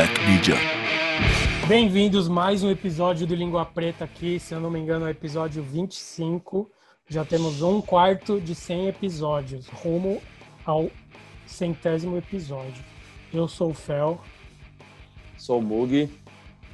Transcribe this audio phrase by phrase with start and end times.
[0.00, 0.54] Black Media.
[1.68, 5.10] Bem-vindos mais um episódio do Língua Preta aqui, se eu não me engano, é o
[5.10, 6.70] episódio 25.
[7.06, 10.22] Já temos um quarto de 100 episódios, rumo
[10.64, 10.90] ao
[11.46, 12.82] centésimo episódio.
[13.30, 14.18] Eu sou o Fel
[15.36, 16.08] Sou o Mug.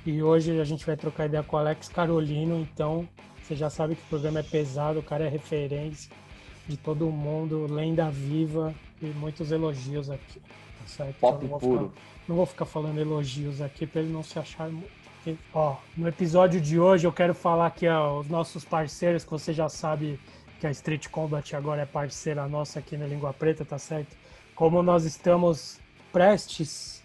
[0.06, 3.08] e hoje a gente vai trocar ideia com o Alex Carolino, então
[3.42, 6.12] você já sabe que o programa é pesado, o cara é referência
[6.68, 8.72] de todo mundo, lenda viva
[9.02, 10.40] e muitos elogios aqui.
[10.86, 11.16] Certo?
[11.18, 11.88] Pop Então não vou puro.
[11.90, 14.70] ficar- não vou ficar falando elogios aqui para ele não se achar
[15.52, 19.68] Ó, no episódio de hoje eu quero falar aqui aos nossos parceiros, que você já
[19.68, 20.20] sabe
[20.60, 24.16] que a Street Combat agora é parceira nossa aqui na Língua Preta, tá certo?
[24.54, 25.80] Como nós estamos
[26.12, 27.02] prestes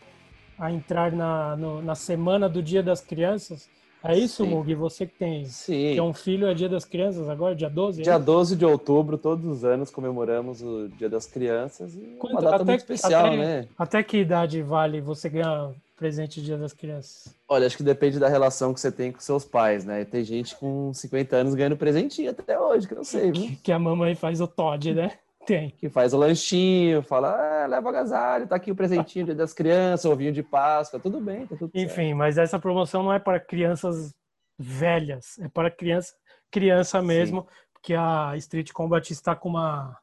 [0.58, 3.68] a entrar na, no- na semana do Dia das Crianças,
[4.04, 4.50] é isso, Sim.
[4.50, 4.74] Mug?
[4.76, 5.92] Você que tem, Sim.
[5.94, 8.02] tem um filho, é Dia das Crianças agora, dia 12?
[8.02, 8.20] Dia é?
[8.20, 11.96] 12 de outubro, todos os anos, comemoramos o Dia das Crianças.
[11.96, 13.68] E Quanto- uma data até- muito especial, até- né?
[13.78, 17.36] Até que idade vale você ganhar presente Dia das Crianças?
[17.48, 20.04] Olha, acho que depende da relação que você tem com seus pais, né?
[20.04, 23.34] Tem gente com 50 anos ganhando presentinho até hoje, que eu não sei, viu?
[23.34, 25.12] Que, que a mamãe faz o Todd, né?
[25.46, 25.72] Tem.
[25.72, 30.32] Que faz o lanchinho, fala, ah, leva agasalho, tá aqui o presentinho das Crianças, ovinho
[30.32, 31.92] de Páscoa, tudo bem, tá tudo certo.
[31.92, 34.14] Enfim, mas essa promoção não é para crianças
[34.58, 36.14] velhas, é para criança,
[36.52, 39.98] criança mesmo, porque a Street Combat está com uma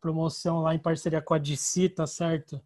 [0.00, 2.60] promoção lá em parceria com a DC, tá certo?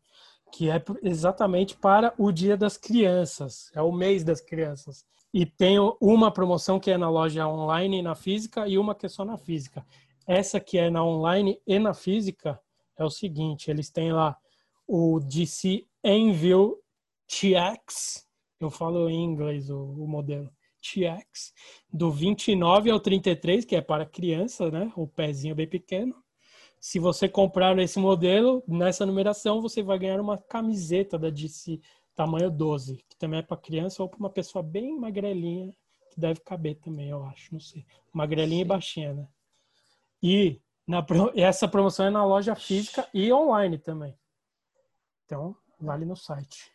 [0.50, 5.04] Que é exatamente para o Dia das Crianças, é o mês das crianças.
[5.32, 9.04] E tem uma promoção que é na loja online e na física e uma que
[9.04, 9.84] é só na física.
[10.26, 12.60] Essa que é na online e na física
[12.96, 14.36] é o seguinte, eles têm lá
[14.86, 16.78] o DC Envil
[17.26, 18.26] TX,
[18.60, 20.50] eu falo em inglês o, o modelo
[20.80, 21.52] TX,
[21.92, 24.92] do 29 ao 33, que é para criança, né?
[24.94, 26.14] O pezinho bem pequeno.
[26.78, 31.80] Se você comprar esse modelo, nessa numeração, você vai ganhar uma camiseta da DC
[32.14, 35.74] tamanho 12, que também é para criança ou para uma pessoa bem magrelinha,
[36.10, 37.84] que deve caber também, eu acho, não sei.
[38.12, 39.28] Magrelinha e baixinha, né?
[40.26, 40.58] E
[40.88, 41.04] na,
[41.36, 44.18] essa promoção é na loja física e online também.
[45.26, 46.72] Então, vale no site.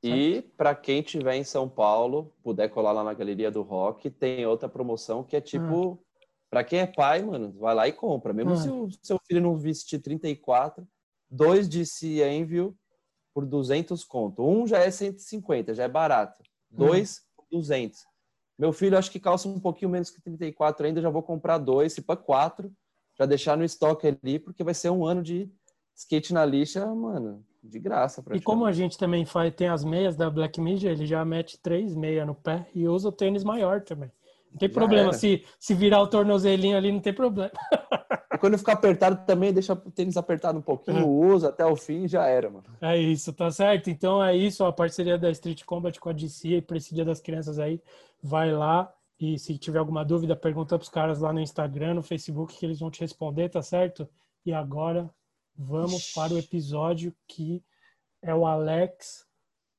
[0.00, 4.46] E para quem tiver em São Paulo, puder colar lá na Galeria do Rock, tem
[4.46, 5.98] outra promoção que é tipo,
[6.48, 8.32] para quem é pai, mano, vai lá e compra.
[8.32, 8.56] Mesmo Ah.
[8.58, 10.86] se o seu filho não vestir 34,
[11.28, 11.82] dois de
[12.22, 12.76] Envio
[13.34, 14.46] por 200 conto.
[14.46, 16.44] Um já é 150, já é barato.
[16.70, 18.04] Dois por 200.
[18.56, 21.92] Meu filho acho que calça um pouquinho menos que 34 ainda, já vou comprar dois,
[21.92, 22.72] se para quatro,
[23.18, 25.50] já deixar no estoque ali, porque vai ser um ano de
[25.94, 28.22] skate na lixa, mano, de graça.
[28.32, 31.58] E como a gente também faz, tem as meias da Black Media, ele já mete
[31.58, 34.10] três meias no pé e usa o tênis maior também.
[34.50, 35.12] Não tem Já problema, era.
[35.12, 37.50] se, se virar o tornozelinho ali, não tem problema.
[38.32, 42.02] E quando ficar apertado também, deixa o tênis apertado um pouquinho, usa até o fim
[42.02, 42.64] e já era, mano.
[42.80, 43.88] É isso, tá certo?
[43.88, 47.20] Então é isso, a parceria da Street Combat com a DC para esse Dia das
[47.20, 47.80] Crianças aí.
[48.20, 52.56] Vai lá e se tiver alguma dúvida, pergunta pros caras lá no Instagram, no Facebook,
[52.56, 54.08] que eles vão te responder, tá certo?
[54.44, 55.08] E agora
[55.56, 57.62] vamos para o episódio que
[58.20, 59.24] é o Alex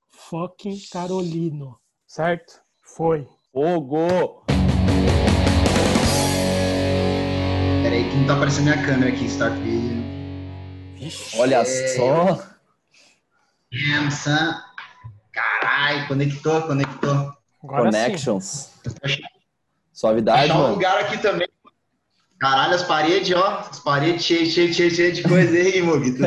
[0.08, 2.62] fucking Carolino, certo?
[2.82, 3.28] Foi.
[3.52, 4.44] Fogo!
[7.84, 10.04] Peraí que não tá aparecendo minha câmera aqui, start video.
[11.38, 11.66] Olha É.
[11.66, 12.56] só!
[13.72, 14.54] Damn, son.
[15.34, 17.25] Carai, conectou, conectou.
[17.66, 17.98] Agora sim.
[17.98, 18.72] Connections.
[19.02, 19.30] Achar
[19.92, 20.74] Suavidade, um mano.
[20.74, 21.48] lugar aqui também.
[22.38, 23.60] Caralho, as paredes, ó.
[23.70, 26.12] As paredes cheias, cheias, cheias, cheias de coisa aí, Mug.
[26.20, 26.26] Tudo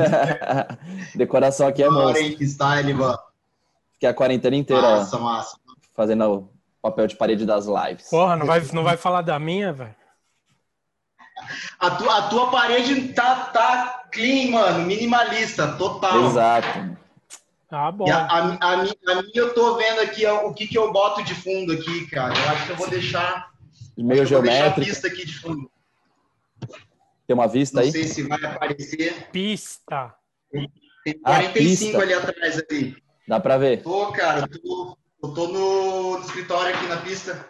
[1.15, 2.37] Decoração aqui é hein?
[2.37, 3.19] Que style, mano.
[3.93, 5.57] Fiquei a quarentena inteira ó, Massa, massa.
[5.95, 6.49] fazendo o
[6.81, 8.09] papel de parede das lives.
[8.09, 9.95] Porra, não vai, não vai falar da minha, velho?
[11.79, 14.85] A tua, a tua parede tá, tá clean, mano.
[14.85, 16.25] Minimalista, total.
[16.27, 16.97] Exato.
[17.71, 18.11] Ah, bom.
[18.11, 18.83] A, a, a, a
[19.23, 22.35] minha eu tô vendo aqui ó, o que, que eu boto de fundo aqui, cara.
[22.35, 23.51] Eu acho que eu vou deixar.
[23.97, 24.89] Meio vou deixar a geométrico.
[24.91, 25.71] pista aqui de fundo.
[27.27, 27.93] Tem uma vista Não aí?
[27.93, 29.29] sei se vai aparecer.
[29.31, 30.15] Pista.
[30.51, 32.03] Tem Ah, 45 pista.
[32.03, 32.97] ali atrás ali.
[33.27, 33.83] Dá pra ver.
[33.83, 37.47] Tô, cara, eu tô, eu tô no, no escritório aqui na pista.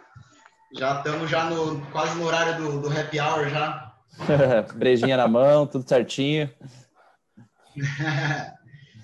[0.77, 3.93] Já estamos já no, quase no horário do, do happy hour já.
[4.75, 6.51] Brejinha na mão, tudo certinho.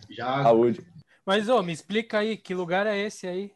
[0.09, 0.85] já Saúde.
[1.25, 3.51] Mas, ô, me explica aí, que lugar é esse aí?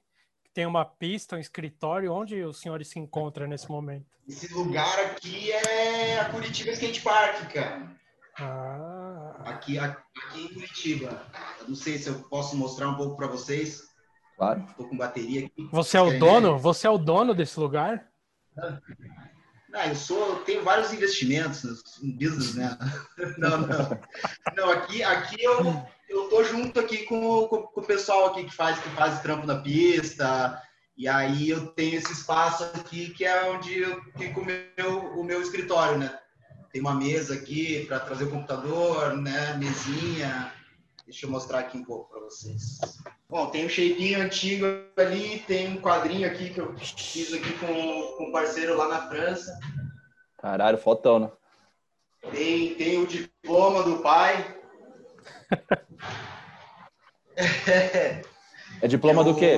[0.54, 4.06] Tem uma pista, um escritório, onde os senhores se encontram nesse momento?
[4.28, 7.92] esse lugar aqui é a Curitiba Skate Park, cara.
[8.38, 10.00] Ah, Aqui, aqui
[10.36, 11.26] em Curitiba.
[11.60, 13.84] Eu não sei se eu posso mostrar um pouco para vocês.
[14.36, 14.66] Claro.
[14.78, 15.68] Tô com bateria aqui.
[15.72, 16.58] você é o Querem dono?
[16.60, 18.08] Você é o dono desse lugar?
[19.74, 22.78] Ah, eu sou, eu tenho vários investimentos um business, né?
[23.38, 24.00] Não, não.
[24.56, 28.56] Não, aqui, aqui eu, eu tô junto aqui com, com, com, o pessoal aqui que
[28.56, 30.60] faz, que faz trampo na pista,
[30.98, 35.24] e aí eu tenho esse espaço aqui que é onde eu fico o meu, o
[35.24, 36.18] meu escritório, né?
[36.72, 39.56] Tem uma mesa aqui para trazer o computador, né?
[39.58, 40.54] Mesinha.
[41.10, 42.78] Deixa eu mostrar aqui um pouco para vocês.
[43.28, 44.64] Bom, tem um shapinho antigo
[44.96, 47.66] ali, tem um quadrinho aqui que eu fiz aqui com,
[48.16, 49.60] com um parceiro lá na França.
[50.38, 51.32] Caralho, fotão, né?
[52.32, 54.56] Tem, tem o diploma do pai.
[58.80, 59.58] é diploma eu, do quê?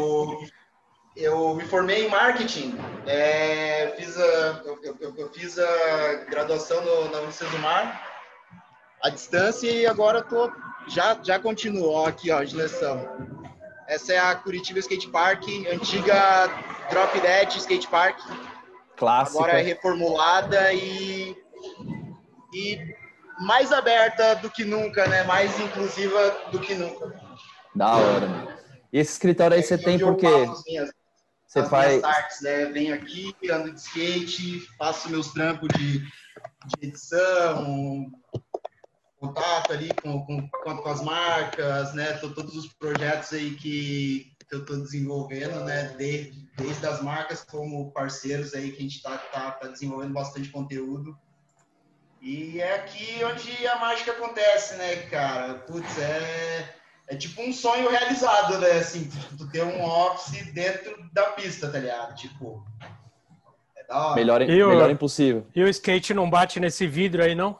[1.17, 2.77] Eu me formei em marketing.
[3.05, 8.10] É, fiz a, eu, eu, eu, fiz a graduação no, na Unicesumar do Mar,
[9.03, 10.51] à distância, e agora tô,
[10.87, 12.05] já, já continuo.
[12.05, 13.07] aqui, ó, de lição.
[13.87, 16.47] Essa é a Curitiba Skate Park, antiga
[16.89, 18.19] Drop Dead Skate Park.
[18.95, 19.39] Clássica.
[19.39, 21.35] Agora é reformulada e,
[22.53, 22.79] e
[23.39, 25.23] mais aberta do que nunca, né?
[25.23, 27.19] Mais inclusiva do que nunca.
[27.75, 28.57] Da hora.
[28.93, 30.27] E esse escritório aí você tem porque
[31.47, 32.65] você faz artes, né?
[32.65, 38.11] Venho aqui, ando de skate, faço meus trampos de, de edição,
[39.21, 42.13] contato ali com, com, com as marcas, né?
[42.13, 45.93] Todos os projetos aí que, que eu estou desenvolvendo, né?
[45.95, 50.49] Desde, desde as marcas como parceiros aí que a gente está tá, tá desenvolvendo bastante
[50.49, 51.15] conteúdo.
[52.19, 55.53] E é aqui onde a mágica acontece, né, cara?
[55.53, 56.75] Putz, é,
[57.07, 58.71] é tipo um sonho realizado, né?
[58.71, 59.07] Assim,
[59.37, 62.15] tu ter um office dentro da pista, tá ligado?
[62.15, 62.65] Tipo,
[63.77, 64.15] é da hora.
[64.15, 65.45] Melhor, melhor impossível.
[65.55, 67.59] E o skate não bate nesse vidro aí, não?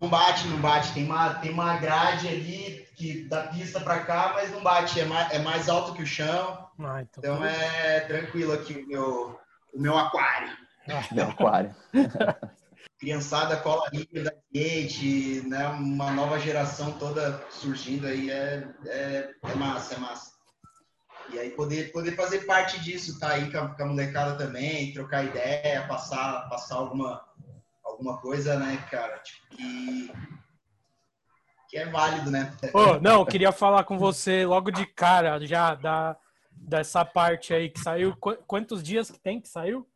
[0.00, 0.92] Não bate, não bate.
[0.92, 5.00] Tem uma, tem uma grade ali que da pista para cá, mas não bate.
[5.00, 6.68] É mais, é mais alto que o chão.
[6.78, 9.40] Ah, então, então é tranquilo aqui o meu,
[9.72, 10.56] o meu aquário.
[10.88, 11.74] Ah, meu aquário.
[12.98, 15.68] Criançada cola livre da skate, né?
[15.68, 20.36] Uma nova geração toda surgindo aí é, é, é massa, é massa.
[21.30, 24.92] E aí poder, poder fazer parte disso, tá aí com a, com a molecada também,
[24.92, 27.22] trocar ideia, passar, passar alguma,
[27.96, 30.12] alguma coisa, né, cara, tipo, que,
[31.70, 32.54] que é válido, né?
[32.74, 36.16] Oh, não, queria falar com você logo de cara, já, da,
[36.50, 38.14] dessa parte aí que saiu.
[38.16, 39.88] Qu quantos dias que tem que saiu?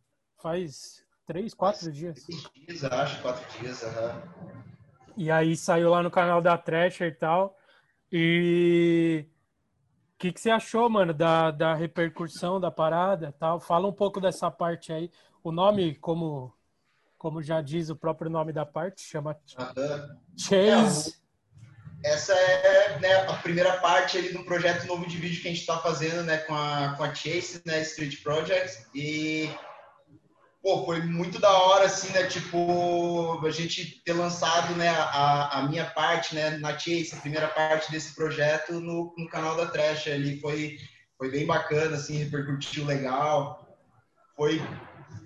[0.42, 2.24] Faz três, quatro Faz dias?
[2.24, 4.50] Três dias, acho, quatro dias, uhum.
[5.16, 7.56] E aí saiu lá no canal da Thrasher e tal.
[8.10, 9.26] E
[10.14, 13.60] o que, que você achou, mano, da, da repercussão da parada tal?
[13.60, 15.10] Fala um pouco dessa parte aí.
[15.42, 16.54] O nome, como
[17.20, 20.16] como já diz o próprio nome da parte, chama uhum.
[20.38, 21.16] Chase.
[22.02, 25.50] É, essa é né, a primeira parte ali do projeto novo de vídeo que a
[25.50, 28.86] gente está fazendo né, com, a, com a Chase, né, Street Projects.
[28.94, 29.50] E
[30.62, 32.26] pô, foi muito da hora, assim, né?
[32.26, 37.48] Tipo, a gente ter lançado né, a, a minha parte né, na Chase, a primeira
[37.48, 40.40] parte desse projeto no, no canal da Trash ali.
[40.40, 40.78] Foi,
[41.18, 43.76] foi bem bacana, assim, repercutiu legal.
[44.34, 44.58] Foi,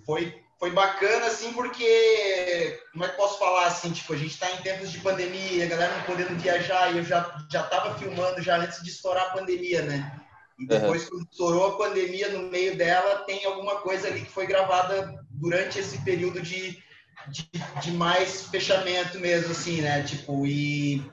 [0.05, 4.51] foi foi bacana, assim, porque, como é que posso falar, assim, tipo, a gente está
[4.51, 8.41] em tempos de pandemia, a galera não podendo viajar, e eu já, já tava filmando
[8.41, 10.19] já antes de estourar a pandemia, né?
[10.59, 11.09] E depois, uhum.
[11.11, 15.79] quando estourou a pandemia, no meio dela, tem alguma coisa ali que foi gravada durante
[15.79, 16.83] esse período de,
[17.29, 17.51] de,
[17.83, 20.03] de mais fechamento mesmo, assim, né?
[20.03, 21.05] Tipo, e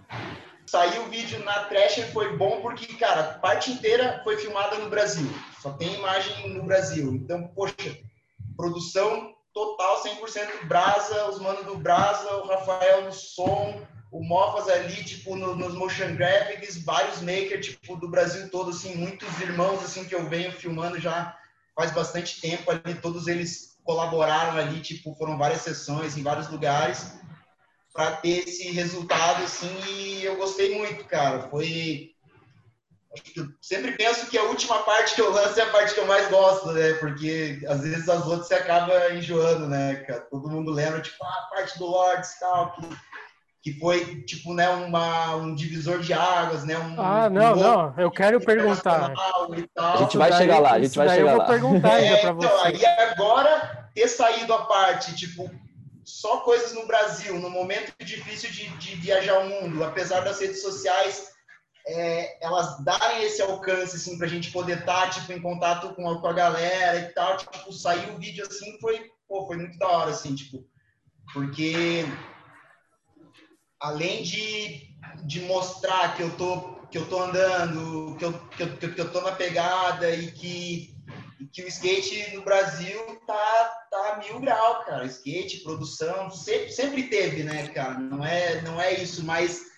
[0.66, 4.90] saiu o vídeo na Thrasher foi bom porque, cara, a parte inteira foi filmada no
[4.90, 5.30] Brasil.
[5.62, 7.14] Só tem imagem no Brasil.
[7.16, 7.98] Então, poxa,
[8.56, 13.82] produção total 100% Brasa, os manos do Brasa, o Rafael no som,
[14.12, 18.96] o Mofas ali, tipo, no, nos motion graphics, vários makers, tipo, do Brasil todo, assim,
[18.96, 21.38] muitos irmãos, assim, que eu venho filmando já
[21.76, 27.14] faz bastante tempo ali, todos eles colaboraram ali, tipo, foram várias sessões em vários lugares
[27.94, 32.14] para ter esse resultado, assim, e eu gostei muito, cara, foi
[33.36, 36.06] eu sempre penso que a última parte que eu lanço é a parte que eu
[36.06, 36.94] mais gosto, né?
[36.94, 40.22] Porque às vezes as outras você acaba enjoando, né, cara?
[40.22, 42.88] Todo mundo lembra, tipo, ah, a parte do Lords e tal, que,
[43.64, 46.78] que foi, tipo, né, uma, um divisor de águas, né?
[46.78, 49.14] Um, ah, não, um não, eu quero perguntar.
[49.78, 51.32] A gente vai chegar lá, a gente vai chegar lá.
[51.32, 52.68] Eu vou perguntar ainda é, pra então, você.
[52.68, 55.52] Aí agora, ter saído a parte, tipo,
[56.06, 60.62] só coisas no Brasil, no momento difícil de, de viajar o mundo, apesar das redes
[60.62, 61.32] sociais
[61.88, 66.10] é, elas darem esse alcance, assim, pra gente poder estar, tá, tipo, em contato com
[66.10, 69.78] a, com a galera e tal, tipo, sair o vídeo, assim, foi, pô, foi muito
[69.78, 70.66] da hora, assim, tipo,
[71.34, 72.06] porque
[73.80, 74.96] além de,
[75.26, 79.12] de mostrar que eu tô, que eu tô andando, que eu, que eu, que eu
[79.12, 80.96] tô na pegada e que,
[81.52, 87.44] que o skate no Brasil tá, tá mil grau, cara, skate, produção, sempre, sempre teve,
[87.44, 89.71] né, cara, não é, não é isso, mas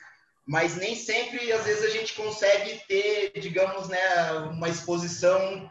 [0.45, 5.69] mas nem sempre, às vezes, a gente consegue ter, digamos, né, uma exposição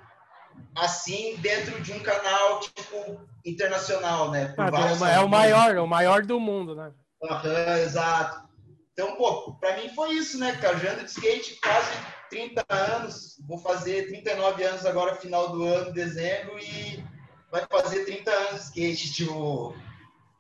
[0.75, 4.55] assim dentro de um canal tipo internacional, né?
[4.57, 6.93] Ah, é o maior, é o maior do mundo, né?
[7.21, 8.49] Uhum, exato.
[8.93, 10.79] Então, pô, para mim foi isso, né, cara?
[10.79, 11.91] Já ando de skate quase
[12.31, 17.03] 30 anos, vou fazer 39 anos agora, final do ano, dezembro, e
[17.51, 19.75] vai fazer 30 anos de skate, tipo,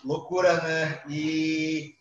[0.04, 1.02] loucura, né?
[1.08, 1.94] E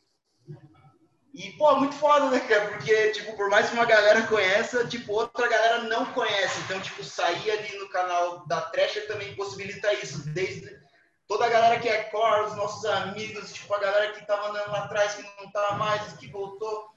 [1.34, 2.68] e, pô, muito foda, né, cara?
[2.68, 6.60] Porque, tipo, por mais que uma galera conheça, tipo, outra galera não conhece.
[6.62, 10.28] Então, tipo, sair ali no canal da Thrasher também possibilita isso.
[10.30, 10.78] Desde
[11.28, 14.72] toda a galera que é core, os nossos amigos, tipo, a galera que tava andando
[14.72, 16.90] lá atrás, que não tá mais, que voltou,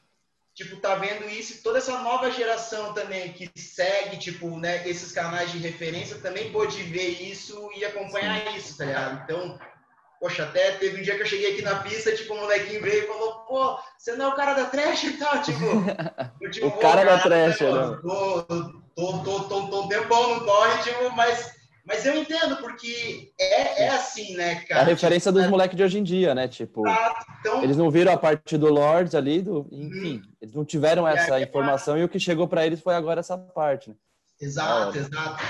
[0.53, 1.53] tipo, tá vendo isso.
[1.53, 6.51] E toda essa nova geração também que segue, tipo, né, esses canais de referência também
[6.51, 9.23] pôde ver isso e acompanhar isso, tá ligado?
[9.23, 9.57] Então,
[10.25, 13.05] Poxa, até teve um dia que eu cheguei aqui na pista, tipo, o molequinho veio
[13.05, 15.61] e falou, pô, você não é o cara da trash e tal, tipo...
[16.41, 17.99] Eu, tipo o cara da trash, né?
[18.01, 21.53] Tô, tô, tô, tô, tô um tempão no corre, tipo, mas...
[21.85, 24.81] Mas eu entendo, porque é, é assim, né, cara?
[24.81, 25.51] É a referência tipo, dos é...
[25.51, 26.49] moleques de hoje em dia, né?
[26.49, 26.85] Tipo,
[27.41, 27.63] então...
[27.63, 29.69] eles não viram a parte do Lords ali, do...
[29.71, 30.33] enfim, hum.
[30.41, 33.37] eles não tiveram essa é, informação e o que chegou para eles foi agora essa
[33.37, 33.97] parte, né?
[34.41, 35.45] Exato, exato.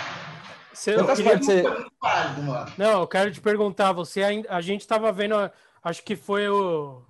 [0.75, 1.63] Você, eu queria...
[2.43, 2.73] mano.
[2.77, 5.35] Não, eu quero te perguntar, você a gente estava vendo,
[5.83, 7.03] acho que foi o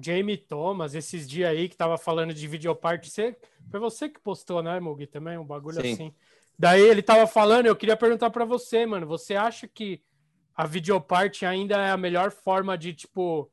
[0.00, 3.10] Jamie Thomas esses dias aí que tava falando de videoparte.
[3.10, 3.36] Você,
[3.70, 5.92] foi você que postou, né, Mugi, também um bagulho Sim.
[5.92, 6.14] assim.
[6.58, 10.00] Daí ele tava falando, eu queria perguntar para você, mano, você acha que
[10.54, 13.50] a videoparte ainda é a melhor forma de tipo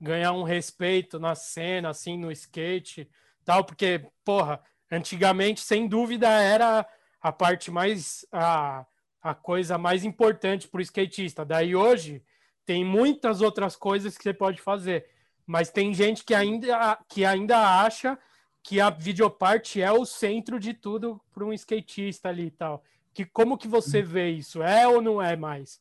[0.00, 3.08] ganhar um respeito na cena, assim, no skate,
[3.44, 4.60] tal, porque, porra,
[4.90, 6.86] antigamente, sem dúvida, era
[7.22, 8.84] a parte mais a,
[9.22, 11.44] a coisa mais importante para o skatista.
[11.44, 12.22] Daí hoje
[12.66, 15.08] tem muitas outras coisas que você pode fazer,
[15.46, 18.18] mas tem gente que ainda que ainda acha
[18.62, 22.84] que a videoparte é o centro de tudo para um skatista ali e tal.
[23.14, 24.62] Que como que você vê isso?
[24.62, 25.80] É ou não é mais?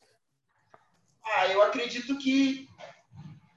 [1.23, 2.67] Ah, eu acredito que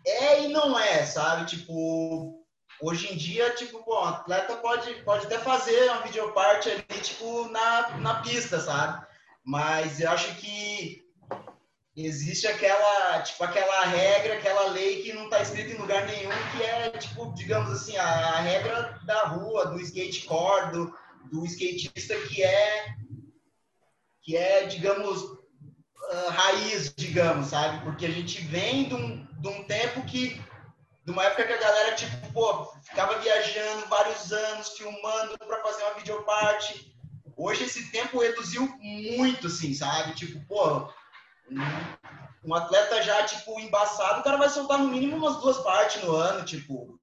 [0.06, 1.46] é e não é, sabe?
[1.46, 2.43] Tipo,
[2.86, 7.48] Hoje em dia, tipo, bom, o atleta pode, pode até fazer uma videoparte ali, tipo,
[7.48, 9.06] na, na pista, sabe?
[9.42, 11.02] Mas eu acho que
[11.96, 16.62] existe aquela, tipo, aquela regra, aquela lei que não está escrita em lugar nenhum, que
[16.62, 20.94] é, tipo, digamos assim, a, a regra da rua, do skatecore, do,
[21.32, 22.96] do skatista que é,
[24.20, 27.82] que é, digamos, uh, raiz, digamos, sabe?
[27.82, 30.38] Porque a gente vem de um, de um tempo que
[31.04, 35.82] de uma época que a galera, tipo, pô, ficava viajando vários anos, filmando para fazer
[35.84, 36.96] uma videoparte.
[37.36, 40.14] Hoje esse tempo reduziu muito, assim, sabe?
[40.14, 40.88] Tipo, pô,
[42.44, 46.12] um, atleta já, tipo, embaçado, o cara vai soltar no mínimo umas duas partes no
[46.12, 46.98] ano, tipo,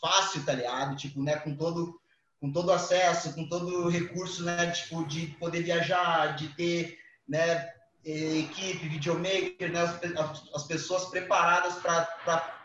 [0.00, 0.96] fácil, tá ligado?
[0.96, 2.00] Tipo, né, com todo
[2.40, 7.72] com todo acesso, com todo recurso, né, tipo, de poder viajar, de ter, né,
[8.04, 12.63] equipe, videomaker, né, as, as pessoas preparadas para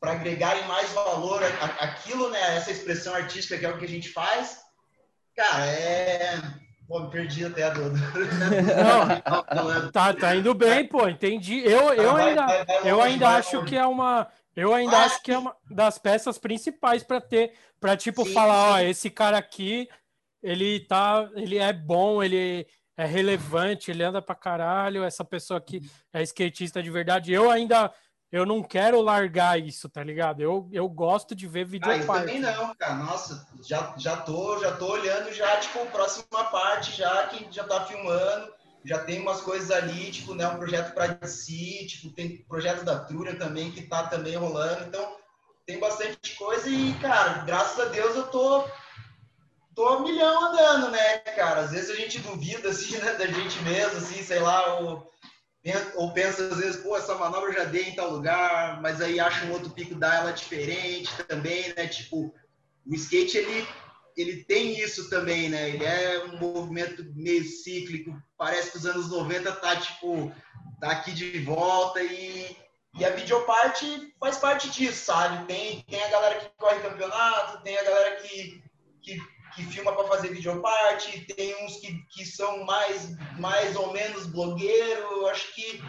[0.00, 1.40] para agregarem mais valor
[1.80, 4.60] aquilo, né, essa expressão artística que é o que a gente faz,
[5.36, 6.40] cara, é.
[6.86, 7.90] Pô, me perdi até a do.
[7.90, 11.58] Não, tá, tá indo bem, pô, entendi.
[11.58, 12.46] Eu, eu ainda,
[12.82, 14.26] eu ainda acho que é uma.
[14.56, 18.78] Eu ainda acho que é uma das peças principais para ter, para tipo sim, falar,
[18.78, 18.86] sim.
[18.86, 19.86] ó, esse cara aqui,
[20.42, 25.80] ele tá, ele é bom, ele é relevante, ele anda pra caralho, essa pessoa aqui
[26.12, 27.32] é skatista de verdade.
[27.32, 27.92] Eu ainda
[28.30, 30.42] eu não quero largar isso, tá ligado?
[30.42, 32.94] Eu, eu gosto de ver vídeo ah, eu também não, cara.
[32.94, 37.86] Nossa, já, já tô, já tô olhando já, tipo, próxima parte já, que já tá
[37.86, 38.52] filmando,
[38.84, 42.98] já tem umas coisas ali, tipo, né, um projeto para DC, tipo, tem projeto da
[42.98, 45.16] Trura também que tá também rolando, então
[45.64, 48.64] tem bastante coisa e, cara, graças a Deus eu tô
[49.74, 51.60] tô milhão andando, né, cara?
[51.60, 55.08] Às vezes a gente duvida, assim, né, da gente mesmo, assim, sei lá, o
[55.96, 59.18] ou pensa às vezes, pô, essa manobra eu já dei em tal lugar, mas aí
[59.18, 61.86] acha um outro pico da ela diferente também, né?
[61.86, 62.34] Tipo,
[62.86, 63.66] o skate ele
[64.16, 65.68] ele tem isso também, né?
[65.70, 70.32] Ele é um movimento meio cíclico, parece que os anos 90 tá tipo
[70.80, 72.56] tá aqui de volta e
[72.98, 75.46] e a videoparte faz parte disso, sabe?
[75.46, 78.62] Tem tem a galera que corre campeonato, tem a galera que
[79.02, 79.18] que
[79.54, 85.26] que filma para fazer videoparte, tem uns que, que são mais, mais ou menos blogueiro.
[85.26, 85.82] Acho que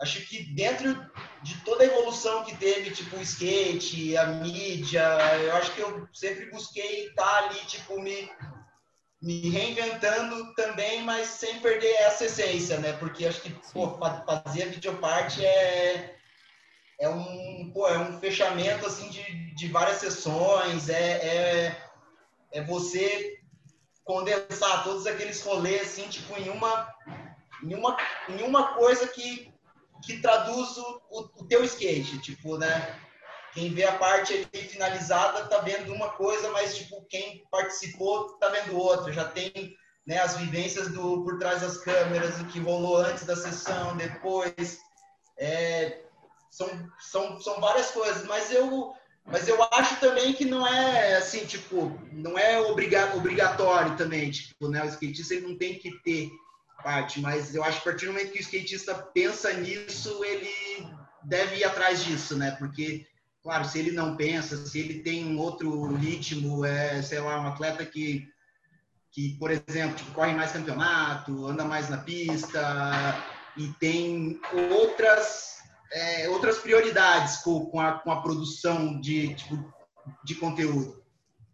[0.00, 0.94] acho que dentro
[1.42, 5.02] de toda a evolução que teve, tipo o skate, a mídia,
[5.42, 8.30] eu acho que eu sempre busquei estar ali, tipo, me,
[9.20, 12.92] me reinventando também, mas sem perder essa essência, né?
[12.94, 16.16] Porque acho que pô, fazer videoparte é,
[17.00, 21.87] é um, pô, é um fechamento assim de, de várias sessões, é, é,
[22.52, 23.38] é você
[24.04, 26.94] condensar todos aqueles rolês, assim, tipo, em uma,
[27.62, 27.96] em uma,
[28.28, 29.52] em uma coisa que,
[30.02, 32.98] que traduz o, o, teu skate, tipo, né?
[33.52, 38.48] Quem vê a parte ali finalizada tá vendo uma coisa, mas, tipo, quem participou tá
[38.48, 39.12] vendo outra.
[39.12, 39.76] Já tem
[40.06, 44.78] né, as vivências do por trás das câmeras, o que rolou antes da sessão, depois.
[45.38, 46.02] É,
[46.50, 48.94] são, são, são várias coisas, mas eu,
[49.30, 54.68] mas eu acho também que não é assim, tipo, não é obriga, obrigatório também, tipo,
[54.68, 56.30] né, o skatista ele não tem que ter
[56.82, 60.50] parte, mas eu acho que a partir do momento que o skatista pensa nisso, ele
[61.24, 63.06] deve ir atrás disso, né, porque
[63.42, 67.46] claro, se ele não pensa, se ele tem um outro ritmo, é, sei lá, um
[67.46, 68.28] atleta que
[69.10, 72.60] que, por exemplo, tipo, corre mais campeonato, anda mais na pista
[73.56, 75.57] e tem outras,
[75.92, 79.72] é, outras prioridades com, com, a, com a produção de, tipo,
[80.24, 80.98] de conteúdo.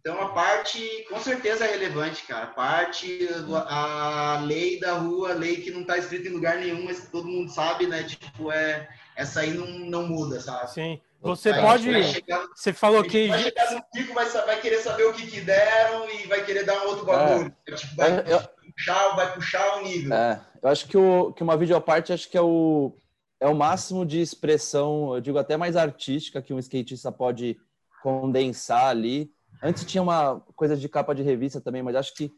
[0.00, 2.44] Então, a parte, com certeza, é relevante, cara.
[2.44, 3.26] A parte,
[3.66, 7.26] a lei da rua, a lei que não está escrita em lugar nenhum, mas todo
[7.26, 8.02] mundo sabe, né?
[8.02, 8.86] Tipo, é,
[9.16, 10.70] essa aí não, não muda, sabe?
[10.72, 11.00] Sim.
[11.22, 12.04] Você aí pode.
[12.12, 13.28] Chegar, você falou que.
[13.28, 16.64] Vai chegar no pico, vai, vai querer saber o que, que deram e vai querer
[16.64, 17.50] dar um outro bagulho.
[17.66, 18.40] É, tipo, vai, eu,
[18.74, 20.12] puxar, vai puxar o nível.
[20.12, 22.94] É, eu acho que, o, que uma videoparte acho que é o,
[23.44, 27.58] é o máximo de expressão, eu digo até mais artística, que um skatista pode
[28.02, 29.30] condensar ali.
[29.62, 32.32] Antes tinha uma coisa de capa de revista também, mas acho que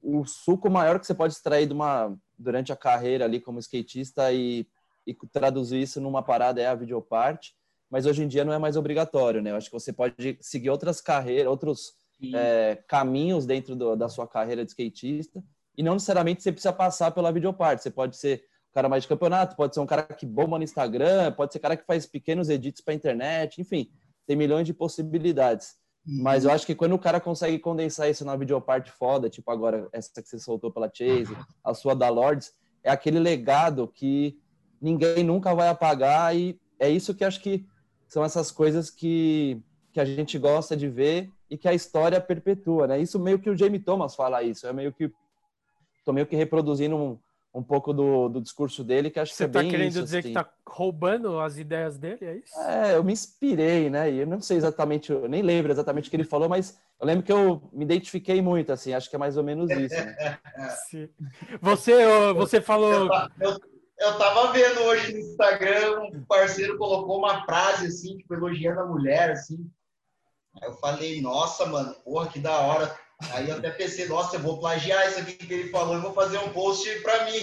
[0.00, 4.32] o suco maior que você pode extrair de uma, durante a carreira ali como skatista
[4.32, 4.66] e,
[5.06, 7.54] e traduzir isso numa parada é a videoparte
[7.92, 9.50] mas hoje em dia não é mais obrigatório, né?
[9.50, 11.92] Eu acho que você pode seguir outras carreiras, outros
[12.34, 15.44] é, caminhos dentro do, da sua carreira de skatista,
[15.76, 17.82] e não necessariamente você precisa passar pela videoparte.
[17.82, 21.32] Você pode ser cara mais de campeonato, pode ser um cara que bomba no Instagram,
[21.32, 23.90] pode ser um cara que faz pequenos edits para internet, enfim,
[24.26, 25.76] tem milhões de possibilidades.
[26.06, 26.22] Uhum.
[26.22, 29.88] Mas eu acho que quando o cara consegue condensar isso na videoparte foda, tipo agora
[29.92, 34.38] essa que você soltou pela Chase, a sua da Lords, é aquele legado que
[34.80, 37.64] ninguém nunca vai apagar e é isso que acho que
[38.08, 42.86] são essas coisas que, que a gente gosta de ver e que a história perpetua,
[42.86, 43.00] né?
[43.00, 45.12] Isso meio que o Jamie Thomas fala isso, é meio que
[46.04, 47.18] tô meio que reproduzindo um,
[47.54, 50.18] um pouco do, do discurso dele, que acho Você que é tá querendo isso, dizer
[50.18, 50.28] assim.
[50.28, 52.58] que tá roubando as ideias dele, é isso?
[52.60, 54.10] É, eu me inspirei, né?
[54.10, 57.06] E eu não sei exatamente, eu nem lembro exatamente o que ele falou, mas eu
[57.06, 60.38] lembro que eu me identifiquei muito, assim, acho que é mais ou menos isso, né?
[60.88, 61.08] Sim.
[61.60, 63.10] Você, você falou...
[63.38, 63.58] Eu,
[63.98, 68.86] eu tava vendo hoje no Instagram, um parceiro colocou uma frase assim, tipo, elogiando a
[68.86, 69.70] mulher, assim.
[70.60, 72.94] Aí eu falei, nossa, mano, porra, que da hora.
[73.30, 76.12] Aí eu até pensei, nossa, eu vou plagiar isso aqui que ele falou e vou
[76.12, 77.40] fazer um post pra mim.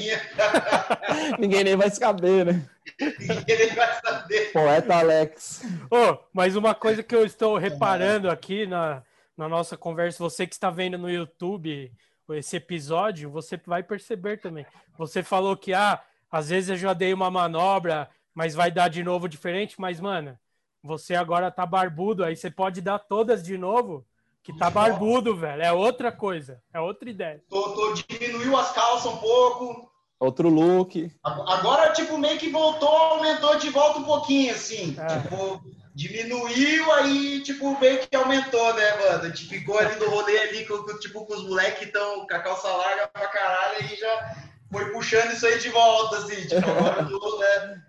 [1.40, 2.70] Ninguém nem vai saber, né?
[3.00, 4.52] Ninguém nem vai saber.
[4.52, 5.62] Poeta Alex.
[5.90, 9.04] Oh, mas uma coisa que eu estou reparando aqui na,
[9.38, 11.92] na nossa conversa, você que está vendo no YouTube
[12.36, 14.66] esse episódio, você vai perceber também.
[14.98, 19.04] Você falou que, ah, às vezes eu já dei uma manobra, mas vai dar de
[19.04, 19.80] novo diferente.
[19.80, 20.38] Mas, mano,
[20.84, 24.06] você agora tá barbudo, aí você pode dar todas de novo,
[24.44, 25.62] que tá barbudo, velho.
[25.62, 27.44] É outra coisa, é outra ideia.
[27.50, 29.90] Tô, tô diminuiu as calças um pouco.
[30.20, 31.10] Outro look.
[31.24, 34.96] Agora, tipo, meio que voltou, aumentou de volta um pouquinho, assim.
[35.00, 35.22] É.
[35.22, 35.62] Tipo,
[35.96, 39.24] diminuiu, aí, tipo, meio que aumentou, né, mano?
[39.24, 42.36] A gente ficou ali no rolê ali, com, tipo, com os moleques que estão com
[42.36, 44.36] a calça larga pra caralho, aí já
[44.72, 47.82] foi puxando isso aí de volta, assim, tipo, agora eu tô, né?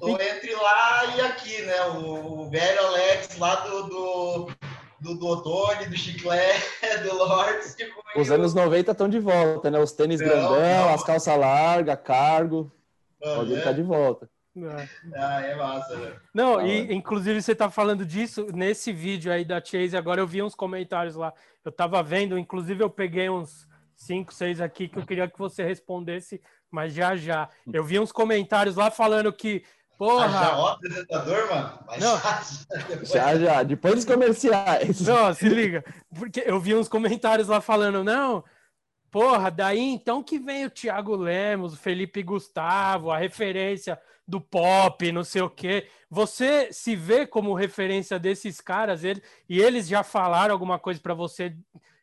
[0.00, 1.80] Tô entre lá e aqui, né?
[1.86, 4.50] O, o velho Alex lá do, do,
[5.02, 6.52] do, do Otone, do Chiclé,
[7.02, 7.74] do Lords.
[7.74, 9.78] Tipo, Os anos 90 estão de volta, né?
[9.78, 10.94] Os tênis não, grandão, não.
[10.94, 12.72] as calças largas, cargo.
[13.22, 13.74] Ah, Pode estar é.
[13.74, 14.30] de volta.
[15.14, 16.12] Ah, é massa, né?
[16.32, 20.26] Não, ah, e inclusive você tá falando disso nesse vídeo aí da Chase, agora eu
[20.26, 21.32] vi uns comentários lá.
[21.64, 25.64] Eu tava vendo, inclusive eu peguei uns cinco, seis aqui que eu queria que você
[25.64, 27.48] respondesse, mas já já.
[27.72, 29.64] Eu vi uns comentários lá falando que
[30.02, 30.28] Porra!
[30.28, 31.78] Já, ó, apresentador, mano.
[31.86, 32.20] Mas não.
[33.04, 33.62] Já, já.
[33.62, 35.00] Depois dos comerciais.
[35.02, 35.84] Não, se liga.
[36.12, 38.42] Porque eu vi uns comentários lá falando, não,
[39.12, 45.12] porra, daí então que vem o Thiago Lemos, o Felipe Gustavo, a referência do pop,
[45.12, 45.86] não sei o quê.
[46.10, 51.14] Você se vê como referência desses caras, ele, e eles já falaram alguma coisa para
[51.14, 51.56] você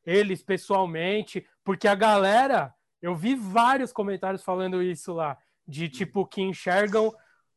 [0.05, 6.41] eles pessoalmente, porque a galera, eu vi vários comentários falando isso lá, de tipo que
[6.41, 7.13] enxergam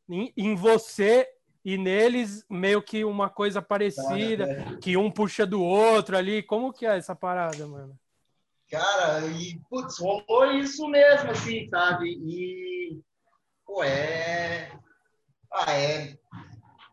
[0.09, 1.27] em, em você
[1.63, 6.43] e neles meio que uma coisa parecida, que um puxa do outro ali.
[6.43, 7.97] Como que é essa parada, mano?
[8.69, 12.09] Cara, e putz, rolou isso mesmo, assim, sabe?
[12.09, 12.99] E
[13.65, 14.71] pô, é.
[15.51, 16.17] Ah, é.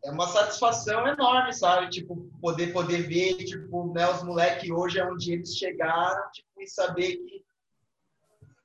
[0.04, 1.88] é uma satisfação enorme, sabe?
[1.88, 6.66] Tipo, poder, poder ver, tipo, né, os moleques hoje é onde eles chegaram, tipo, e
[6.66, 7.42] saber que,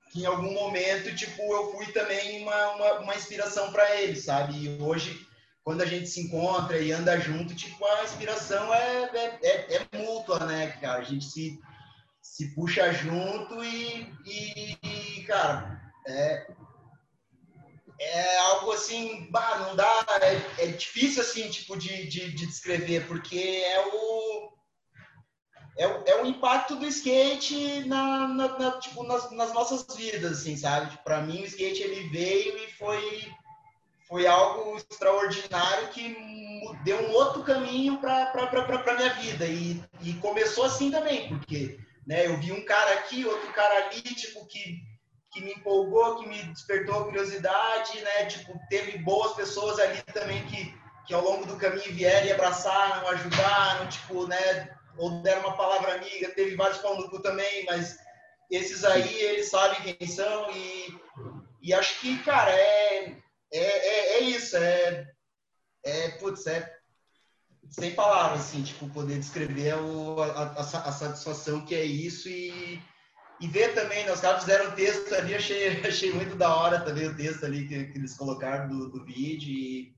[0.09, 4.53] que em algum momento, tipo, eu fui também uma, uma, uma inspiração para eles, sabe?
[4.55, 5.25] E hoje,
[5.63, 9.97] quando a gente se encontra e anda junto, tipo, a inspiração é, é, é, é
[9.97, 10.99] mútua, né, cara?
[10.99, 11.59] A gente se,
[12.21, 16.47] se puxa junto e, e, e cara, é,
[17.99, 23.07] é algo assim, bah, não dá, é, é, difícil assim, tipo, de, de, de, descrever,
[23.07, 24.51] porque é o,
[25.77, 30.55] é é o impacto do skate na, na, na tipo, nas, nas, nossas vidas, assim,
[30.57, 30.91] sabe?
[30.91, 33.27] Tipo, Para mim, o skate ele veio e foi,
[34.07, 36.15] foi algo extraordinário que
[36.83, 39.45] deu um outro caminho para minha vida.
[39.45, 44.01] E, e começou assim também, porque né, eu vi um cara aqui, outro cara ali,
[44.01, 44.81] tipo, que
[45.35, 48.25] que me empolgou, que me despertou curiosidade, né?
[48.25, 50.73] Tipo, teve boas pessoas ali também que,
[51.05, 54.74] que ao longo do caminho vieram e abraçaram, ajudaram, tipo, né?
[54.97, 56.29] Ou deram uma palavra amiga.
[56.29, 57.97] Teve vários pão no cu também, mas
[58.49, 60.99] esses aí, eles sabem quem são e,
[61.61, 63.17] e acho que, cara, é,
[63.51, 65.07] é, é, é isso, é,
[65.83, 66.73] é, putz, é
[67.69, 72.79] sem palavras, assim, tipo, poder descrever o, a, a, a satisfação que é isso e
[73.39, 76.79] e ver também, né, os caras fizeram um texto ali, achei, achei muito da hora
[76.81, 79.49] também o texto ali que, que eles colocaram do, do vídeo.
[79.49, 79.95] E,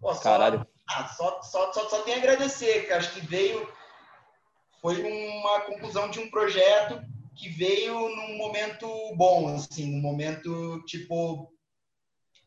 [0.00, 0.66] pô, só, Caralho.
[0.88, 3.68] Ah, só, só, só, só tem a agradecer, que acho que veio.
[4.80, 7.02] Foi uma conclusão de um projeto
[7.34, 11.52] que veio num momento bom, assim, num momento, tipo,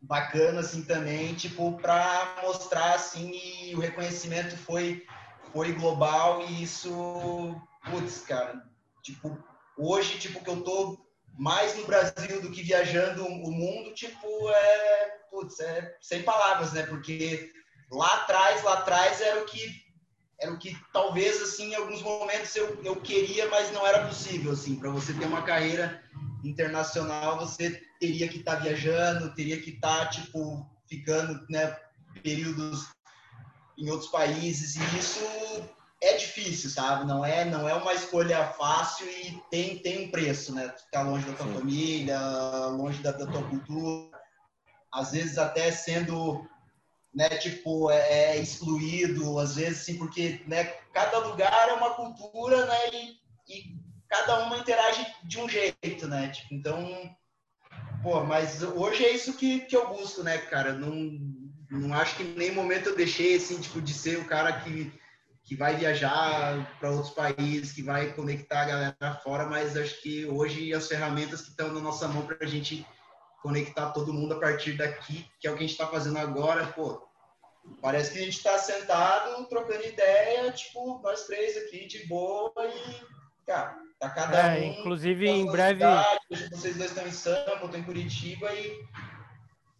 [0.01, 5.05] bacana, assim, também, tipo, para mostrar, assim, e o reconhecimento foi,
[5.51, 7.55] foi global e isso,
[7.89, 8.63] putz, cara,
[9.01, 9.37] tipo,
[9.77, 11.03] Hoje, tipo, que eu tô
[11.37, 16.85] mais no Brasil do que viajando o mundo, tipo, é, putz, é sem palavras, né?
[16.85, 17.51] Porque
[17.91, 19.82] lá atrás, lá atrás era o que
[20.43, 24.51] era o que talvez assim em alguns momentos eu, eu queria, mas não era possível
[24.51, 26.03] assim, para você ter uma carreira
[26.43, 31.75] internacional, você teria que estar tá viajando, teria que estar tá, tipo ficando, né,
[32.21, 32.89] períodos
[33.77, 35.23] em outros países e isso
[36.01, 37.05] é difícil, sabe?
[37.05, 40.67] Não é, não é uma escolha fácil e tem, tem um preço, né?
[40.77, 41.53] Ficar longe da tua Sim.
[41.53, 42.19] família,
[42.67, 44.19] longe da, da, tua cultura,
[44.91, 46.45] às vezes até sendo,
[47.13, 52.65] né, tipo, é, é, excluído, às vezes sim, porque, né, cada lugar é uma cultura,
[52.65, 53.77] né, e, e
[54.09, 56.29] cada uma interage de um jeito, né?
[56.29, 57.15] Tipo, então,
[58.01, 60.73] pô, mas hoje é isso que, que eu busco, né, cara?
[60.73, 61.19] Não,
[61.71, 64.91] não acho que em nenhum momento eu deixei, assim, tipo, de ser o cara que
[65.43, 70.25] que vai viajar para outros países, que vai conectar a galera fora, mas acho que
[70.25, 72.85] hoje as ferramentas que estão na nossa mão para a gente
[73.43, 76.65] conectar todo mundo a partir daqui, que é o que a gente está fazendo agora,
[76.67, 77.05] pô,
[77.81, 83.45] parece que a gente está sentado, trocando ideia, tipo, nós três aqui de boa e,
[83.45, 84.63] cara, tá cada é, um...
[84.79, 85.79] Inclusive, em breve...
[85.79, 88.81] Cidade, vocês dois estão em Sampa, eu estou em Curitiba e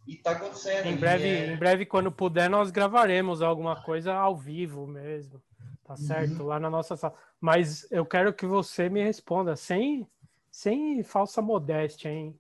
[0.06, 0.86] e tá acontecendo.
[0.86, 1.48] Em breve, é...
[1.48, 5.42] em breve, quando puder, nós gravaremos alguma coisa ao vivo mesmo.
[5.86, 6.42] Tá certo?
[6.42, 6.48] Uhum.
[6.48, 7.14] Lá na nossa sala.
[7.40, 10.06] Mas eu quero que você me responda sem,
[10.52, 12.38] sem falsa modéstia, hein?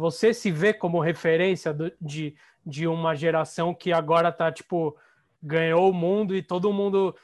[0.00, 2.34] Você se vê como referência do, de,
[2.64, 4.96] de uma geração que agora tá, tipo,
[5.42, 7.14] ganhou o mundo e todo mundo.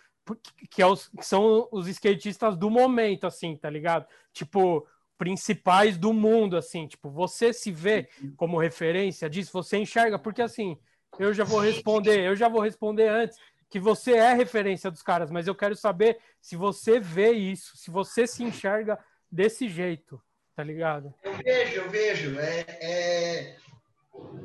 [0.70, 4.06] Que, é os, que são os skatistas do momento, assim, tá ligado?
[4.30, 4.86] Tipo,
[5.16, 6.86] principais do mundo, assim.
[6.86, 9.52] Tipo, você se vê como referência disso?
[9.54, 10.18] Você enxerga?
[10.18, 10.76] Porque, assim,
[11.18, 13.38] eu já vou responder, eu já vou responder antes
[13.70, 17.90] que você é referência dos caras, mas eu quero saber se você vê isso, se
[17.90, 18.98] você se enxerga
[19.32, 20.20] desse jeito,
[20.56, 21.14] tá ligado?
[21.22, 22.40] Eu vejo, eu vejo.
[22.40, 23.56] É, é...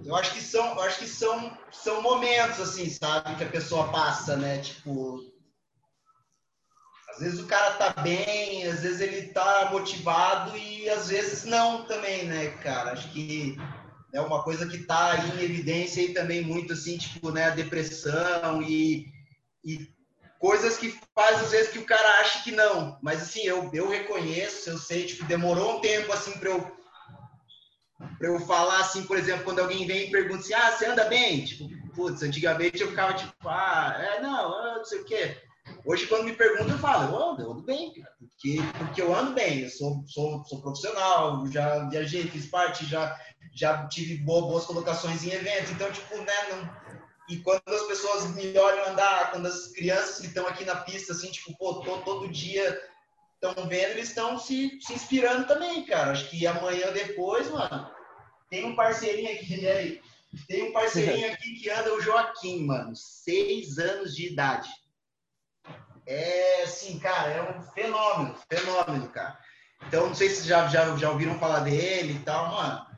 [0.04, 3.90] Eu acho que são, eu acho que são, são momentos assim, sabe, que a pessoa
[3.90, 4.60] passa, né?
[4.60, 5.22] Tipo,
[7.10, 11.86] às vezes o cara tá bem, às vezes ele tá motivado e às vezes não
[11.86, 12.92] também, né, cara?
[12.92, 13.58] Acho que
[14.14, 18.62] é uma coisa que aí em evidência e também muito assim, tipo, né, a depressão
[18.62, 19.06] e,
[19.64, 19.90] e
[20.42, 23.88] coisas que faz às vezes que o cara acha que não, mas assim, eu, eu
[23.88, 26.82] reconheço, eu sei, tipo, demorou um tempo assim para eu
[28.18, 31.06] para eu falar assim, por exemplo, quando alguém vem e pergunta assim: "Ah, você anda
[31.06, 35.38] bem?" Tipo, putz, antigamente eu ficava tipo: "Ah, é, não, não sei o quê".
[35.86, 39.16] Hoje, quando me perguntam, eu falo, eu ando, eu ando bem, cara, porque, porque eu
[39.16, 43.16] ando bem, eu sou, sou, sou profissional, já viajei, fiz parte, já
[43.54, 46.91] já tive boas colocações em eventos, então, tipo, né, não...
[47.32, 51.14] e quando as pessoas me olham andar, quando as crianças que estão aqui na pista,
[51.14, 52.80] assim, tipo, pô, tô, todo dia
[53.36, 57.90] estão vendo, eles estão se, se inspirando também, cara, acho que amanhã depois, mano,
[58.50, 60.02] tem um parceirinho aqui,
[60.48, 62.96] Tem um parceirinho aqui que anda, o Joaquim, mano.
[62.96, 64.70] Seis anos de idade.
[66.06, 69.38] É, assim, cara, é um fenômeno, fenômeno, cara.
[69.88, 72.91] Então, não sei se já, já, já ouviram falar dele e tal, mano.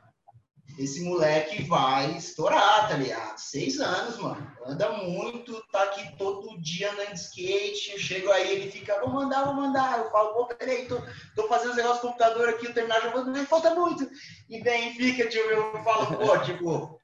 [0.76, 3.38] Esse moleque vai estourar, tá ligado?
[3.38, 4.50] Seis anos, mano.
[4.66, 7.92] Anda muito, tá aqui todo dia andando de skate.
[7.92, 9.98] Eu chego aí, ele fica, vou mandar, vou mandar.
[9.98, 11.00] Eu falo, pô, peraí, tô,
[11.36, 14.08] tô fazendo os negócios do computador aqui, eu terminar jogando, falta muito.
[14.50, 17.00] E vem, fica, tipo, eu falo, pô, tipo,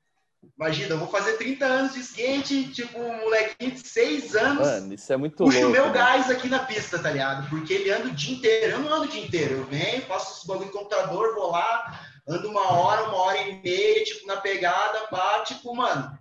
[0.59, 4.67] Imagina, eu vou fazer 30 anos de skate, tipo, um molequinho de 6 anos.
[4.67, 5.71] Mano, isso é muito puxa louco.
[5.71, 7.49] o meu gás aqui na pista, tá ligado?
[7.49, 8.73] Porque ele anda o dia inteiro.
[8.73, 9.55] Eu não ando o dia inteiro.
[9.55, 13.61] Eu venho, faço esse bagulho de computador, vou lá, ando uma hora, uma hora e
[13.62, 16.19] meia, tipo, na pegada, pá, tipo, mano.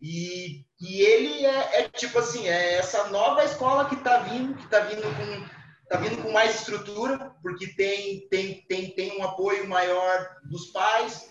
[0.00, 4.68] E, e ele é, é, tipo assim, é essa nova escola que tá vindo, que
[4.68, 5.58] tá vindo com.
[5.88, 11.30] Tá vindo com mais estrutura, porque tem, tem, tem, tem um apoio maior dos pais,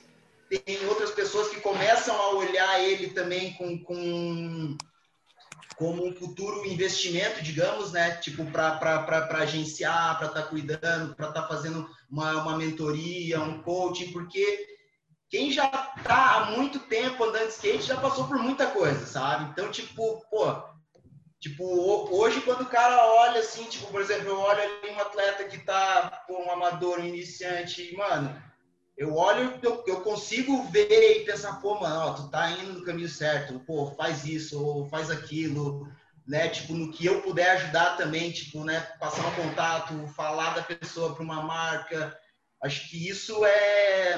[0.49, 4.75] tem outras pessoas que começam a olhar ele também com, com
[5.77, 8.15] como um futuro investimento, digamos, né?
[8.15, 13.61] Tipo, para agenciar, para estar tá cuidando, para estar tá fazendo uma, uma mentoria, um
[13.61, 14.67] coaching, porque
[15.29, 19.51] quem já está há muito tempo andando de skate já passou por muita coisa, sabe?
[19.51, 20.63] Então, tipo, pô,
[21.39, 21.63] tipo,
[22.11, 25.59] hoje quando o cara olha assim, tipo, por exemplo, eu olho ali um atleta que
[25.59, 28.35] tá, pô, um amador, um iniciante, mano,
[28.97, 32.83] eu olho, eu, eu consigo ver e pensar, pô, mano, ó, tu tá indo no
[32.83, 35.87] caminho certo, pô, faz isso, ou faz aquilo,
[36.27, 36.49] né?
[36.49, 38.79] Tipo, no que eu puder ajudar também, tipo, né?
[38.99, 42.17] Passar um contato, falar da pessoa para uma marca.
[42.63, 44.15] Acho que isso é,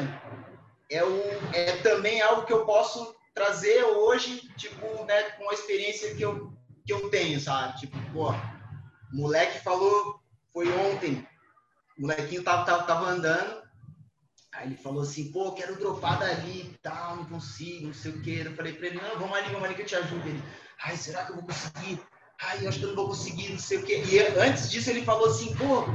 [0.90, 1.22] é, o,
[1.54, 5.24] é também algo que eu posso trazer hoje, tipo, né?
[5.32, 6.54] Com a experiência que eu,
[6.86, 7.82] que eu tenho, sabe?
[7.82, 8.34] Tipo, pô,
[9.12, 10.22] moleque falou,
[10.54, 11.28] foi ontem,
[11.98, 13.59] o molequinho tava, tava, tava andando,
[14.60, 18.22] Aí ele falou assim, pô, quero dropar dali e tal, não consigo, não sei o
[18.22, 18.44] quê.
[18.44, 20.28] Eu falei pra ele, não, vamos ali, vamos ali que eu te ajudo.
[20.28, 20.44] Ele,
[20.84, 22.02] ai, será que eu vou conseguir?
[22.42, 24.04] Ai, eu acho que eu não vou conseguir, não sei o quê.
[24.06, 25.86] E antes disso ele falou assim, pô,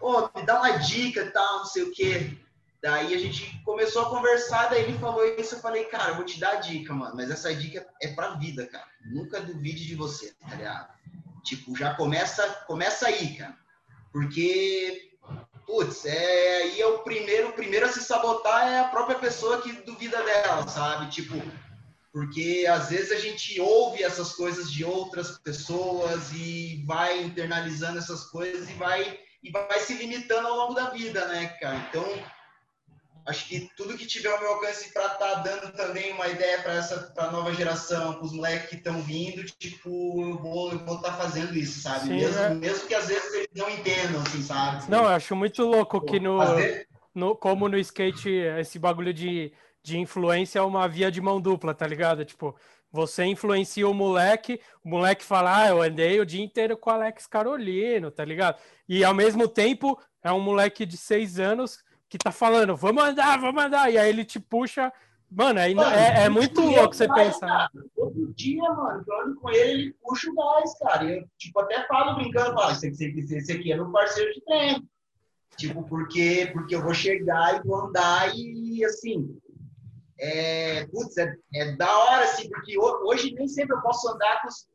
[0.00, 2.36] pô, me dá uma dica e tal, não sei o quê.
[2.82, 6.24] Daí a gente começou a conversar, daí ele falou isso, eu falei, cara, eu vou
[6.24, 8.86] te dar a dica, mano, mas essa dica é pra vida, cara.
[9.06, 10.92] Nunca duvide de você, tá ligado?
[11.44, 13.56] Tipo, já começa, começa aí, cara.
[14.12, 15.08] Porque
[15.68, 19.60] putz, é, aí é o primeiro, o primeiro a se sabotar é a própria pessoa
[19.60, 21.10] que duvida dela, sabe?
[21.10, 21.34] Tipo,
[22.10, 28.24] porque às vezes a gente ouve essas coisas de outras pessoas e vai internalizando essas
[28.24, 31.76] coisas e vai e vai se limitando ao longo da vida, né, cara?
[31.88, 32.04] Então,
[33.28, 36.62] acho que tudo que tiver ao meu alcance para estar tá dando também uma ideia
[36.62, 40.84] para essa pra nova geração, para os moleques que estão vindo, tipo, eu vou estar
[40.84, 42.06] vou tá fazendo isso, sabe?
[42.06, 42.54] Sim, mesmo, é.
[42.54, 44.90] mesmo que às vezes eles não entendam, assim, sabe?
[44.90, 46.38] Não, eu acho muito louco que no,
[47.14, 51.74] no como no skate esse bagulho de, de influência é uma via de mão dupla,
[51.74, 52.24] tá ligado?
[52.24, 52.56] Tipo,
[52.90, 56.92] você influencia o moleque, o moleque fala, ah, eu andei o dia inteiro com o
[56.94, 58.58] Alex Carolino, tá ligado?
[58.88, 63.38] E ao mesmo tempo é um moleque de seis anos que tá falando, vamos andar,
[63.38, 64.92] vamos andar, e aí ele te puxa.
[65.30, 67.70] Mano, aí mano, é, é muito louco você pensar.
[67.94, 71.04] Todo dia, mano, falando com ele, ele puxa o gás, cara.
[71.04, 74.88] Eu, tipo, até falo brincando, falo, esse, esse, esse aqui é meu parceiro de treino.
[75.58, 79.38] Tipo, porque, porque eu vou chegar e vou andar e, assim,
[80.18, 84.48] é, putz, é, é da hora, assim, porque hoje nem sempre eu posso andar com
[84.48, 84.66] os,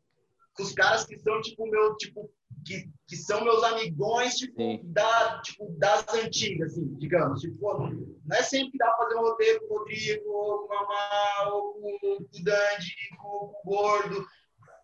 [0.55, 2.29] com os caras que são, tipo, meu, tipo,
[2.63, 7.41] que, que são meus amigões, tipo, da, tipo, das antigas, assim, digamos.
[7.41, 7.89] Tipo,
[8.25, 10.79] não é sempre que dá pra fazer um roteiro com o Rodrigo, ou com o
[10.79, 14.25] Mamá, ou com o Dandy, com, com o Gordo.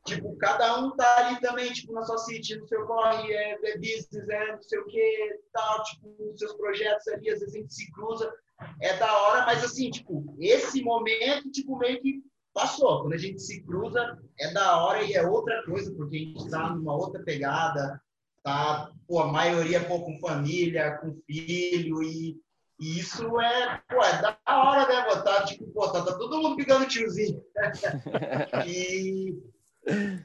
[0.05, 3.77] Tipo, cada um tá ali também, tipo, na sua city, no seu corre, é, é
[3.77, 7.59] business, é não sei o que, tal, tipo, os seus projetos ali, às vezes a
[7.59, 8.33] gente se cruza,
[8.81, 13.01] é da hora, mas assim, tipo, esse momento, tipo, meio que passou.
[13.01, 16.45] Quando a gente se cruza, é da hora e é outra coisa, porque a gente
[16.45, 18.01] está numa outra pegada,
[18.43, 18.91] tá?
[19.07, 22.37] Pô, a maioria pô, com família, com filho, e,
[22.79, 25.21] e isso é, pô, é da hora, né, pô?
[25.21, 27.41] Tá, tipo, pô, tá, tá todo mundo pegando tiozinho.
[28.67, 29.37] e,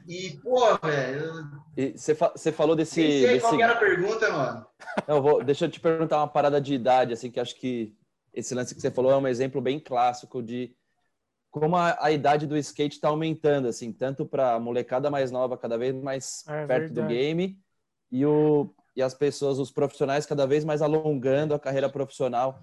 [0.07, 1.31] e, pô, velho.
[1.95, 3.01] Você fa falou desse.
[3.01, 3.41] Nem sei desse...
[3.41, 4.65] qual era a pergunta, mano.
[5.07, 7.93] Não, vou, deixa eu te perguntar uma parada de idade, assim, que acho que
[8.33, 10.75] esse lance que você falou é um exemplo bem clássico de
[11.59, 15.57] como a, a idade do skate está aumentando, assim, tanto para a molecada mais nova,
[15.57, 16.93] cada vez mais é, perto verdade.
[16.93, 17.57] do game,
[18.11, 22.61] e, o, e as pessoas, os profissionais, cada vez mais alongando a carreira profissional.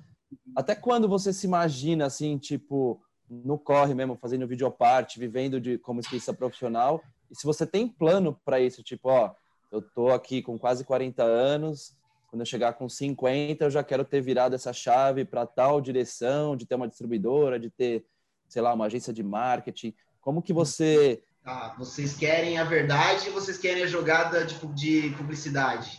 [0.55, 6.01] Até quando você se imagina, assim, tipo, no corre mesmo, fazendo videoparte, vivendo de como
[6.01, 9.35] skatista profissional, e se você tem plano para isso, tipo, ó,
[9.71, 11.97] eu tô aqui com quase 40 anos,
[12.29, 16.55] quando eu chegar com 50, eu já quero ter virado essa chave para tal direção,
[16.55, 18.05] de ter uma distribuidora, de ter
[18.53, 19.95] sei lá, uma agência de marketing?
[20.21, 21.23] Como que você.
[21.43, 25.97] Ah, vocês querem a verdade ou vocês querem a jogada de, de publicidade?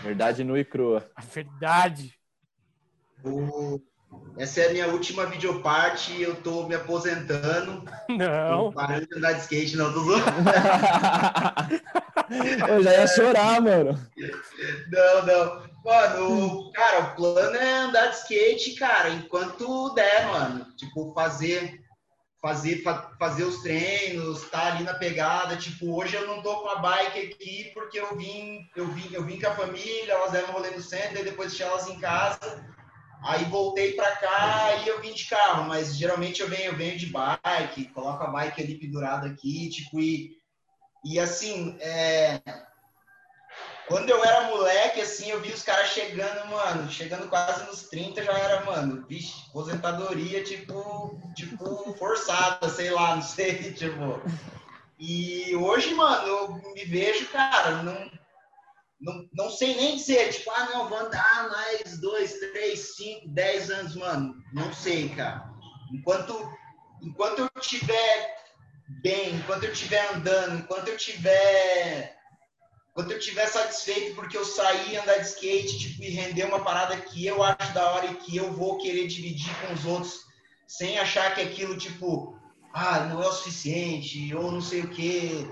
[0.00, 1.10] Verdade nua e crua.
[1.16, 2.16] A verdade.
[3.24, 3.80] O...
[4.36, 7.84] Essa é a minha última videoparte e eu tô me aposentando.
[8.08, 8.72] Não.
[8.72, 10.24] Parando de andar de skate, não, tô zoando.
[12.68, 13.98] eu já ia chorar, mano.
[14.90, 15.62] Não, não.
[15.84, 20.66] Mano, cara, o plano é andar de skate, cara, enquanto der, mano.
[20.76, 21.82] Tipo, fazer
[22.42, 22.82] fazer,
[23.18, 25.56] fazer os treinos, tá ali na pegada.
[25.56, 29.24] Tipo, hoje eu não tô com a bike aqui porque eu vim, eu vim, eu
[29.24, 32.00] vim com a família, elas deram um rolê no centro, e depois deixei elas em
[32.00, 32.66] casa.
[33.24, 36.98] Aí voltei para cá e eu vim de carro, mas geralmente eu venho, eu venho
[36.98, 40.36] de bike, coloco a bike ali pendurada aqui, tipo, e,
[41.04, 42.40] e assim, é,
[43.86, 48.24] quando eu era moleque, assim, eu vi os caras chegando, mano, chegando quase nos 30,
[48.24, 54.22] já era, mano, vixe, aposentadoria, tipo, tipo, forçada, sei lá, não sei, tipo.
[54.98, 58.10] E hoje, mano, eu me vejo, cara, não,
[59.02, 63.68] não, não sei nem dizer, tipo, ah, não, vou andar mais dois, três, cinco, dez
[63.68, 64.34] anos, mano.
[64.52, 65.50] Não sei, cara.
[65.92, 66.48] Enquanto,
[67.02, 68.36] enquanto eu estiver
[69.02, 72.16] bem, enquanto eu estiver andando, enquanto eu estiver
[72.94, 76.94] quando eu estiver satisfeito porque eu saí andar de skate tipo, e render uma parada
[76.94, 80.20] que eu acho da hora e que eu vou querer dividir com os outros,
[80.66, 82.38] sem achar que aquilo, tipo,
[82.74, 85.46] ah, não é o suficiente, ou não sei o quê,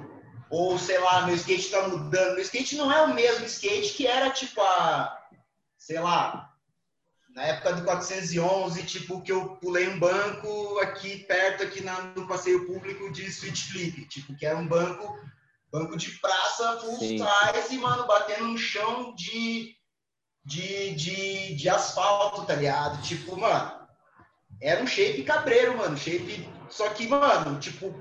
[0.50, 2.34] ou sei lá, meu skate está mudando.
[2.34, 5.16] Meu skate não é o mesmo skate que era, tipo, a,
[5.78, 6.52] sei lá,
[7.34, 12.26] na época do 411, tipo, que eu pulei um banco aqui perto, aqui na, no
[12.26, 15.16] passeio público de Switch Flip, tipo, que era um banco
[15.70, 17.18] Banco de praça, full Sim.
[17.18, 19.76] size, mano, batendo no chão de,
[20.44, 23.00] de, de, de asfalto, tá ligado?
[23.02, 23.86] Tipo, mano,
[24.60, 25.96] era um shape cabreiro, mano.
[25.96, 26.48] Shape.
[26.68, 27.94] Só que, mano, tipo,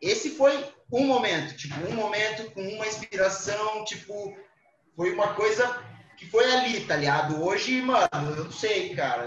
[0.00, 0.52] esse foi
[0.92, 4.36] um momento, tipo, um momento com uma inspiração, tipo,
[4.96, 5.82] foi uma coisa
[6.16, 7.42] que foi ali, tá ligado?
[7.42, 9.24] Hoje, mano, eu não sei, cara.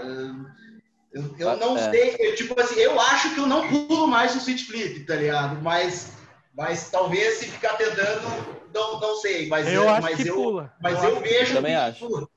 [1.12, 1.90] Eu, eu não é.
[1.90, 5.14] sei, eu, tipo assim, eu acho que eu não pulo mais o switch flip, tá
[5.14, 5.60] ligado?
[5.62, 6.12] Mas
[6.54, 8.28] mas talvez se ficar tentando,
[8.74, 9.48] não, não sei.
[9.48, 10.74] Mas eu, acho mas que eu, pula.
[10.82, 11.54] Mas eu, eu vejo.
[11.54, 12.06] Também que, acho.
[12.06, 12.30] Tipo,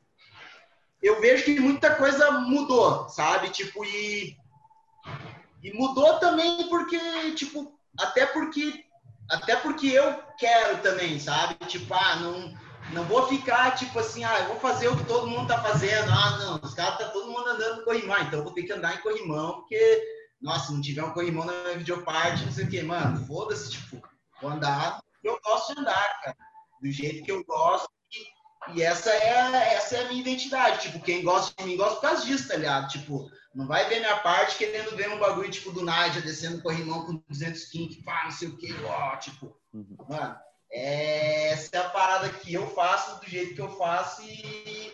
[1.03, 3.49] eu vejo que muita coisa mudou, sabe?
[3.49, 4.37] Tipo, e.
[5.61, 6.97] E mudou também porque,
[7.35, 8.84] tipo, até porque.
[9.29, 11.55] Até porque eu quero também, sabe?
[11.67, 12.53] Tipo, ah, não,
[12.93, 16.11] não vou ficar, tipo assim, ah, eu vou fazer o que todo mundo tá fazendo.
[16.11, 18.95] Ah, não, os caras tá todo mundo andando corrimão, então eu vou ter que andar
[18.95, 20.03] em corrimão, porque
[20.41, 22.83] nossa, não tiver um corrimão na minha videoparte, não sei o quê.
[22.83, 24.01] Mano, foda-se, tipo,
[24.41, 26.37] vou andar eu gosto de andar, cara.
[26.81, 27.89] Do jeito que eu gosto.
[28.13, 30.83] E, e essa, é, essa é a minha identidade.
[30.83, 32.87] Tipo, quem gosta de mim gosta por causa disso, tá ligado?
[32.89, 37.05] Tipo, não vai ver minha parte querendo ver um bagulho, tipo, do Nádia descendo corrimão
[37.05, 39.95] com 200 kink, pá, não sei o quê, ó, tipo, uhum.
[40.09, 40.37] mano,
[40.69, 44.93] é, essa é a parada que eu faço do jeito que eu faço e,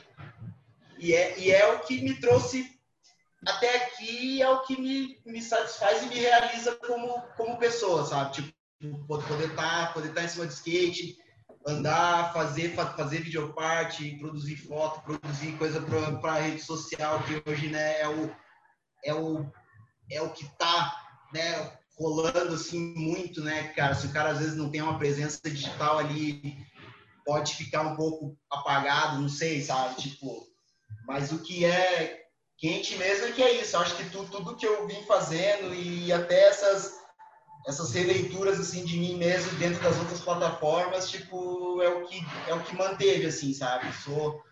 [0.99, 2.79] e, é, e é o que me trouxe
[3.47, 8.33] até aqui é o que me, me satisfaz e me realiza como, como pessoa, sabe?
[8.33, 11.17] Tipo, poder estar tá, poder tá em cima de skate,
[11.65, 15.81] andar, fazer, fazer videoparte, produzir foto, produzir coisa
[16.21, 18.31] para rede social, que hoje né, é, o,
[19.03, 19.45] é, o,
[20.09, 20.97] é o que tá
[21.33, 23.95] né, rolando assim muito, né, cara?
[23.95, 26.57] Se o cara às vezes não tem uma presença digital ali,
[27.25, 30.01] pode ficar um pouco apagado, não sei, sabe?
[30.01, 30.47] Tipo,
[31.07, 32.25] mas o que é
[32.57, 33.75] quente mesmo é que é isso.
[33.75, 37.00] Eu acho que tudo, tudo que eu vim fazendo e até essas
[37.67, 42.53] essas releituras assim de mim mesmo dentro das outras plataformas, tipo, é o que é
[42.53, 43.91] o que manteve assim, sabe?
[44.03, 44.43] Sou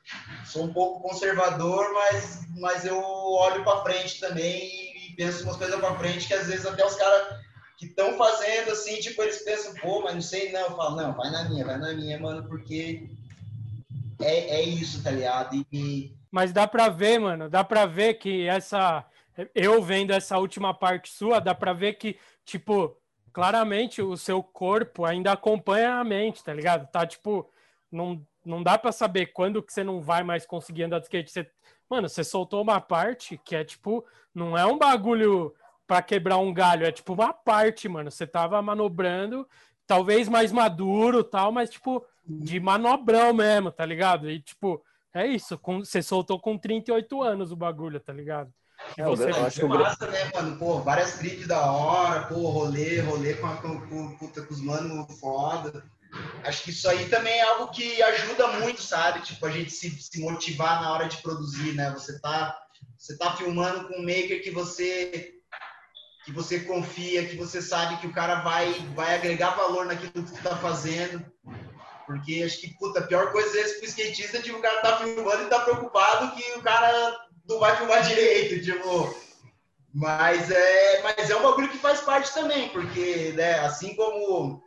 [0.45, 5.79] sou um pouco conservador, mas mas eu olho para frente também e, penso umas coisas
[5.79, 7.39] para frente que às vezes até os caras
[7.77, 11.13] que estão fazendo assim, tipo, eles pensam, pô, mas não sei não, eu falo, não,
[11.13, 13.09] vai na minha, vai na minha, mano, porque
[14.21, 15.65] é, é isso, tá ligado?
[15.71, 19.05] E, mas dá para ver, mano, dá para ver que essa.
[19.55, 22.17] Eu vendo essa última parte sua, dá para ver que,
[22.49, 22.97] tipo,
[23.31, 26.89] claramente o seu corpo ainda acompanha a mente, tá ligado?
[26.91, 27.49] Tá, tipo,
[27.91, 31.31] não, não dá para saber quando que você não vai mais conseguir andar de skate.
[31.31, 31.49] Você,
[31.89, 35.53] mano, você soltou uma parte que é, tipo, não é um bagulho
[35.87, 38.11] para quebrar um galho, é tipo uma parte, mano.
[38.11, 39.47] Você tava manobrando,
[39.87, 44.29] talvez mais maduro tal, mas, tipo, de manobrão mesmo, tá ligado?
[44.29, 44.83] E, tipo,
[45.13, 48.53] é isso, com, você soltou com 38 anos o bagulho, tá ligado?
[48.97, 50.57] É, você eu acho que massa, né, mano?
[50.57, 55.19] Pô, várias clipes da hora, pô, rolê, rolê com, com, com, com, com os manos
[55.19, 55.83] foda.
[56.43, 59.21] Acho que isso aí também é algo que ajuda muito, sabe?
[59.21, 61.91] Tipo, a gente se, se motivar na hora de produzir, né?
[61.91, 62.57] Você tá,
[62.97, 65.35] você tá filmando com um maker que você
[66.25, 70.29] que você confia, que você sabe que o cara vai, vai agregar valor naquilo que
[70.29, 71.25] você tá fazendo.
[72.05, 74.97] Porque acho que, puta, a pior coisa é esse pro skatista, tipo, o cara tá
[74.97, 79.27] filmando e tá preocupado que o cara não vai filmar direito, tipo.
[79.91, 84.63] Mas é, mas é um bagulho que faz parte também, porque, né, assim como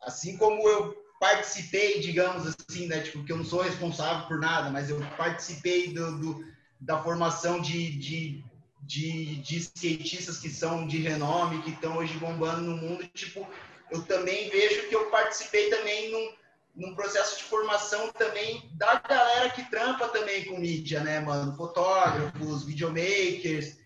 [0.00, 4.70] assim como eu participei, digamos assim, né, tipo, que eu não sou responsável por nada,
[4.70, 6.44] mas eu participei do, do
[6.80, 8.42] da formação de, de,
[8.80, 13.46] de, de skatistas que são de renome, que estão hoje bombando no mundo, tipo,
[13.90, 16.32] eu também vejo que eu participei também num,
[16.80, 21.54] num processo de formação também da galera que trampa também com mídia, né, mano?
[21.54, 23.78] Fotógrafos, videomakers.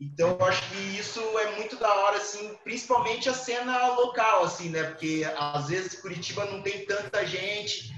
[0.00, 4.68] Então, eu acho que isso é muito da hora, assim, principalmente a cena local, assim,
[4.68, 4.84] né?
[4.84, 7.92] Porque às vezes Curitiba não tem tanta gente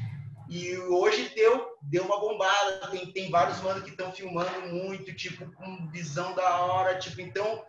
[0.48, 2.88] e hoje deu, deu uma bombada.
[2.90, 7.62] Tem, tem vários manos que estão filmando muito, tipo, com visão da hora, tipo, então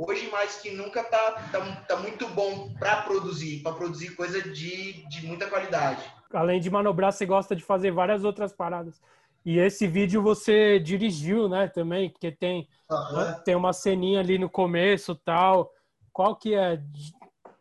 [0.00, 5.06] hoje mais que nunca tá, tá, tá muito bom para produzir, para produzir coisa de,
[5.08, 6.02] de muita qualidade.
[6.32, 9.00] Além de manobrar, você gosta de fazer várias outras paradas.
[9.44, 13.40] E esse vídeo você dirigiu, né, também, porque tem, uhum.
[13.44, 15.72] tem uma ceninha ali no começo tal.
[16.12, 16.82] Qual que é?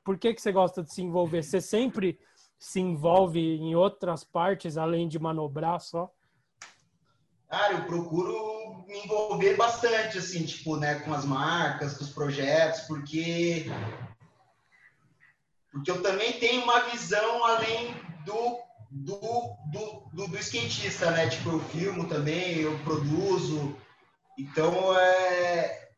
[0.03, 1.43] Por que, que você gosta de se envolver?
[1.43, 2.19] Você sempre
[2.57, 6.11] se envolve em outras partes, além de manobrar só?
[7.49, 12.81] Cara, eu procuro me envolver bastante, assim, tipo, né, com as marcas, com os projetos,
[12.81, 13.65] porque
[15.71, 17.93] porque eu também tenho uma visão além
[18.25, 18.59] do
[18.91, 19.19] do,
[19.71, 21.27] do, do, do skatista, né?
[21.27, 23.75] Tipo, eu filmo também, eu produzo,
[24.37, 25.89] então é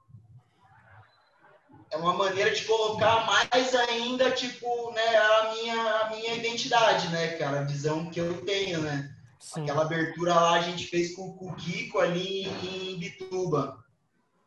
[1.91, 7.33] é uma maneira de colocar mais ainda, tipo, né, a minha, a minha identidade, né,
[7.33, 9.13] cara, a visão que eu tenho, né?
[9.41, 9.63] Sim.
[9.63, 13.83] Aquela abertura lá a gente fez com, o Kiko ali em Bituba,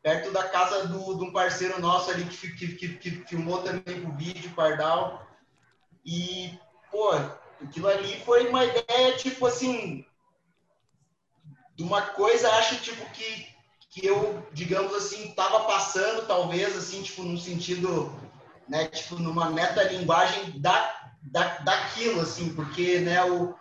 [0.00, 4.06] perto da casa do, de um parceiro nosso ali que, que, que, que filmou também
[4.06, 5.26] o vídeo, Pardal.
[6.06, 6.56] E,
[6.92, 7.10] pô,
[7.60, 10.06] aquilo ali foi uma ideia, tipo assim,
[11.74, 13.48] de uma coisa, acho, tipo, que,
[13.90, 18.14] que eu, digamos assim, tava passando, talvez, assim, tipo, num sentido,
[18.68, 23.56] né, tipo, numa metalinguagem da, da, daquilo, assim, porque, né, o,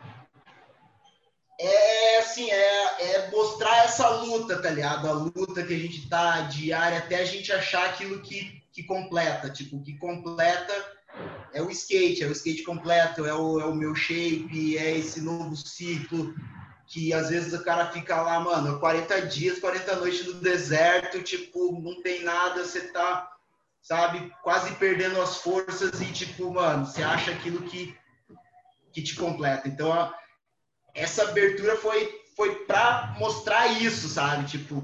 [1.66, 5.07] é assim, é, é mostrar essa luta, tá ligado?
[5.07, 9.49] A luta que a gente tá diária até a gente achar aquilo que, que completa.
[9.49, 10.74] Tipo, que completa
[11.53, 15.22] é o skate, é o skate completo, é o, é o meu shape, é esse
[15.22, 16.34] novo ciclo
[16.86, 21.80] que às vezes o cara fica lá, mano, 40 dias, 40 noites no deserto, tipo,
[21.82, 23.32] não tem nada, você tá,
[23.82, 27.97] sabe, quase perdendo as forças e, tipo, mano, você acha aquilo que,
[28.91, 29.68] que te completa.
[29.68, 29.91] Então,
[30.94, 34.46] essa abertura foi, foi para mostrar isso, sabe?
[34.46, 34.84] Tipo,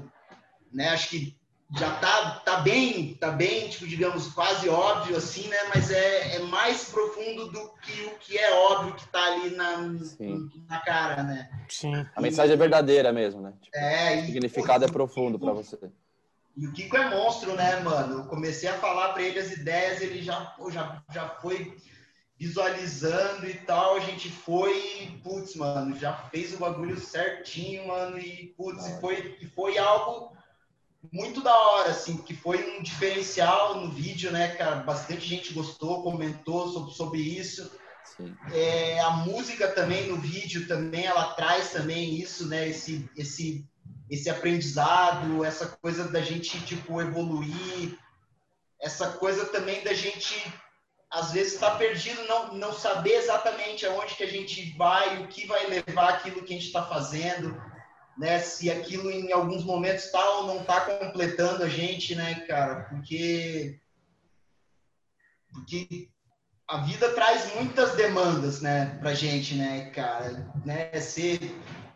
[0.72, 0.90] né?
[0.90, 1.40] Acho que
[1.78, 5.56] já tá, tá bem, tá bem, tipo, digamos, quase óbvio, assim, né?
[5.72, 9.76] Mas é, é mais profundo do que o que é óbvio que tá ali na,
[10.68, 11.48] na cara, né?
[11.68, 12.04] Sim.
[12.14, 13.52] A mensagem é verdadeira mesmo, né?
[13.60, 14.16] Tipo, é.
[14.16, 15.78] O significado é profundo para você.
[16.56, 18.20] E o Kiko é monstro, né, mano?
[18.20, 21.76] Eu comecei a falar para ele as ideias, ele já, pô, já, já foi
[22.40, 28.54] visualizando e tal, a gente foi, putz, mano, já fez o bagulho certinho, mano, e
[28.56, 30.34] putz, e foi, e foi algo
[31.12, 34.76] muito da hora, assim, que foi um diferencial no vídeo, né, cara?
[34.76, 37.70] Bastante gente gostou, comentou sobre, sobre isso.
[38.50, 42.68] É, a música também no vídeo também ela traz também isso, né?
[42.68, 43.68] Esse, esse,
[44.08, 47.98] esse aprendizado, essa coisa da gente tipo evoluir,
[48.80, 50.34] essa coisa também da gente
[51.10, 55.46] às vezes está perdido, não, não saber exatamente aonde que a gente vai, o que
[55.46, 57.60] vai levar aquilo que a gente está fazendo,
[58.16, 58.38] né?
[58.38, 62.84] Se aquilo em alguns momentos está ou não está completando a gente, né, cara?
[62.84, 63.80] Porque
[65.52, 66.08] porque
[66.68, 70.92] a vida traz muitas demandas, né, pra gente, né, cara, né?
[71.00, 71.40] Ser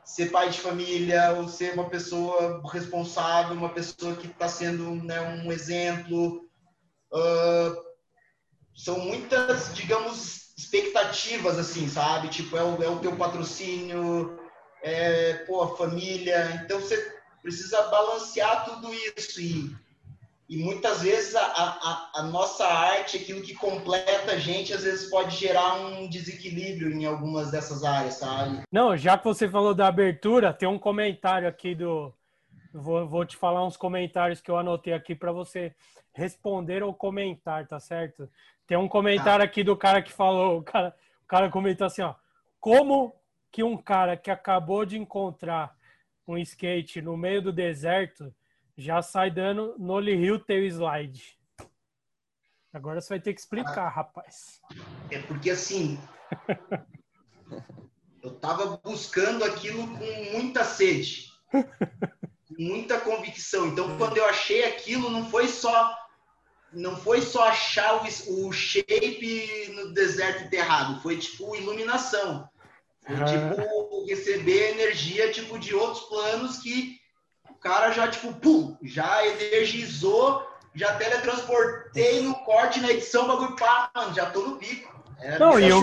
[0.04, 5.20] ser pai de família, ou ser uma pessoa responsável, uma pessoa que está sendo né,
[5.20, 6.46] um exemplo.
[7.12, 7.93] Uh,
[8.74, 12.28] são muitas, digamos, expectativas, assim, sabe?
[12.28, 14.38] Tipo, é o, é o teu patrocínio,
[14.82, 16.60] é, pô, a família.
[16.64, 19.40] Então, você precisa balancear tudo isso.
[19.40, 19.74] E,
[20.48, 25.08] e muitas vezes a, a, a, nossa arte, aquilo que completa a gente, às vezes
[25.08, 28.62] pode gerar um desequilíbrio em algumas dessas áreas, sabe?
[28.70, 32.12] Não, já que você falou da abertura, tem um comentário aqui do.
[32.72, 35.74] Vou, vou te falar uns comentários que eu anotei aqui para você
[36.12, 38.28] responder ou comentar, tá certo?
[38.66, 42.14] Tem um comentário aqui do cara que falou, o cara, o cara comentou assim, ó,
[42.58, 43.14] como
[43.52, 45.76] que um cara que acabou de encontrar
[46.26, 48.34] um skate no meio do deserto
[48.76, 51.38] já sai dando no Hill teu slide?
[52.72, 54.60] Agora você vai ter que explicar, rapaz.
[55.10, 55.98] É porque assim.
[58.20, 63.68] eu tava buscando aquilo com muita sede, com muita convicção.
[63.68, 65.94] Então, quando eu achei aquilo, não foi só
[66.74, 72.48] não foi só achar o, o shape no deserto enterrado, foi tipo iluminação.
[73.06, 73.24] Foi ah.
[73.24, 76.98] tipo receber energia tipo de outros planos que
[77.50, 83.90] o cara já tipo pum, já energizou, já teletransportei no corte na edição bagulho pá,
[83.94, 84.94] mano, já tô no bico.
[85.20, 85.82] É, não, e o,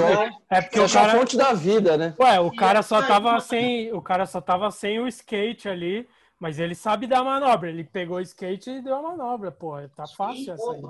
[0.50, 1.14] é porque o cara...
[1.14, 2.14] a fonte da vida, né?
[2.20, 6.08] Ué, o cara só tava sem, o cara só tava sem o skate ali,
[6.42, 7.70] mas ele sabe dar manobra.
[7.70, 9.76] Ele pegou o skate e deu a manobra, pô.
[9.96, 10.82] Tá fácil Sim, essa aí.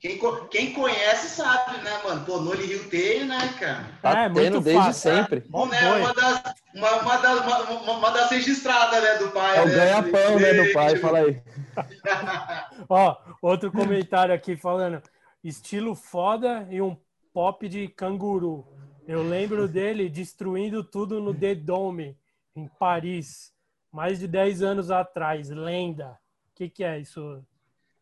[0.00, 0.18] Quem,
[0.50, 2.24] quem conhece sabe, né, mano?
[2.26, 3.86] Pô, no Rio tem, né, cara?
[4.02, 5.12] Tá é, tendo desde fácil.
[5.14, 5.38] sempre.
[5.38, 9.56] É, né, uma, das, uma, uma, das, uma, uma das registradas, né, do pai.
[9.56, 9.74] É o né?
[9.74, 11.42] ganha-pão, né, do pai, fala aí.
[12.90, 15.00] Ó, outro comentário aqui falando,
[15.44, 16.96] estilo foda e um
[17.32, 18.66] pop de canguru.
[19.06, 22.18] Eu lembro dele destruindo tudo no The Dome,
[22.56, 23.54] em Paris,
[23.92, 25.48] mais de 10 anos atrás.
[25.48, 26.18] Lenda.
[26.52, 27.42] O que, que é isso?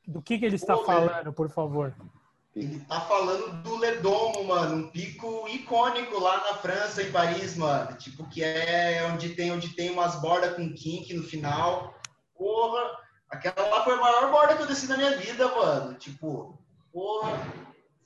[0.06, 1.94] Do que, que ele está Pô, falando, por favor?
[2.54, 7.96] Ele tá falando do Ledomo, mano, um pico icônico lá na França, em Paris, mano.
[7.96, 11.94] Tipo, que é onde tem, onde tem umas bordas com kink no final.
[12.36, 12.96] Porra,
[13.28, 15.94] aquela lá foi a maior borda que eu desci na minha vida, mano.
[15.94, 16.56] Tipo,
[16.92, 17.32] porra,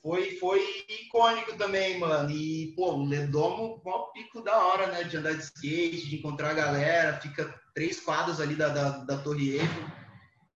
[0.01, 2.29] foi, foi icônico também, mano.
[2.31, 5.03] E, pô, o Ledomo, um pico da hora, né?
[5.03, 7.19] De andar de skate, de encontrar a galera.
[7.19, 9.99] Fica três quadros ali da, da, da Torre Eiffel.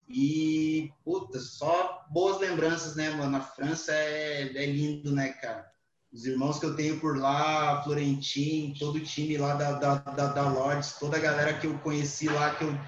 [0.08, 3.38] E, puta, só boas lembranças, né, mano?
[3.38, 5.72] A França é, é lindo, né, cara?
[6.12, 10.28] Os irmãos que eu tenho por lá, Florentin, todo o time lá da, da, da,
[10.28, 12.80] da Lords, toda a galera que eu conheci lá, que eu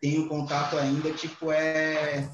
[0.00, 2.26] tenho contato ainda, tipo, é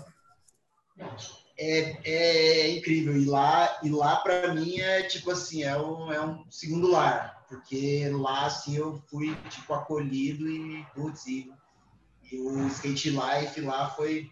[1.58, 3.16] é, é incrível.
[3.16, 7.44] E lá, e lá para mim é tipo assim, é um, é um segundo lar,
[7.48, 11.50] porque lá assim eu fui tipo acolhido e putz, e,
[12.30, 14.28] e o skate life lá foi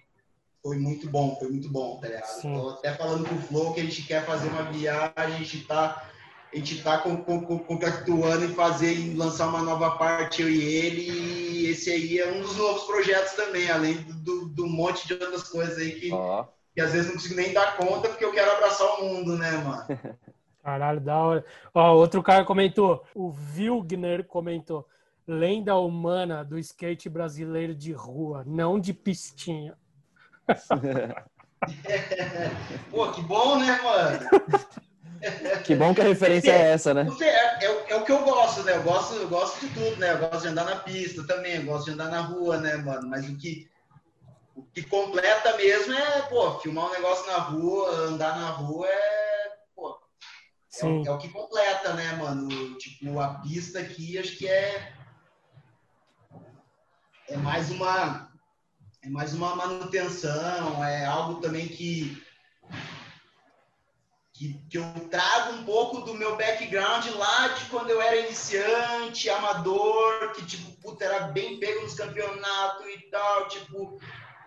[0.62, 2.40] foi muito bom, foi muito bom, tá ligado?
[2.40, 5.60] Tô até falando com o Flow que a gente quer fazer uma viagem, a gente
[5.66, 6.10] tá
[6.50, 10.48] a gente tá com, com, com, compactuando em fazer, em lançar uma nova parte, eu
[10.48, 14.66] e ele, e esse aí é um dos novos projetos também, além do, do, do
[14.68, 16.46] monte de outras coisas aí que, oh
[16.76, 19.50] e às vezes não consigo nem dar conta porque eu quero abraçar o mundo, né,
[19.52, 19.84] mano?
[20.62, 21.44] Caralho, da hora.
[21.74, 24.88] Ó, outro cara comentou, o Wilgner comentou,
[25.28, 29.76] lenda humana do skate brasileiro de rua, não de pistinha.
[32.90, 34.20] Pô, que bom, né, mano?
[35.64, 37.06] Que bom que a referência é, é essa, né?
[37.20, 38.76] É, é, é, o que eu gosto, né?
[38.76, 40.12] Eu gosto, eu gosto de tudo, né?
[40.12, 43.08] Eu gosto de andar na pista também, eu gosto de andar na rua, né, mano?
[43.08, 43.66] Mas o que
[44.54, 49.52] o que completa mesmo é, pô, filmar um negócio na rua, andar na rua é,
[49.74, 49.98] pô,
[50.80, 52.48] é o, é o, que completa, né, mano?
[52.78, 54.94] Tipo, a pista aqui, acho que é
[57.28, 58.30] é mais uma
[59.02, 62.22] é mais uma manutenção, é algo também que
[64.34, 69.30] que, que eu trago um pouco do meu background lá de quando eu era iniciante,
[69.30, 74.00] amador, que, tipo, puta, era bem pego nos campeonatos e tal, tipo,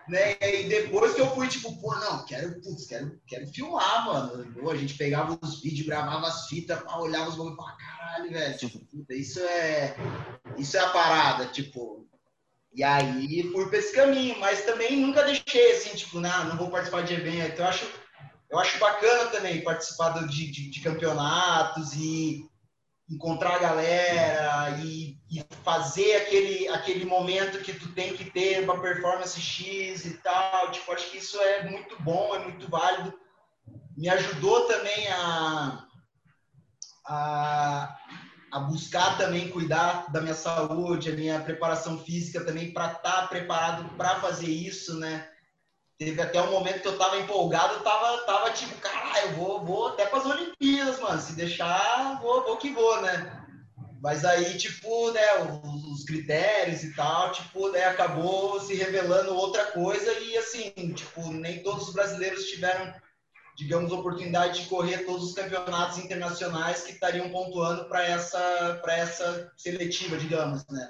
[0.08, 0.36] né?
[0.40, 4.52] E depois que eu fui, tipo, pô, não, quero, putz, quero, quero filmar, mano.
[4.54, 8.30] Pô, a gente pegava os vídeos, gravava as fitas, olhava os bagulho e falava, caralho,
[8.30, 9.96] velho, tipo, puta, isso é.
[10.56, 12.06] Isso é a parada, tipo.
[12.74, 16.70] E aí fui pra esse caminho, mas também nunca deixei assim, tipo, não, não vou
[16.70, 17.52] participar de evento.
[17.52, 17.86] Então, eu acho,
[18.50, 22.48] eu acho bacana também participar de, de, de campeonatos e
[23.10, 28.80] encontrar a galera e, e, fazer aquele, aquele momento que tu tem que ter uma
[28.80, 30.70] performance X e tal.
[30.70, 33.14] Tipo, acho que isso é muito bom, é muito válido.
[33.96, 35.86] Me ajudou também a,
[37.06, 37.96] a,
[38.52, 43.26] a buscar também cuidar da minha saúde, a minha preparação física também para estar tá
[43.26, 45.28] preparado para fazer isso, né?
[45.98, 49.88] Teve até um momento que eu tava empolgado, tava, tava tipo, caralho, eu vou, vou
[49.88, 51.20] até para as Olimpíadas, mano.
[51.20, 53.44] Se deixar, vou, vou que vou, né?
[54.00, 59.72] Mas aí, tipo, né, os, os, critérios e tal, tipo, né, acabou se revelando outra
[59.72, 62.94] coisa e, assim, tipo, nem todos os brasileiros tiveram,
[63.56, 70.16] digamos, oportunidade de correr todos os campeonatos internacionais que estariam pontuando para essa, essa seletiva,
[70.16, 70.88] digamos, né?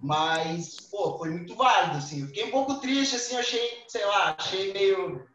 [0.00, 2.20] Mas, pô, foi muito válido, assim.
[2.20, 5.26] Eu fiquei um pouco triste, assim, achei, sei lá, achei meio.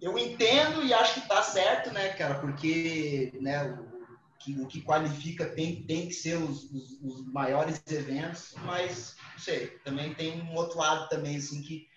[0.00, 2.40] Eu entendo e acho que tá certo, né, cara?
[2.40, 7.82] Porque, né, o que, o que qualifica tem, tem que ser os, os, os, maiores
[7.86, 11.90] eventos, mas, não sei, também tem um outro lado também, assim, que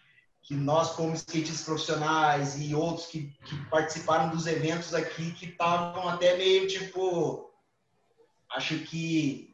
[0.44, 6.08] que nós, como skatistas profissionais e outros que, que participaram dos eventos aqui, que estavam
[6.10, 7.50] até meio tipo.
[8.52, 9.53] Acho que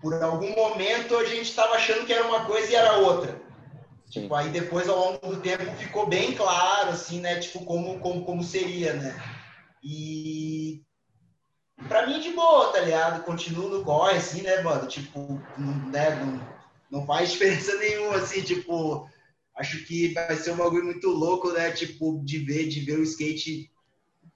[0.00, 3.40] por algum momento a gente estava achando que era uma coisa e era outra.
[4.10, 7.38] Tipo, aí depois, ao longo do tempo, ficou bem claro, assim, né?
[7.40, 9.14] Tipo, como, como, como seria, né?
[9.82, 10.82] E
[11.86, 13.22] pra mim, de boa, tá ligado?
[13.24, 14.86] Continuo no corre, assim, né, mano?
[14.88, 16.40] Tipo, não, né, não,
[16.90, 19.08] não faz diferença nenhuma, assim, tipo...
[19.54, 21.72] Acho que vai ser um bagulho muito louco, né?
[21.72, 23.68] Tipo, de ver, de ver o skate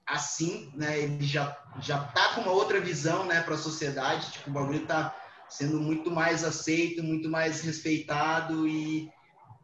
[0.05, 0.99] assim, né?
[0.99, 4.31] Ele já, já tá com uma outra visão, né, para a sociedade.
[4.33, 5.15] Tipo, o bagulho tá
[5.57, 9.09] sendo muito mais aceito, muito mais respeitado e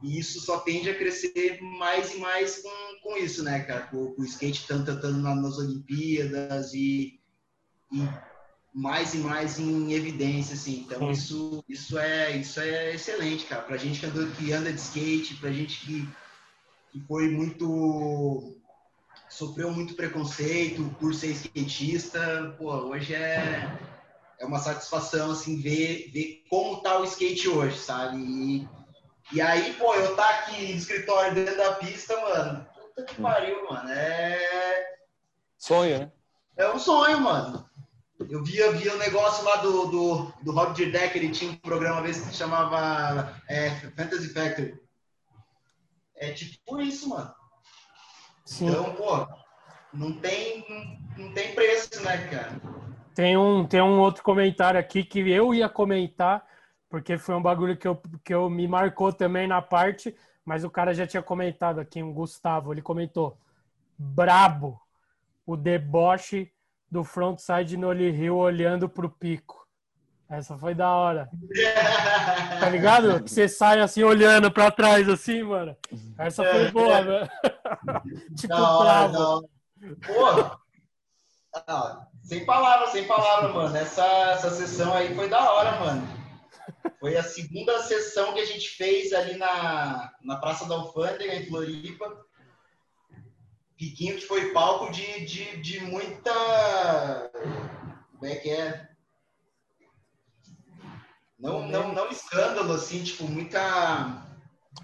[0.02, 2.70] e isso só tende a crescer mais e mais com,
[3.04, 3.82] com isso, né, cara?
[3.88, 7.20] Com, com o skate tanto estando nas Olimpíadas e,
[7.92, 8.10] e,
[8.74, 10.86] mais e mais em evidência, assim.
[10.86, 13.64] Então, isso, isso, é, isso é excelente, cara.
[13.64, 16.08] Pra gente que, andou, que anda de skate, pra gente que,
[16.92, 18.56] que foi muito...
[19.30, 23.99] sofreu muito preconceito por ser skatista, pô, hoje é...
[24.40, 28.18] É uma satisfação, assim, ver, ver como tá o skate hoje, sabe?
[28.18, 28.70] E,
[29.34, 32.66] e aí, pô, eu tá aqui no escritório dentro da pista, mano.
[32.74, 33.90] Puta que pariu, mano.
[33.90, 34.98] É.
[35.58, 36.12] Sonho, né?
[36.56, 37.70] É um sonho, mano.
[38.30, 42.02] Eu via, via um negócio lá do, do, do Rob Deck, ele tinha um programa
[42.02, 44.78] vez que chamava é, Fantasy Factory.
[46.16, 47.34] É tipo isso, mano.
[48.46, 48.68] Sim.
[48.68, 49.26] Então, pô,
[49.94, 50.66] não tem,
[51.18, 52.62] não, não tem preço, né, cara?
[53.20, 56.41] Tem um, tem um outro comentário aqui que eu ia comentar,
[56.88, 60.15] porque foi um bagulho que eu, que eu me marcou também na parte,
[60.45, 63.38] mas o cara já tinha comentado aqui, um Gustavo, ele comentou:
[63.97, 64.82] brabo,
[65.45, 66.49] o deboche
[66.89, 69.67] do frontside no Hill olhando pro pico.
[70.30, 71.30] Essa foi da hora.
[72.57, 73.22] Tá ligado?
[73.22, 75.76] Que você sai assim olhando pra trás, assim, mano.
[76.17, 77.30] Essa foi boa, velho.
[78.39, 79.17] tipo, não, brabo.
[79.17, 79.41] Não.
[80.07, 80.59] Pô,
[81.67, 83.76] ah, sem palavras, sem palavras, mano.
[83.76, 86.08] Essa, essa sessão aí foi da hora, mano.
[87.00, 91.48] Foi a segunda sessão que a gente fez ali na, na Praça da Alfândega, em
[91.48, 92.24] Floripa.
[93.76, 97.32] Piquinho que foi palco de, de, de muita.
[98.12, 98.88] Como é que é?
[101.40, 104.24] Não, não, não escândalo, assim, tipo, muita.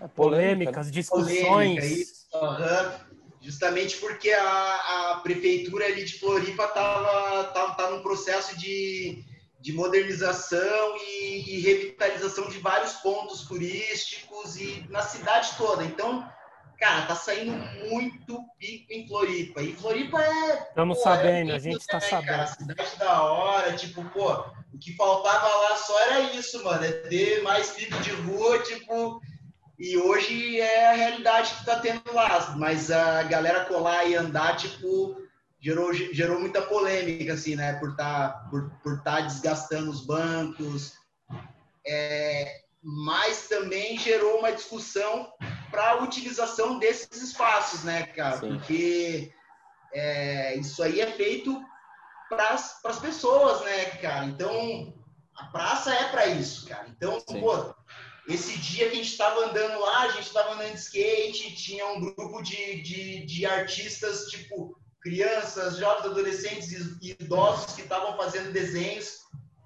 [0.01, 1.45] É polêmicas, discussões.
[1.45, 3.04] Polêmica, isso, uhum.
[3.45, 9.23] Justamente porque a, a prefeitura ali de Floripa estava tá, tá num processo de
[9.65, 15.83] de modernização e, e, revitalização de vários pontos turísticos e na cidade toda.
[15.83, 16.23] Então,
[16.77, 17.51] cara, tá saindo
[17.89, 19.63] muito pico em Floripa.
[19.63, 20.67] E Floripa é.
[20.69, 22.27] Estamos é sabendo, é a gente tá sabendo.
[22.27, 24.33] Cara, cidade da hora, tipo, pô,
[24.71, 29.19] o que faltava lá só era isso, mano, é ter mais pico de rua, tipo.
[29.77, 34.55] E hoje é a realidade que tá tendo lá, mas a galera colar e andar,
[34.55, 35.21] tipo,
[35.59, 37.73] gerou, gerou muita polêmica, assim, né?
[37.73, 40.93] Por estar tá, por, por tá desgastando os bancos.
[41.85, 45.33] É, mas também gerou uma discussão
[45.69, 48.39] para a utilização desses espaços, né, cara?
[48.39, 48.57] Sim.
[48.57, 49.33] Porque
[49.93, 51.61] é, isso aí é feito
[52.29, 54.25] para as pessoas, né, cara?
[54.25, 54.93] Então,
[55.35, 56.87] a praça é para isso, cara.
[56.89, 57.41] Então, Sim.
[57.41, 57.75] pô,
[58.27, 61.85] esse dia que a gente estava andando lá, a gente estava andando de skate, tinha
[61.87, 66.71] um grupo de, de, de artistas, tipo, crianças, jovens, adolescentes
[67.01, 69.19] e idosos que estavam fazendo desenhos,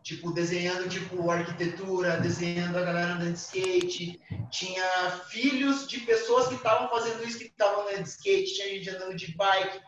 [0.03, 4.19] tipo, desenhando, tipo, arquitetura, desenhando a galera andando de skate.
[4.51, 8.89] Tinha filhos de pessoas que estavam fazendo isso, que estavam andando de skate, tinha gente
[8.89, 9.79] andando de bike.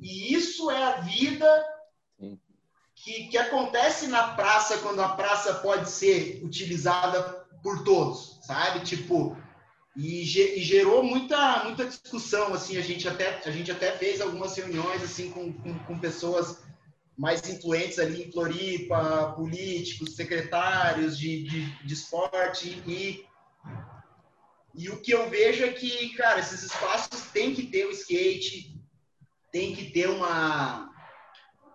[0.00, 1.64] E isso é a vida
[2.94, 8.80] que, que acontece na praça, quando a praça pode ser utilizada por todos, sabe?
[8.80, 9.36] Tipo,
[9.96, 14.56] e, e, gerou muita muita discussão assim a gente até a gente até fez algumas
[14.56, 16.62] reuniões assim com, com, com pessoas
[17.18, 23.26] mais influentes ali em Floripa políticos secretários de, de, de esporte e
[24.72, 28.80] e o que eu vejo é que cara esses espaços têm que ter o skate
[29.50, 30.88] tem que ter uma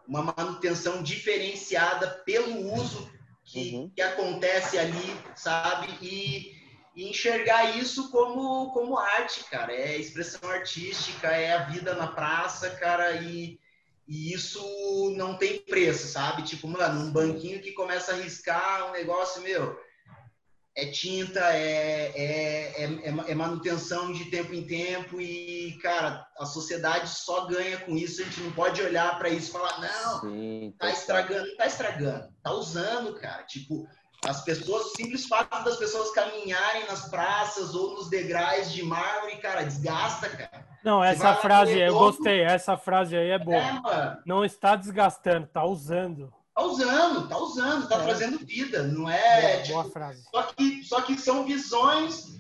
[0.08, 3.12] uma manutenção diferenciada pelo uso
[3.46, 3.92] que, uhum.
[3.96, 6.56] que acontece ali sabe e
[6.96, 9.74] e enxergar isso como, como arte, cara.
[9.74, 13.60] É expressão artística, é a vida na praça, cara, e,
[14.08, 16.44] e isso não tem preço, sabe?
[16.44, 19.78] Tipo, mano, um banquinho que começa a riscar um negócio, meu,
[20.76, 27.10] é tinta, é, é, é, é, manutenção de tempo em tempo e, cara, a sociedade
[27.10, 28.22] só ganha com isso.
[28.22, 32.28] A gente não pode olhar para isso e falar, não, Sim, tá estragando, tá estragando,
[32.44, 33.44] tá usando, cara.
[33.44, 33.88] Tipo,
[34.28, 39.38] As pessoas, o simples fato das pessoas caminharem nas praças ou nos degraus de mármore,
[39.38, 40.66] cara, desgasta, cara.
[40.84, 42.42] Não, essa frase, eu gostei.
[42.42, 43.58] Essa frase aí é boa.
[43.58, 46.32] É, não está desgastando, tá usando.
[46.56, 48.04] Tá usando, tá usando, tá é.
[48.04, 49.42] trazendo vida, não é?
[49.42, 50.24] Boa, tipo, boa frase.
[50.32, 52.40] Só que, só que são visões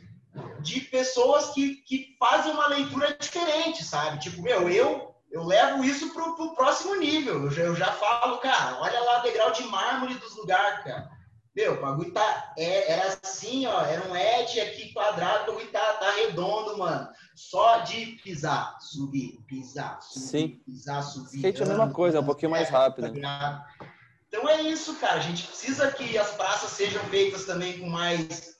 [0.61, 4.19] de pessoas que, que fazem uma leitura diferente, sabe?
[4.19, 7.43] Tipo, meu, eu eu levo isso pro, pro próximo nível.
[7.43, 11.11] Eu já, eu já falo, cara, olha lá o degrau de mármore dos lugares, cara.
[11.53, 12.53] Meu, o bagulho tá.
[12.57, 13.81] É, era assim, ó.
[13.81, 17.09] Era um edge aqui quadrado, o bagulho tá, tá redondo, mano.
[17.33, 20.61] Só de pisar, subir, pisar, subir, Sim.
[20.65, 21.35] pisar, subir.
[21.35, 23.11] Skate é a mesma coisa, é um pouquinho mais rápido.
[23.21, 23.67] Tá
[24.35, 25.15] então é isso, cara.
[25.15, 28.53] A gente precisa que as praças sejam feitas também com mais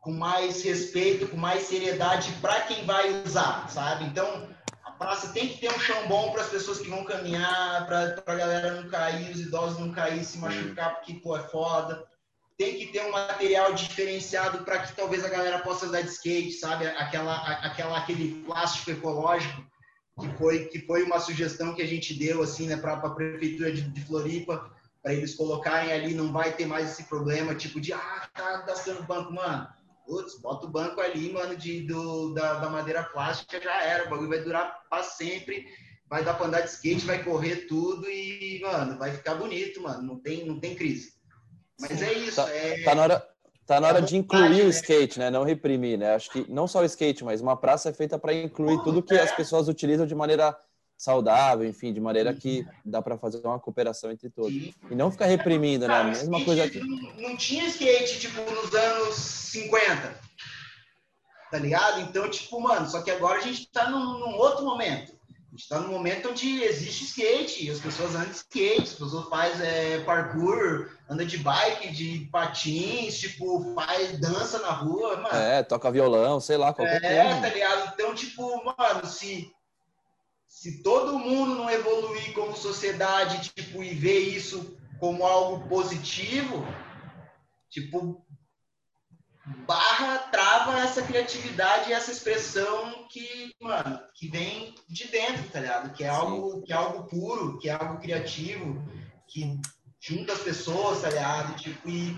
[0.00, 4.04] com mais respeito, com mais seriedade para quem vai usar, sabe?
[4.04, 4.48] Então,
[4.98, 8.34] praça tem que ter um chão bom para as pessoas que vão caminhar, para a
[8.34, 12.04] galera não cair, os idosos não cair, se machucar, porque, pô, é foda.
[12.56, 16.52] Tem que ter um material diferenciado para que talvez a galera possa andar de skate,
[16.52, 16.86] sabe?
[16.86, 19.64] Aquela, aquela, aquele plástico ecológico
[20.18, 23.72] que foi, que foi uma sugestão que a gente deu, assim, né, para a prefeitura
[23.72, 24.70] de, de Floripa,
[25.02, 29.04] para eles colocarem ali, não vai ter mais esse problema, tipo de, ah, tá gastando
[29.04, 29.68] banco, mano
[30.08, 34.06] Putz, bota o banco ali, mano, de, do, da, da madeira plástica, já era.
[34.06, 35.66] O bagulho vai durar para sempre.
[36.08, 40.02] Vai dar para andar de skate, vai correr tudo e, mano, vai ficar bonito, mano.
[40.02, 41.12] Não tem, não tem crise.
[41.78, 42.06] Mas Sim.
[42.06, 42.36] é isso.
[42.36, 42.82] Tá, é...
[42.84, 43.28] tá na hora,
[43.68, 45.30] tá na hora é de incluir o skate, né?
[45.30, 46.14] Não reprimir, né?
[46.14, 49.14] Acho que não só o skate, mas uma praça é feita para incluir tudo que
[49.14, 49.20] é.
[49.20, 50.56] as pessoas utilizam de maneira
[50.96, 54.52] saudável, enfim, de maneira que dá para fazer uma cooperação entre todos.
[54.54, 54.74] Sim.
[54.90, 55.92] E não ficar reprimindo, né?
[55.92, 56.80] Cara, Mesma coisa que...
[56.80, 60.18] Não, não, tinha skate, tipo, nos anos 50,
[61.50, 62.00] tá ligado?
[62.00, 65.12] Então, tipo, mano, só que agora a gente tá num, num outro momento.
[65.58, 69.28] A gente tá num momento onde existe skate, as pessoas andam de skate, as pessoas
[69.28, 75.34] fazem é, parkour, anda de bike, de patins, tipo, faz dança na rua, mano.
[75.36, 77.38] É, toca violão, sei lá, qualquer é, coisa.
[77.38, 77.92] É, tá ligado?
[77.92, 79.50] Então, tipo, mano, se
[80.46, 86.64] se todo mundo não evoluir como sociedade, tipo, e ver isso como algo positivo,
[87.68, 88.24] tipo,
[89.66, 95.92] barra, trava essa criatividade e essa expressão que, mano, que vem de dentro, tá ligado?
[95.92, 98.82] Que é algo, que é algo puro, que é algo criativo,
[99.26, 99.60] que
[100.00, 101.56] junta as pessoas, tá ligado?
[101.56, 102.16] Tipo, e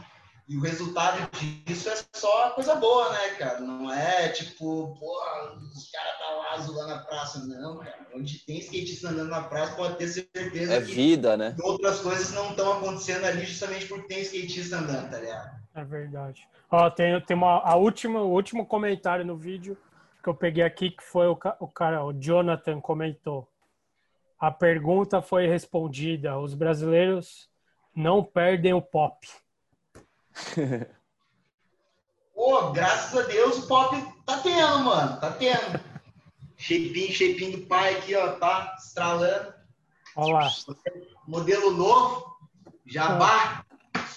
[0.51, 1.31] e o resultado
[1.65, 3.61] disso é só coisa boa, né, cara?
[3.61, 5.23] Não é tipo, pô,
[5.73, 7.47] os caras tá lá zoando a praça.
[7.47, 8.09] Não, cara.
[8.13, 11.55] Onde tem skatista andando na praça, pode ter certeza é que vida, né?
[11.63, 15.60] outras coisas não estão acontecendo ali justamente porque tem skatista andando, tá ligado?
[15.75, 16.49] É verdade.
[16.71, 19.77] Ó, tem, tem uma, a última, o último comentário no vídeo
[20.23, 23.49] que eu peguei aqui, que foi o, o cara, o Jonathan comentou.
[24.39, 26.39] A pergunta foi respondida.
[26.39, 27.49] Os brasileiros
[27.95, 29.29] não perdem o pop.
[32.35, 35.21] Pô, graças a Deus o pop tá tendo, mano.
[35.21, 35.79] Tá tendo.
[36.57, 39.53] Shapinho, shapinho do pai aqui, ó, tá estralando.
[40.17, 40.51] Olha lá.
[41.27, 42.39] Modelo novo,
[42.87, 43.65] jabá,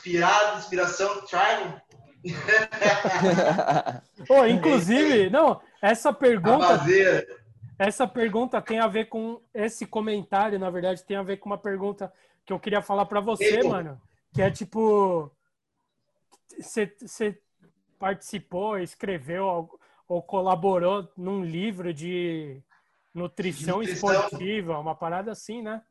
[0.03, 1.81] inspirado, inspiração tribal.
[4.29, 6.83] oh, inclusive, não, essa pergunta.
[7.79, 11.57] Essa pergunta tem a ver com esse comentário, na verdade, tem a ver com uma
[11.57, 12.13] pergunta
[12.45, 13.99] que eu queria falar para você, Ei, mano.
[14.33, 15.31] Que é tipo,
[16.59, 17.37] você
[17.97, 19.69] participou, escreveu
[20.07, 22.61] ou colaborou num livro de
[23.13, 24.13] nutrição, nutrição.
[24.13, 25.81] esportiva, uma parada assim, né?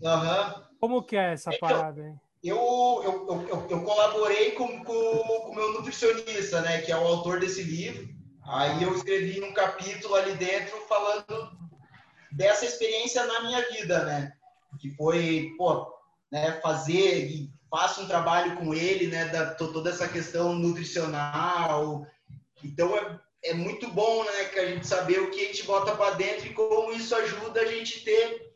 [0.00, 0.64] Uhum.
[0.78, 2.14] Como que é essa então, parada aí?
[2.42, 2.56] Eu,
[3.04, 7.62] eu, eu, eu, colaborei com, com o meu nutricionista, né, que é o autor desse
[7.62, 8.08] livro.
[8.44, 11.58] Aí eu escrevi um capítulo ali dentro falando
[12.32, 14.32] dessa experiência na minha vida, né?
[14.80, 15.86] Que foi, pô,
[16.32, 22.04] né, fazer faço um trabalho com ele, né, da toda essa questão nutricional.
[22.64, 25.94] Então é, é muito bom, né, que a gente saber o que a gente bota
[25.94, 28.49] para dentro e como isso ajuda a gente ter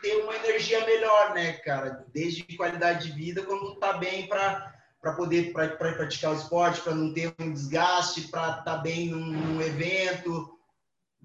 [0.00, 5.14] ter uma energia melhor, né, cara, desde qualidade de vida, quando tá bem para para
[5.14, 9.08] poder pra, pra praticar o esporte, para não ter um desgaste, para estar tá bem
[9.08, 10.60] num, num evento,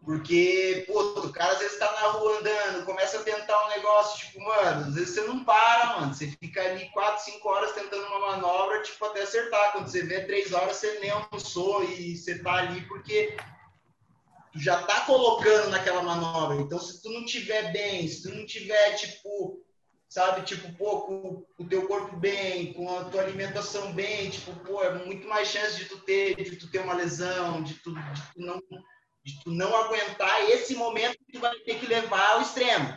[0.05, 4.27] porque, pô, o cara às vezes tá na rua andando, começa a tentar um negócio,
[4.27, 6.13] tipo, mano, às vezes você não para, mano.
[6.13, 9.71] Você fica ali 4, 5 horas tentando uma manobra, tipo, até acertar.
[9.71, 13.35] Quando você vê 3 horas, você nem almoçou e você tá ali porque
[14.55, 16.61] tu já tá colocando naquela manobra.
[16.61, 19.61] Então, se tu não tiver bem, se tu não tiver, tipo,
[20.07, 24.81] sabe, tipo, pô, com o teu corpo bem, com a tua alimentação bem, tipo, pô,
[24.81, 28.21] é muito mais chance de tu ter, de tu ter uma lesão, de tu, de
[28.33, 28.61] tu não
[29.25, 32.95] de tu não aguentar esse momento que tu vai ter que levar ao extremo.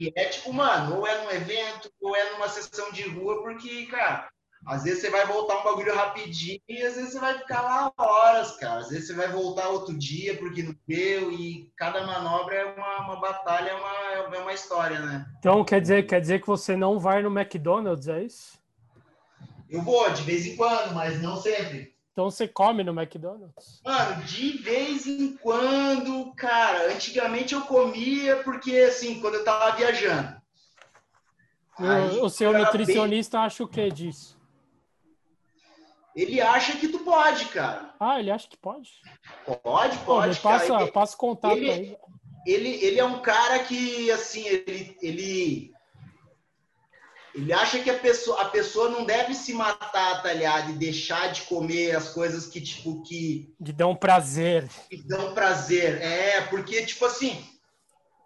[0.00, 3.84] E é tipo, mano, ou é num evento, ou é numa sessão de rua, porque,
[3.84, 4.30] cara,
[4.68, 7.90] Às vezes você vai voltar um bagulho rapidinho e às vezes você vai ficar lá
[7.96, 8.80] horas, cara.
[8.80, 13.06] Às vezes você vai voltar outro dia porque não deu e cada manobra é uma,
[13.06, 15.26] uma batalha, é uma, é uma história, né?
[15.38, 18.58] Então quer dizer, quer dizer que você não vai no McDonald's, é isso?
[19.70, 21.96] Eu vou de vez em quando, mas não sempre.
[22.12, 23.80] Então você come no McDonald's?
[23.82, 26.92] Mano, de vez em quando, cara.
[26.92, 30.36] Antigamente eu comia porque, assim, quando eu tava viajando.
[31.78, 33.46] O, o seu nutricionista bem...
[33.46, 34.37] acha o que disso?
[36.18, 37.94] Ele acha que tu pode, cara.
[38.00, 38.90] Ah, ele acha que pode?
[39.62, 40.36] Pode, pode.
[40.36, 40.86] Pô, passa, cara.
[40.88, 41.96] passa contato ele, aí.
[42.44, 45.72] Ele, ele é um cara que, assim, ele, ele,
[47.32, 50.72] ele acha que a pessoa, a pessoa não deve se matar, tá ligado?
[50.72, 53.54] E deixar de comer as coisas que, tipo, que...
[53.60, 54.68] De dão prazer.
[54.90, 56.02] Que dão prazer.
[56.02, 57.46] É, porque, tipo assim,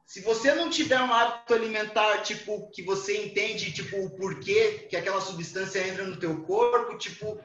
[0.07, 4.97] se você não tiver um hábito alimentar, tipo, que você entende, tipo, o porquê que
[4.97, 7.38] aquela substância entra no teu corpo, tipo,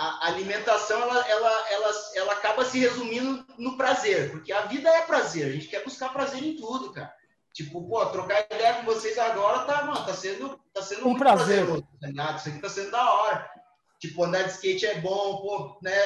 [0.00, 5.02] a alimentação ela, ela, ela, ela acaba se resumindo no prazer, porque a vida é
[5.02, 7.12] prazer, a gente quer buscar prazer em tudo, cara.
[7.52, 11.66] Tipo, pô, trocar ideia com vocês agora tá, mano, tá sendo, tá sendo um prazer.
[11.66, 12.38] prazeroso, tá ligado?
[12.38, 13.50] Isso aqui tá sendo da hora.
[13.98, 15.98] Tipo, andar de skate é bom, pô, né?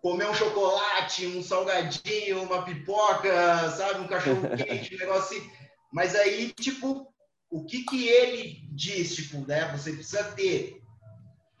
[0.00, 4.00] Comer um chocolate, um salgadinho, uma pipoca, sabe?
[4.00, 5.50] Um cachorro quente, um negócio assim.
[5.92, 7.12] Mas aí, tipo,
[7.50, 9.72] o que que ele diz, tipo, né?
[9.72, 10.81] Você precisa ter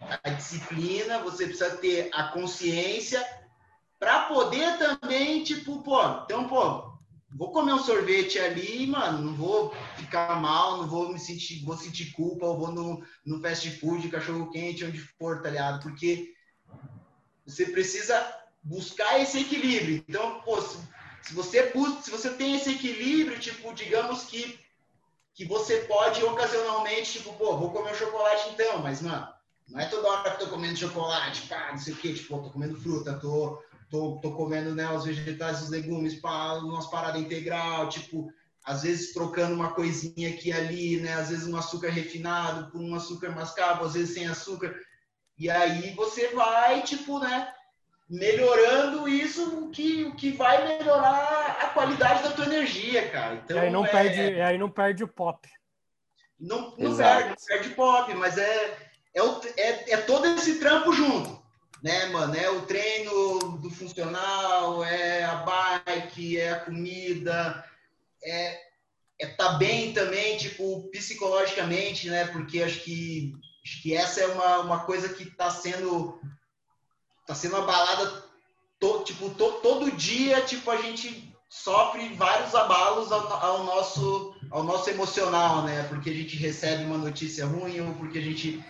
[0.08, 3.24] a disciplina, você precisa ter a consciência
[3.98, 6.92] para poder também, tipo, pô, então, pô,
[7.30, 11.76] vou comer um sorvete ali, mano, não vou ficar mal, não vou me sentir, vou
[11.76, 15.82] sentir culpa, eu vou no, no fast food, cachorro quente, onde for, tá ligado?
[15.82, 16.34] Porque
[17.46, 20.04] você precisa buscar esse equilíbrio.
[20.08, 20.78] Então, pô, se,
[21.22, 24.60] se você busca, se você tem esse equilíbrio, tipo, digamos que
[25.34, 29.31] que você pode ocasionalmente, tipo, pô, vou comer um chocolate então, mas, mano,
[29.72, 32.38] não é toda hora que eu tô comendo chocolate, pá, não sei o quê, tipo,
[32.42, 37.20] tô comendo fruta, tô, tô, tô comendo né, os vegetais, os legumes, pá, umas paradas
[37.20, 38.30] integral, tipo,
[38.64, 41.14] às vezes trocando uma coisinha aqui e ali, né?
[41.14, 44.74] Às vezes um açúcar refinado por um açúcar mascavo, às vezes sem açúcar.
[45.38, 47.52] E aí você vai, tipo, né?
[48.08, 53.36] Melhorando isso, o que, o que vai melhorar a qualidade da tua energia, cara.
[53.36, 53.88] Então, e aí não, é...
[53.88, 55.48] perde, aí não perde o pop.
[56.38, 61.42] Não, não perde, perde pop, mas é, é, o, é, é todo esse trampo junto,
[61.82, 62.34] né, mano?
[62.34, 65.36] É o treino do funcional, é a
[65.84, 67.64] bike, é a comida,
[68.24, 68.60] é,
[69.18, 72.26] é tá bem também, tipo, psicologicamente, né?
[72.26, 73.34] Porque acho que,
[73.64, 76.18] acho que essa é uma, uma coisa que tá sendo,
[77.26, 78.24] tá sendo abalada
[78.80, 84.64] to, tipo, to, todo dia, tipo, a gente sofre vários abalos ao, ao, nosso, ao
[84.64, 85.82] nosso emocional, né?
[85.84, 88.64] Porque a gente recebe uma notícia ruim ou porque a gente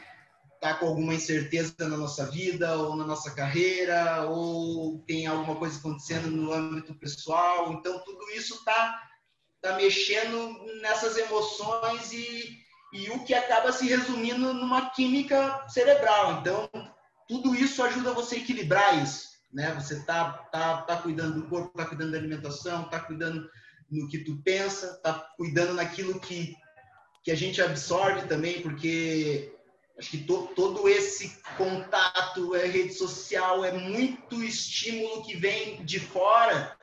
[0.62, 5.76] está com alguma incerteza na nossa vida ou na nossa carreira, ou tem alguma coisa
[5.76, 7.72] acontecendo no âmbito pessoal.
[7.72, 9.02] Então, tudo isso está
[9.60, 12.60] tá mexendo nessas emoções e,
[12.92, 16.38] e o que acaba se resumindo numa química cerebral.
[16.40, 16.70] Então,
[17.26, 19.30] tudo isso ajuda você a equilibrar isso.
[19.52, 19.74] Né?
[19.74, 23.50] Você está tá, tá cuidando do corpo, está cuidando da alimentação, está cuidando
[23.90, 26.54] no que tu pensa, está cuidando naquilo que,
[27.24, 29.52] que a gente absorve também, porque
[29.98, 36.00] Acho que to, todo esse contato, é rede social, é muito estímulo que vem de
[36.00, 36.76] fora,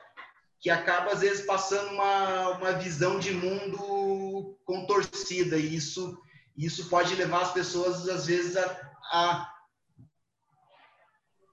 [0.60, 5.56] que acaba, às vezes, passando uma, uma visão de mundo contorcida.
[5.56, 6.16] E isso,
[6.56, 9.54] isso pode levar as pessoas, às vezes, a, a,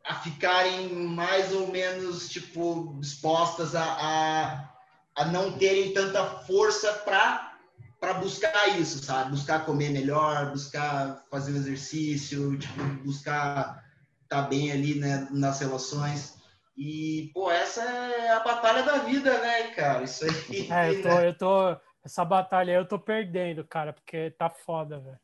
[0.06, 4.74] a ficarem mais ou menos, tipo, dispostas a, a,
[5.16, 7.57] a não terem tanta força para
[8.00, 9.32] para buscar isso, sabe?
[9.32, 13.84] Buscar comer melhor, buscar fazer o exercício, tipo, buscar
[14.24, 16.38] estar tá bem ali, né, nas relações.
[16.78, 20.04] E, pô, essa é a batalha da vida, né, cara?
[20.04, 20.70] Isso aí.
[20.70, 21.78] É, eu tô, eu tô.
[22.06, 25.20] Essa batalha aí eu tô perdendo, cara, porque tá foda, velho.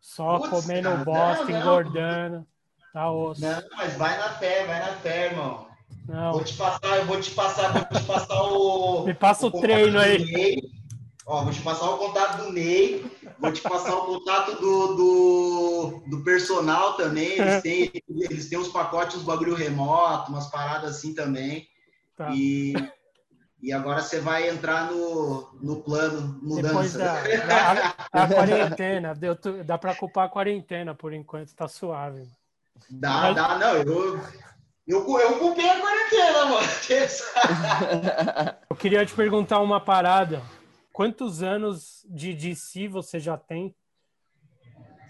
[0.00, 2.46] Só Putz, comendo cara, bosta, não, engordando.
[2.92, 3.40] Tá osso.
[3.40, 5.66] Não, mas vai na fé, vai na fé, irmão.
[6.08, 6.32] Não.
[6.32, 9.04] Vou te passar, eu vou te passar, vou te passar o.
[9.04, 10.62] Me passa o, o treino aí.
[11.26, 16.02] Ó, vou te passar o contato do Ney, vou te passar o contato do, do,
[16.06, 17.38] do personal também.
[17.38, 21.66] Eles têm, eles têm uns pacotes, uns bagulho remoto, umas paradas assim também.
[22.14, 22.28] Tá.
[22.30, 22.74] E,
[23.62, 26.68] e agora você vai entrar no, no plano mudança.
[26.68, 31.66] Depois da, da a, a quarentena, deu, dá para culpar a quarentena por enquanto, tá
[31.66, 32.28] suave.
[32.90, 33.34] Dá, Mas...
[33.34, 34.20] dá, não, eu,
[34.86, 36.68] eu, eu culpei a quarentena, mano.
[38.68, 40.42] eu queria te perguntar uma parada.
[40.94, 43.74] Quantos anos de DC você já tem?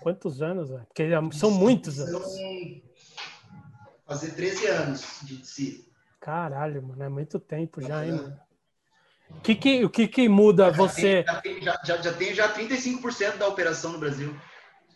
[0.00, 0.70] quantos anos?
[0.70, 0.86] Véio?
[0.86, 2.24] Porque são muitos anos.
[4.06, 5.84] Fazer 13 anos de DC.
[6.20, 8.40] Caralho, mano, é muito tempo já, hein, mano?
[9.28, 11.22] O que que, o que, que muda já você?
[11.22, 14.34] Tem, já, tem, já, já, já tem já 35% da operação no Brasil.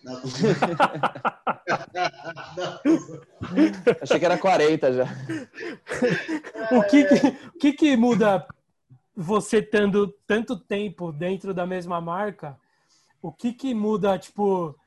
[0.03, 0.22] Não,
[4.01, 5.05] Achei que era 40 já.
[6.72, 8.47] o que, que, o que, que muda
[9.20, 12.56] você tendo tanto tempo dentro da mesma marca?
[13.20, 14.78] O que, que muda, tipo,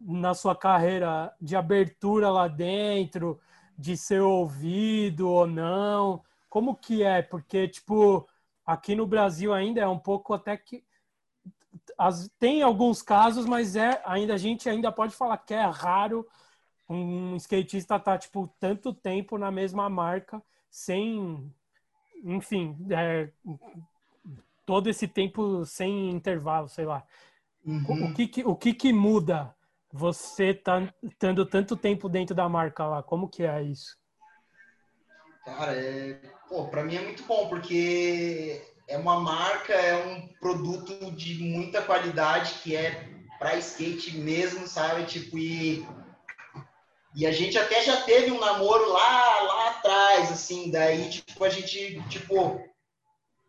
[0.00, 3.40] na sua carreira de abertura lá dentro,
[3.76, 6.22] de ser ouvido ou não?
[6.48, 7.22] Como que é?
[7.22, 8.28] Porque, tipo,
[8.64, 10.84] aqui no Brasil ainda é um pouco até que
[11.98, 16.24] as, tem alguns casos, mas é ainda a gente ainda pode falar que é raro
[16.88, 20.40] um skatista estar tá, tipo tanto tempo na mesma marca
[20.70, 21.52] sem,
[22.24, 23.30] enfim, é,
[24.64, 27.04] todo esse tempo sem intervalo, sei lá.
[27.64, 28.10] Uhum.
[28.10, 29.54] O, que, que, o que que muda
[29.92, 33.02] você tá tendo tanto tempo dentro da marca lá?
[33.02, 33.96] Como que é isso?
[35.44, 41.10] Cara, é, pô, para mim é muito bom porque é uma marca, é um produto
[41.12, 43.08] de muita qualidade que é
[43.38, 45.04] para skate mesmo, sabe?
[45.04, 45.86] Tipo, e,
[47.16, 51.48] e a gente até já teve um namoro lá, lá atrás, assim, daí, tipo, a
[51.48, 52.62] gente, tipo,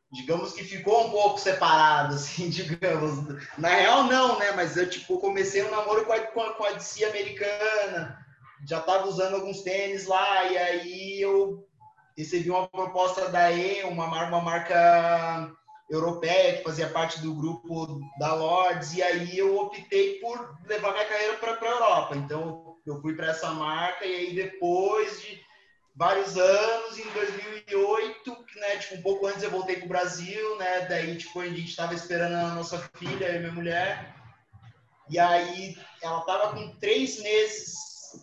[0.10, 3.28] digamos que ficou um pouco separado, assim, digamos.
[3.58, 4.54] Na real, não, né?
[4.54, 8.18] Mas eu, tipo, comecei um namoro com a, com a, com a DC americana,
[8.66, 11.68] já tava usando alguns tênis lá, e aí eu
[12.18, 15.52] recebi uma proposta da E, uma, uma marca
[15.90, 21.06] europeia que fazia parte do grupo da Lords, e aí eu optei por levar minha
[21.06, 22.16] carreira para a Europa.
[22.16, 25.42] Então eu fui para essa marca e aí depois de
[25.96, 30.86] vários anos, em 2008, né, tipo um pouco antes eu voltei para o Brasil, né,
[30.88, 34.16] daí tipo a gente estava esperando a nossa filha, e minha mulher,
[35.10, 37.76] e aí ela tava com três meses,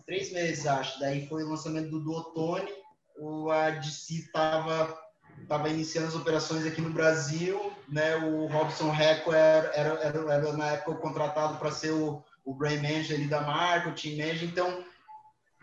[0.05, 2.71] três meses acho, daí foi o lançamento do, do Otone,
[3.17, 5.05] o ADC estava
[5.49, 8.15] tava iniciando as operações aqui no Brasil, né?
[8.15, 12.77] O Robson Reco era, era, era, era na época contratado para ser o, o brain
[12.77, 14.85] manager ali da marca, o team manager, então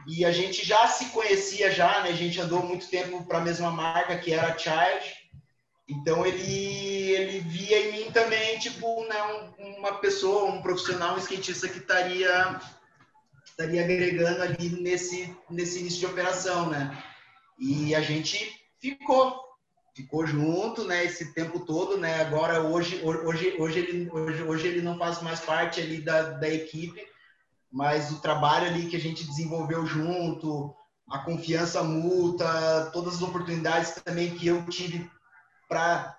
[0.06, 2.10] e a gente já se conhecia já, né?
[2.10, 5.14] A gente andou muito tempo para a mesma marca que era a Child.
[5.88, 9.22] Então ele ele via em mim também tipo né,
[9.58, 12.60] um, uma pessoa, um profissional, um skatista que estaria
[13.44, 17.00] estaria agregando ali nesse nesse início de operação, né?
[17.58, 18.38] E a gente
[18.80, 19.40] ficou,
[19.95, 22.20] ficou junto, né, esse tempo todo, né?
[22.20, 26.49] Agora hoje, hoje, hoje ele, hoje, hoje ele não faz mais parte ali da, da
[26.49, 27.01] equipe,
[27.70, 30.74] mas o trabalho ali que a gente desenvolveu junto,
[31.11, 35.11] a confiança mútua, todas as oportunidades também que eu tive
[35.68, 36.16] para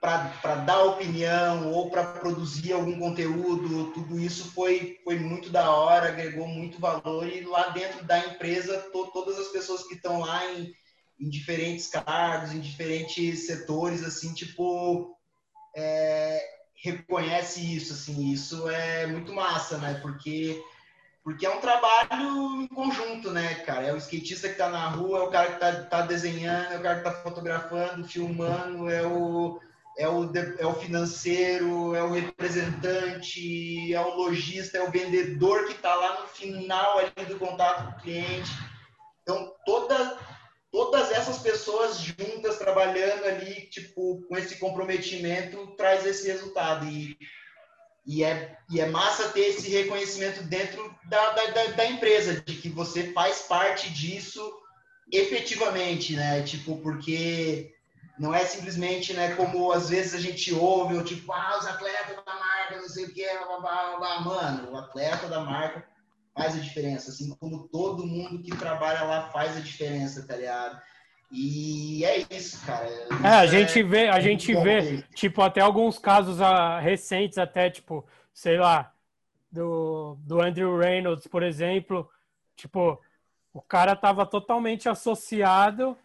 [0.00, 6.08] para dar opinião ou para produzir algum conteúdo, tudo isso foi, foi muito da hora,
[6.08, 10.44] agregou muito valor e lá dentro da empresa, to, todas as pessoas que estão lá
[10.52, 10.70] em,
[11.18, 15.16] em diferentes cargos, em diferentes setores, assim, tipo,
[15.74, 16.42] é,
[16.74, 20.62] reconhece isso, assim, isso é muito massa, né, porque
[21.26, 23.88] porque é um trabalho em conjunto, né, cara?
[23.88, 26.78] É o skatista que tá na rua, é o cara que tá, tá desenhando, é
[26.78, 29.60] o cara que tá fotografando, filmando, é o,
[29.98, 35.74] é o, é o financeiro, é o representante, é o lojista, é o vendedor que
[35.74, 38.52] tá lá no final ali do contato com o cliente.
[39.22, 40.16] Então, toda,
[40.76, 46.86] todas essas pessoas juntas trabalhando ali, tipo, com esse comprometimento, traz esse resultado.
[46.86, 47.16] E
[48.06, 52.68] e é, e é massa ter esse reconhecimento dentro da, da, da, empresa, de que
[52.68, 54.40] você faz parte disso
[55.10, 56.42] efetivamente, né?
[56.42, 57.74] Tipo, porque
[58.16, 62.14] não é simplesmente, né, como às vezes a gente ouve, ou tipo, ah, os atletas
[62.24, 64.20] da marca, não sei o que, blá, blá, blá.
[64.20, 65.84] mano, o atleta da marca
[66.36, 70.78] faz a diferença, assim como todo mundo que trabalha lá faz a diferença, tá ligado?
[71.32, 72.86] E é isso, cara.
[73.24, 77.70] é, a gente é, vê, a gente vê, tipo, até alguns casos uh, recentes, até,
[77.70, 78.92] tipo, sei lá,
[79.50, 82.08] do, do Andrew Reynolds, por exemplo,
[82.54, 83.00] tipo,
[83.52, 85.96] o cara tava totalmente associado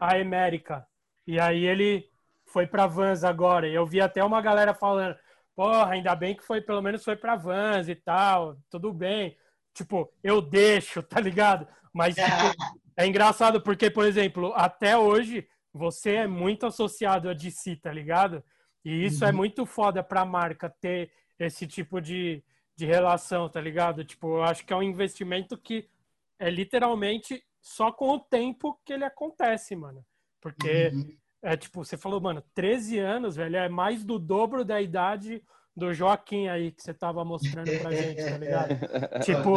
[0.00, 0.86] à América.
[1.26, 2.08] E aí ele
[2.46, 3.68] foi para Vans agora.
[3.68, 5.16] E eu vi até uma galera falando,
[5.54, 9.36] porra, ainda bem que foi, pelo menos foi para Vans e tal, tudo bem.
[9.80, 11.66] Tipo, eu deixo, tá ligado?
[11.90, 12.28] Mas tipo,
[12.94, 18.44] é engraçado porque, por exemplo, até hoje você é muito associado a DC, tá ligado?
[18.84, 19.32] E isso é uhum.
[19.32, 22.44] é muito foda pra marca ter esse tipo de,
[22.76, 24.04] de relação, tá ligado?
[24.04, 25.88] Tipo, eu acho que é um investimento que
[26.38, 30.04] é literalmente só com o tempo que ele acontece, mano.
[30.42, 31.16] Porque uhum.
[31.40, 35.42] é tipo, você falou, mano, 13 anos, velho, é mais do dobro da idade
[35.76, 38.68] do Joaquim aí que você tava mostrando pra gente, tá ligado?
[39.24, 39.54] tipo,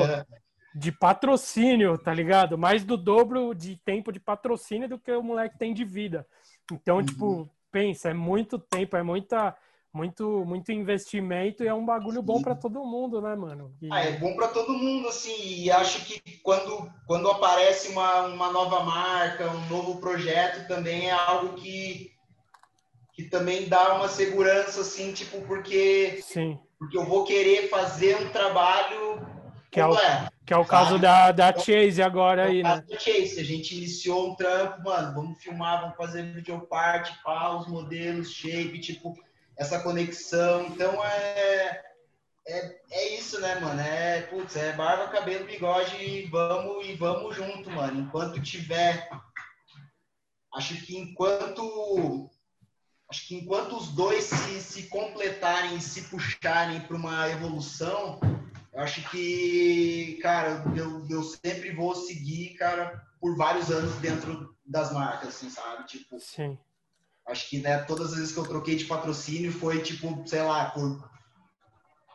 [0.76, 2.58] de patrocínio, tá ligado?
[2.58, 6.26] Mais do dobro de tempo de patrocínio do que o moleque tem de vida.
[6.72, 7.06] Então, uhum.
[7.06, 9.56] tipo, pensa, é muito tempo, é muita
[9.94, 12.26] muito muito investimento e é um bagulho Sim.
[12.26, 13.76] bom para todo mundo, né, mano?
[13.80, 13.88] E...
[13.92, 18.52] Ah, é bom para todo mundo, assim, e acho que quando, quando aparece uma, uma
[18.52, 22.12] nova marca, um novo projeto, também é algo que,
[23.14, 26.60] que também dá uma segurança, assim, tipo, porque, Sim.
[26.80, 29.34] porque eu vou querer fazer um trabalho
[29.74, 29.96] que é, o,
[30.46, 32.84] que é o caso da, da Chase agora é aí, né?
[32.88, 37.68] Da Chase, a gente iniciou um trampo, mano, vamos filmar, vamos fazer videoparte, pá, os
[37.68, 39.16] modelos, shape, tipo,
[39.58, 40.68] essa conexão.
[40.68, 41.82] Então é,
[42.48, 43.82] é, é isso, né, mano?
[43.82, 48.02] É, putz, é barba, cabelo, bigode e vamos, e vamos junto, mano.
[48.02, 49.10] Enquanto tiver.
[50.54, 52.30] Acho que enquanto.
[53.14, 58.20] Acho que enquanto os dois se, se completarem e se puxarem para uma evolução,
[58.74, 64.92] eu acho que, cara, eu, eu sempre vou seguir, cara, por vários anos dentro das
[64.92, 65.86] marcas, assim, sabe?
[65.86, 66.58] Tipo, Sim.
[67.28, 70.72] Acho que, né, todas as vezes que eu troquei de patrocínio foi, tipo, sei lá,
[70.72, 71.08] por,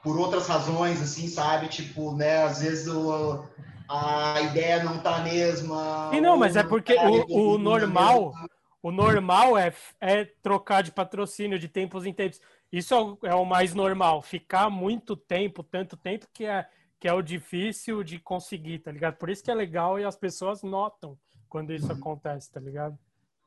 [0.03, 1.69] por outras razões, assim, sabe?
[1.69, 3.47] Tipo, né, às vezes o,
[3.89, 6.11] a ideia não tá a mesma.
[6.13, 8.35] E não, mas é porque tá o, o normal,
[8.83, 12.41] o normal é, é trocar de patrocínio de tempos em tempos.
[12.71, 14.23] Isso é o, é o mais normal.
[14.23, 16.69] Ficar muito tempo, tanto tempo que é,
[17.01, 19.17] que é o difícil de conseguir, tá ligado?
[19.17, 21.19] Por isso que é legal e as pessoas notam
[21.49, 22.99] quando isso acontece, tá ligado?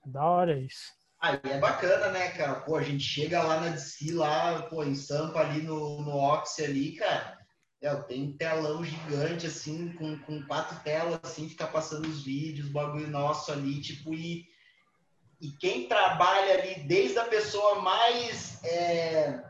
[0.06, 0.92] É da hora isso.
[1.20, 2.62] Aí é bacana, né, cara?
[2.62, 6.64] Pô, a gente chega lá na DC, lá, pô, em Sampa, ali no, no Oxy
[6.64, 7.40] ali, cara.
[7.80, 12.70] É, tem um telão gigante, assim, com, com quatro telas, assim, fica passando os vídeos,
[12.70, 14.48] bagulho nosso ali, tipo, e,
[15.42, 19.44] e quem trabalha ali, desde a pessoa mais, é,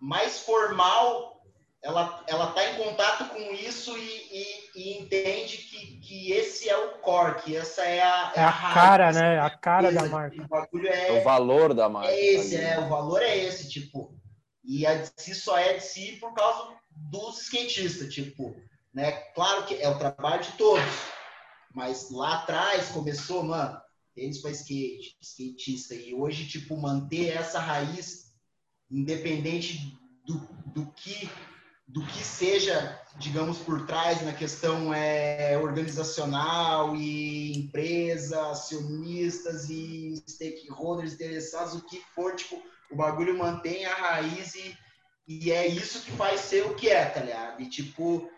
[0.00, 1.38] mais formal
[1.82, 6.76] ela ela está em contato com isso e, e, e, entende que, que esse é
[6.76, 9.40] o core, que essa é a, é, é a, a cara, né?
[9.40, 10.36] A cara da marca.
[10.72, 12.10] O, é, o valor da marca.
[12.10, 14.12] É esse, é, o valor é esse, tipo.
[14.64, 18.56] E a de si só é de si por causa dos skatistas, tipo,
[18.92, 19.12] né?
[19.34, 20.84] Claro que é o trabalho de todos,
[21.72, 23.80] mas lá atrás começou, mano,
[24.18, 28.32] eles para skate, skatista, e hoje, tipo, manter essa raiz,
[28.90, 29.96] independente
[30.26, 30.38] do,
[30.74, 31.28] do que
[31.88, 41.14] do que seja, digamos, por trás na questão é, organizacional e empresa, acionistas e stakeholders
[41.14, 44.76] interessados, o que for, tipo, o bagulho mantém a raiz e,
[45.26, 47.62] e é isso que faz ser o que é, tá ligado?
[47.62, 48.30] E, tipo,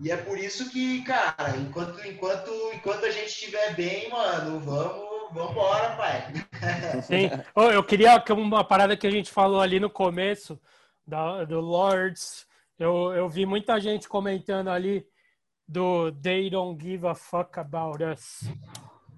[0.00, 5.05] e é por isso que, cara, enquanto, enquanto, enquanto a gente estiver bem, mano, vamos,
[5.32, 6.32] vamos embora, pai.
[7.02, 7.30] Sim.
[7.54, 10.60] Eu queria uma parada que a gente falou ali no começo,
[11.06, 12.46] da, do Lords,
[12.78, 15.06] eu, eu vi muita gente comentando ali
[15.66, 18.42] do They Don't Give a Fuck About Us,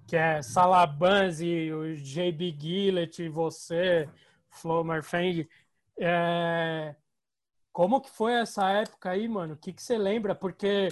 [0.06, 4.08] que é Salabanzi, o JB Gillett, você,
[4.48, 5.48] Flo Marfeng.
[5.98, 6.94] É...
[7.72, 9.54] Como que foi essa época aí, mano?
[9.54, 10.36] O que, que você lembra?
[10.36, 10.88] Porque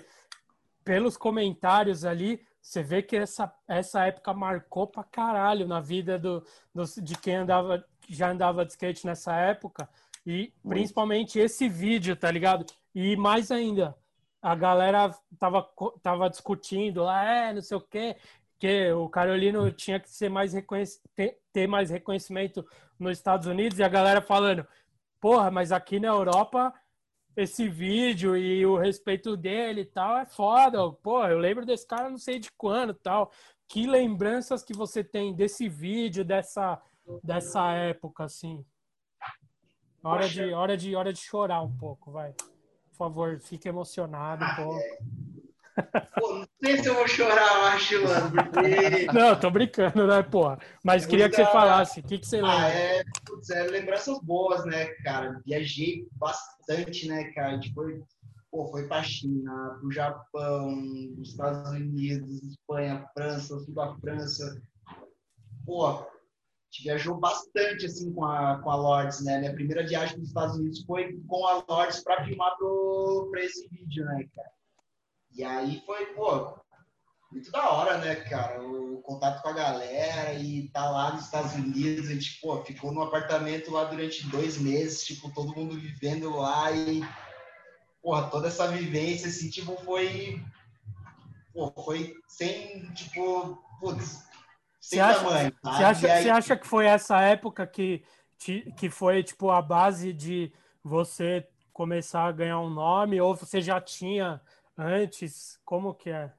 [0.85, 6.45] pelos comentários ali, você vê que essa, essa época marcou pra caralho na vida do,
[6.75, 9.89] do, de quem andava, já andava de skate nessa época.
[10.27, 12.67] E principalmente esse vídeo, tá ligado?
[12.93, 13.95] E mais ainda,
[14.43, 15.65] a galera tava,
[16.03, 18.17] tava discutindo lá, é, não sei o quê,
[18.59, 20.53] que o Carolino tinha que ser mais
[21.15, 22.67] ter, ter mais reconhecimento
[22.99, 24.67] nos Estados Unidos e a galera falando,
[25.21, 26.75] porra, mas aqui na Europa
[27.37, 30.91] esse vídeo e o respeito dele e tal é foda.
[30.91, 33.31] Porra, eu lembro desse cara não sei de quando tal.
[33.69, 36.81] Que lembranças que você tem desse vídeo, dessa,
[37.23, 38.65] dessa época, assim?
[40.03, 42.33] Hora de, hora, de, hora de chorar um pouco, vai.
[42.33, 45.26] Por favor, fique emocionado um pouco.
[46.19, 48.33] Pô, não sei se eu vou chorar, eu acho, mano.
[48.33, 49.07] Porque...
[49.13, 50.59] Não, tô brincando, né, porra?
[50.85, 52.01] Mas é queria que você falasse.
[52.01, 52.57] O que, que você lembra?
[52.57, 55.41] Ah, é, putz, é lembranças boas, né, cara?
[55.45, 57.49] Viajei bastante, né, cara?
[57.49, 58.03] A gente foi,
[58.51, 60.69] pô, foi pra China, pro Japão,
[61.19, 64.61] os Estados Unidos, Espanha, França, sul da França.
[65.65, 66.07] Pô,
[66.77, 69.39] gente viajou bastante assim com a, com a Lords, né?
[69.39, 72.57] Minha primeira viagem nos Estados Unidos foi com a Lords para filmar
[73.31, 74.56] para esse vídeo, né, cara?
[75.37, 76.59] E aí foi, pô,
[77.31, 78.63] muito da hora, né, cara?
[78.63, 82.91] O contato com a galera e tá lá nos Estados Unidos, a gente, pô, ficou
[82.91, 87.03] no apartamento lá durante dois meses, tipo, todo mundo vivendo lá e,
[88.03, 90.43] porra, toda essa vivência, assim, tipo, foi,
[91.53, 94.25] pô, foi sem, tipo, putz,
[94.81, 96.23] você acha, você, acha, aí...
[96.23, 98.05] você acha que foi essa época que,
[98.39, 100.53] que foi tipo a base de
[100.83, 104.41] você começar a ganhar um nome ou você já tinha
[104.77, 105.59] antes?
[105.65, 106.33] Como que é?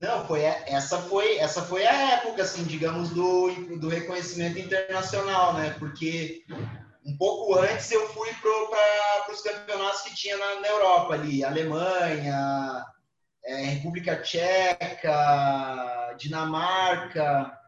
[0.00, 5.74] Não, foi essa foi essa foi a época assim, digamos do, do reconhecimento internacional, né?
[5.78, 6.44] Porque
[7.04, 12.84] um pouco antes eu fui para os campeonatos que tinha na, na Europa ali, Alemanha,
[13.44, 17.58] é, República Tcheca, Dinamarca.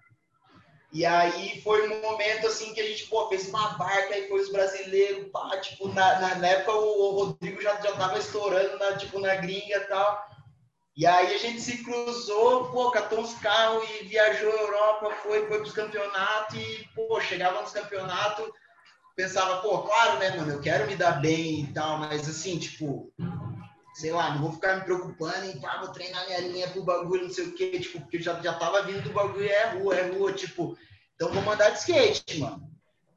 [0.91, 4.41] E aí foi um momento assim que a gente pô, fez uma barca e foi
[4.41, 8.79] os brasileiros, pá, tipo, na, na, na época o, o, Rodrigo já, já tava estourando
[8.79, 10.29] na, tipo, na gringa e tal.
[10.97, 15.47] E aí a gente se cruzou, pô, catou uns carros e viajou a Europa, foi,
[15.47, 18.49] foi pros campeonatos e, pô, chegava nos campeonatos,
[19.15, 23.13] pensava, pô, claro, né, mano, eu quero me dar bem e tal, mas assim, tipo,
[23.99, 27.25] sei lá, não vou ficar me preocupando em, pá, vou treinar minha linha pro bagulho,
[27.25, 30.03] não sei o quê, tipo, porque já, já tava vindo do bagulho, é rua, é
[30.09, 30.79] rua, tipo,
[31.17, 32.71] então vou mandar de skate, mano.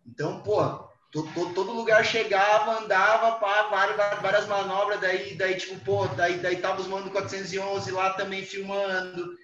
[0.07, 0.63] Então, pô,
[1.11, 6.55] todo, todo lugar chegava, andava, pá, várias, várias manobras, daí, daí, tipo, pô, daí, daí
[6.55, 9.37] tava os mano 411 lá também filmando,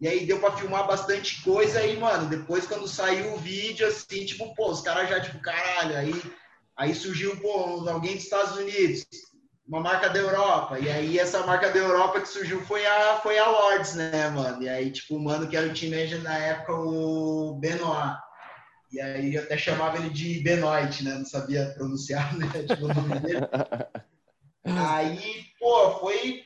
[0.00, 4.24] e aí deu para filmar bastante coisa aí, mano, depois quando saiu o vídeo, assim,
[4.24, 6.14] tipo, pô, os caras já, tipo, caralho, aí,
[6.76, 9.04] aí surgiu, pô, alguém dos Estados Unidos,
[9.68, 10.78] uma marca da Europa.
[10.78, 14.62] E aí essa marca da Europa que surgiu foi a, foi a Lords, né, mano?
[14.62, 18.16] E aí, tipo, o mano que era o team manager na época, o Benoit.
[18.92, 21.14] E aí eu até chamava ele de Benoit, né?
[21.14, 22.46] Não sabia pronunciar, né?
[22.68, 23.40] Tipo, o nome dele.
[24.64, 26.42] Aí, pô, foi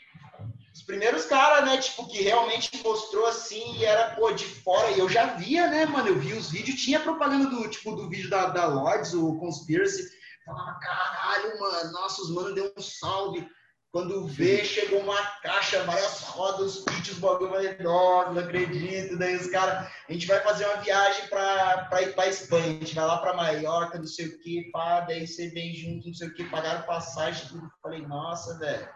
[0.75, 1.77] os primeiros caras, né?
[1.77, 4.91] Tipo, que realmente mostrou assim e era, pô, de fora.
[4.93, 6.09] E eu já via, né, mano?
[6.09, 10.20] Eu vi os vídeos, tinha propaganda do, tipo, do vídeo da, da Lords, o Conspiracy
[10.51, 13.49] Falava, caralho, mano, nossa, os mano deu um salve.
[13.93, 19.17] Quando vê, chegou uma caixa, várias rodas, os pitches, o bagulho, falei, nossa, não acredito.
[19.19, 22.69] Daí os caras, a gente vai fazer uma viagem pra, pra ir pra Espanha, a
[22.69, 26.15] gente vai lá pra Maiorca, não sei o que, pá, daí você vem junto, não
[26.15, 27.69] sei o que, pagaram passagem, tudo.
[27.83, 28.89] Falei, nossa, velho,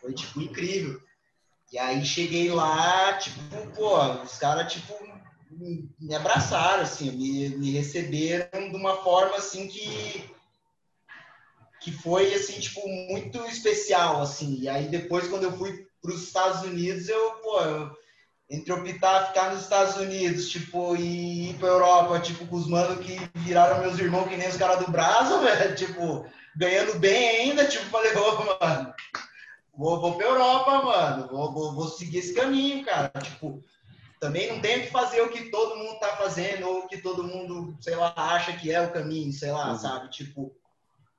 [0.00, 0.98] foi, tipo, incrível.
[1.70, 3.40] E aí cheguei lá, tipo,
[3.74, 4.94] pô, os caras, tipo,
[6.00, 10.37] me abraçaram, assim, me, me receberam de uma forma, assim, que
[11.88, 14.58] que foi assim tipo muito especial assim.
[14.60, 17.90] E aí depois quando eu fui para os Estados Unidos, eu, pô, eu,
[18.50, 23.04] entre optar ficar nos Estados Unidos, tipo, e ir para Europa, tipo, com os manos
[23.04, 27.66] que viraram meus irmãos que nem os caras do Brasa, velho, tipo, ganhando bem ainda,
[27.66, 28.94] tipo, falei, ô, mano,
[29.76, 33.62] vou, vou para Europa, mano, vou, vou, vou seguir esse caminho, cara, tipo,
[34.20, 37.24] também não tenho que fazer o que todo mundo tá fazendo, ou o que todo
[37.24, 39.78] mundo, sei lá, acha que é o caminho, sei lá, uhum.
[39.78, 40.54] sabe, tipo,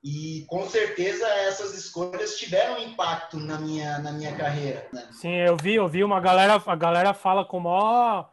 [0.02, 4.88] e com certeza essas escolhas tiveram impacto na minha, na minha carreira.
[4.92, 5.08] Né?
[5.12, 8.30] Sim, eu vi, eu vi uma galera, a galera fala com maior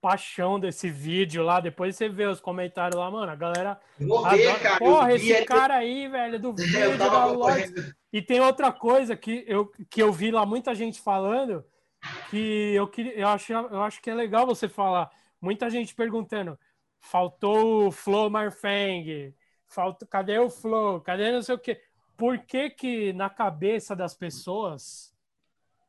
[0.00, 1.60] paixão desse vídeo lá.
[1.60, 3.30] Depois você vê os comentários lá, mano.
[3.30, 3.80] A galera.
[4.00, 4.60] Vou ver, adora...
[4.60, 4.78] cara.
[4.78, 5.46] Porra, esse ele...
[5.46, 7.26] cara aí, velho, do vídeo da.
[8.12, 11.64] E tem outra coisa que eu, que eu vi lá muita gente falando
[12.30, 15.10] que eu, queria, eu, acho, eu acho que é legal você falar.
[15.40, 16.58] Muita gente perguntando:
[17.00, 19.34] faltou o Flo Marfeng
[19.68, 21.00] falta, cadê o flow?
[21.00, 21.80] Cadê não sei o quê?
[22.16, 25.14] Por que que na cabeça das pessoas,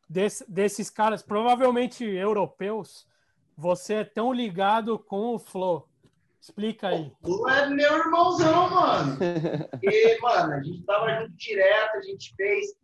[0.09, 3.07] desse, desses caras, provavelmente europeus,
[3.55, 5.87] você é tão ligado com o flow?
[6.39, 7.11] Explica aí.
[7.23, 9.17] Tu é meu irmãozão, mano.
[9.81, 12.77] E, mano, a gente tava junto direto, a gente fez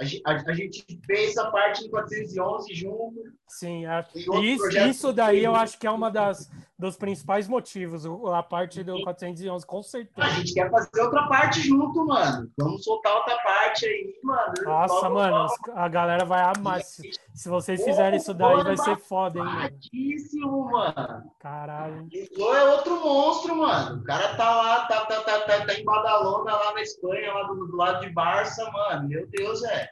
[0.00, 3.22] a, a, a, gente fez essa parte em 411 junto.
[3.46, 6.50] Sim, a, isso, isso daí eu acho que é uma das
[6.80, 10.26] dos principais motivos, a parte do 411, com certeza.
[10.26, 12.50] A gente quer fazer outra parte junto, mano.
[12.58, 14.54] Vamos soltar outra parte aí, mano.
[14.64, 15.52] Nossa, vamos, mano, vamos.
[15.74, 16.80] a galera vai amar.
[16.80, 20.70] Se, se vocês fizerem isso daí, vai ser foda, hein, mano.
[20.70, 21.30] mano.
[21.38, 22.08] Caralho.
[22.38, 24.00] O é outro monstro, mano.
[24.00, 27.42] O cara tá lá, tá, tá, tá, tá, tá em Badalona, lá na Espanha, lá
[27.42, 29.06] do, do lado de Barça, mano.
[29.06, 29.90] Meu Deus, é.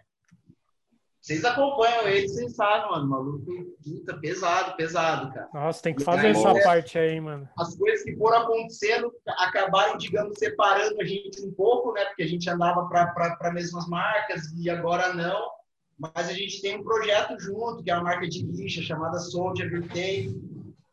[1.29, 3.07] Vocês acompanham ele, vocês sabem, mano.
[3.07, 3.45] Maluco,
[3.85, 5.47] puta, pesado, pesado, cara.
[5.53, 7.47] Nossa, tem que fazer essa é, parte aí, mano.
[7.59, 12.03] As coisas que foram acontecendo acabaram, digamos, separando a gente um pouco, né?
[12.07, 15.51] Porque a gente andava para mesmas marcas e agora não.
[15.99, 19.67] Mas a gente tem um projeto junto, que é uma marca de lixa chamada Soldier
[19.67, 20.35] Everyday.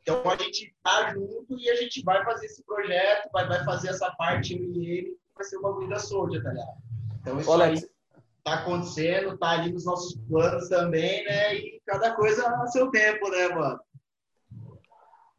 [0.02, 3.88] Então a gente tá junto e a gente vai fazer esse projeto, vai, vai fazer
[3.88, 6.78] essa parte, eu e ele, vai ser o bagulho da Soldier, tá ligado?
[7.22, 7.95] Então isso Olha, aí
[8.46, 11.56] tá acontecendo, tá ali nos nossos planos também, né?
[11.56, 13.80] E cada coisa a seu tempo, né, mano?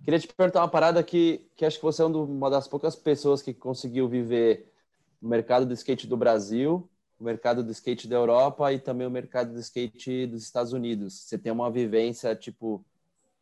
[0.04, 3.40] Queria te perguntar uma parada que, que acho que você é uma das poucas pessoas
[3.40, 4.72] que conseguiu viver
[5.22, 6.88] o mercado do skate do Brasil,
[7.18, 11.14] o mercado do skate da Europa e também o mercado do skate dos Estados Unidos.
[11.14, 12.84] Você tem uma vivência, tipo,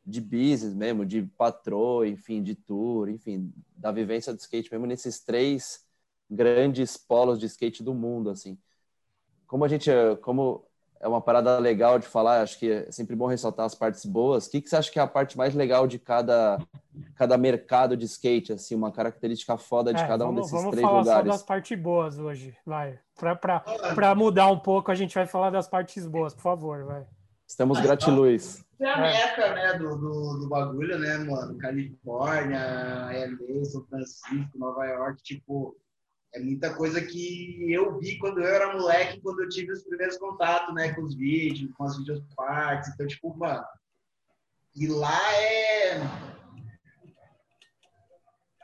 [0.05, 5.21] de business mesmo, de patroa, enfim, de tour, enfim, da vivência do skate mesmo nesses
[5.21, 5.83] três
[6.31, 8.59] grandes polos de skate do mundo, assim.
[9.47, 9.91] Como a gente,
[10.23, 10.65] como
[11.05, 14.47] é uma parada legal de falar, acho que é sempre bom ressaltar as partes boas.
[14.47, 16.59] O que, que você acha que é a parte mais legal de cada,
[17.15, 20.83] cada mercado de skate, assim, uma característica foda de é, cada vamos, um desses três
[20.83, 20.83] lugares?
[20.83, 22.99] Vamos falar só das partes boas hoje, vai.
[23.95, 27.07] Para mudar um pouco, a gente vai falar das partes boas, por favor, vai.
[27.47, 28.65] Estamos gratiluz.
[28.81, 31.57] É a meca, né, do, do, do, bagulho, né, mano?
[31.59, 35.77] Califórnia, LA, São Francisco, Nova York, tipo,
[36.35, 40.19] é muita coisa que eu vi quando eu era moleque, quando eu tive os primeiros
[40.19, 42.91] contatos, né, com os vídeos, com as videopartes.
[42.91, 43.65] Então, tipo, mano,
[44.75, 46.01] e lá é.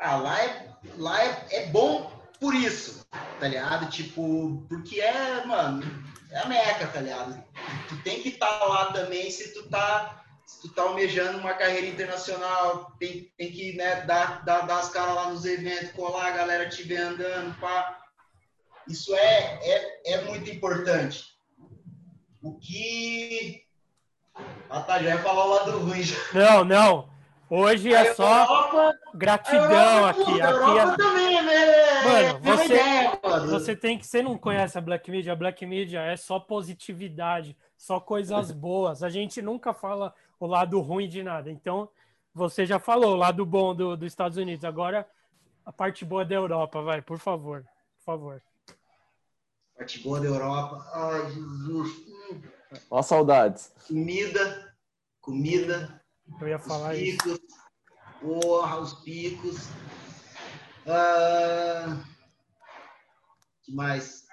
[0.00, 2.10] Ah, lá é, lá é, é bom
[2.40, 3.06] por isso,
[3.38, 3.88] tá ligado?
[3.88, 5.82] Tipo, porque é, mano,
[6.30, 7.40] é a meca, tá ligado?
[7.88, 11.54] Tu tem que estar tá lá também se tu tá se tu tá almejando uma
[11.54, 16.26] carreira internacional, tem, tem que né, dar, dar, dar as caras lá nos eventos, colar
[16.26, 18.00] a galera te andando, pá.
[18.88, 21.24] Isso é, é, é muito importante.
[22.42, 23.62] O que.
[24.68, 26.02] Ah, tá, já ia falar o lado ruim.
[26.02, 26.16] Já.
[26.34, 27.10] Não, não.
[27.48, 30.24] Hoje é só Europa, gratidão aqui.
[30.24, 30.96] Tudo, aqui Europa é...
[30.96, 32.02] também, né?
[32.02, 33.46] Mano, você, ideia, mano.
[33.46, 34.06] você tem que.
[34.06, 35.32] Você não conhece a Black Media?
[35.32, 39.02] A Black Media é só positividade, só coisas boas.
[39.02, 41.50] A gente nunca fala o lado ruim de nada.
[41.50, 41.88] Então,
[42.34, 44.64] você já falou o lado bom do, dos Estados Unidos.
[44.64, 45.06] Agora,
[45.64, 47.62] a parte boa da Europa, vai, por favor.
[47.98, 48.42] Por favor.
[49.76, 50.90] Parte boa da Europa.
[50.92, 52.06] Ai, Jesus.
[52.90, 53.72] Ó, saudades.
[53.86, 54.74] Comida.
[55.20, 56.02] Comida.
[56.40, 57.26] Eu ia falar os picos.
[57.26, 57.40] isso.
[58.20, 59.68] Porra, os picos.
[60.86, 62.02] Ah,
[63.62, 64.26] que mais?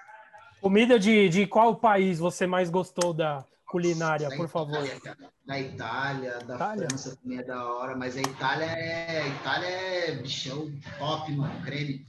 [0.60, 4.84] Comida de, de qual país você mais gostou da culinária, por favor?
[4.84, 6.88] Itália, da Itália, da Itália?
[6.88, 9.22] França também é da hora, mas a Itália é.
[9.22, 11.62] A Itália é bichão top, mano.
[11.62, 12.06] Creme.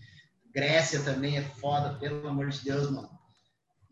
[0.52, 3.10] Grécia também é foda, pelo amor de Deus, mano.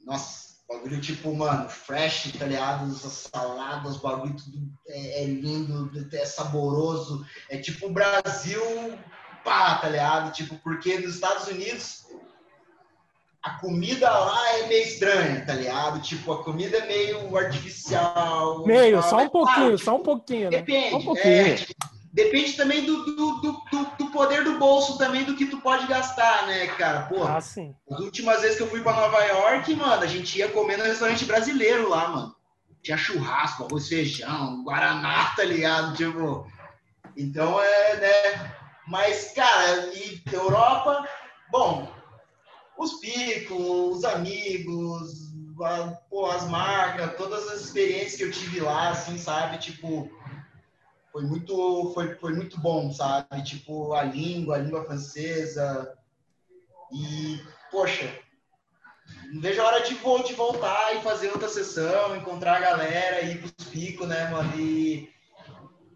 [0.05, 2.89] Nossa, bagulho tipo, mano, fresh, tá ligado?
[2.91, 7.25] Essas saladas, bagulho tudo é, é lindo, é saboroso.
[7.49, 8.61] É tipo o Brasil,
[9.43, 10.33] pá, tá ligado?
[10.33, 12.06] Tipo, porque nos Estados Unidos
[13.41, 16.01] a comida lá é meio estranha, tá ligado?
[16.01, 18.65] Tipo, a comida é meio artificial.
[18.65, 20.51] Meio, só um pouquinho, tipo, só um pouquinho.
[20.51, 20.57] Né?
[20.57, 20.95] Depende.
[20.95, 21.25] Um pouquinho.
[21.25, 21.55] É,
[22.11, 26.47] depende também do, do, do, do, poder do bolso também, do que tu pode gastar,
[26.47, 27.03] né, cara?
[27.03, 27.75] Porra, ah, sim.
[27.89, 30.83] as últimas vezes que eu fui pra Nova York, mano, a gente ia comer no
[30.83, 32.35] restaurante brasileiro lá, mano.
[32.83, 35.95] Tinha churrasco, arroz, feijão, guaraná, tá ligado?
[35.95, 36.47] Tipo,
[37.15, 38.51] então é, né?
[38.87, 41.07] Mas, cara, e Europa,
[41.51, 41.96] bom,
[42.77, 48.89] os picos, os amigos, a, pô, as marcas, todas as experiências que eu tive lá,
[48.89, 49.57] assim, sabe?
[49.57, 50.09] Tipo,
[51.11, 53.43] foi muito, foi, foi muito bom, sabe?
[53.43, 55.97] Tipo, a língua, a língua francesa.
[56.91, 57.41] E,
[57.71, 58.07] poxa,
[59.31, 63.39] não vejo a hora de, de voltar e fazer outra sessão, encontrar a galera, ir
[63.39, 64.53] pros picos, né, mano?
[64.59, 65.11] E,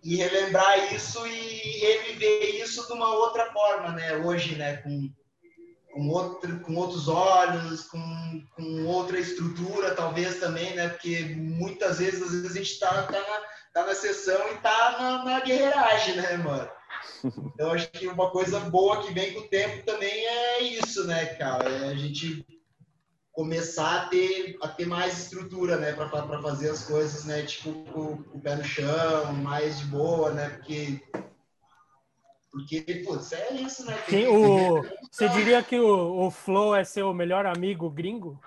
[0.04, 4.16] e relembrar isso e reviver isso de uma outra forma, né?
[4.18, 5.12] Hoje, né, com
[5.92, 10.90] com, outro, com outros olhos, com, com outra estrutura, talvez também, né?
[10.90, 13.42] Porque muitas vezes, às vezes a gente tá, tá, na,
[13.74, 16.70] tá na sessão e tá na, na guerreiragem, né, mano?
[17.54, 21.26] Então, acho que uma coisa boa que vem com o tempo também é isso, né,
[21.36, 21.70] cara?
[21.70, 22.46] É a gente
[23.32, 28.18] começar a ter, a ter mais estrutura, né, para fazer as coisas, né, tipo, com,
[28.24, 31.02] com o pé no chão, mais de boa, né, porque
[32.52, 33.98] porque, putz, é isso, né?
[34.10, 34.84] Sim, o...
[35.10, 38.40] Você diria que o, o Flow é seu melhor amigo gringo?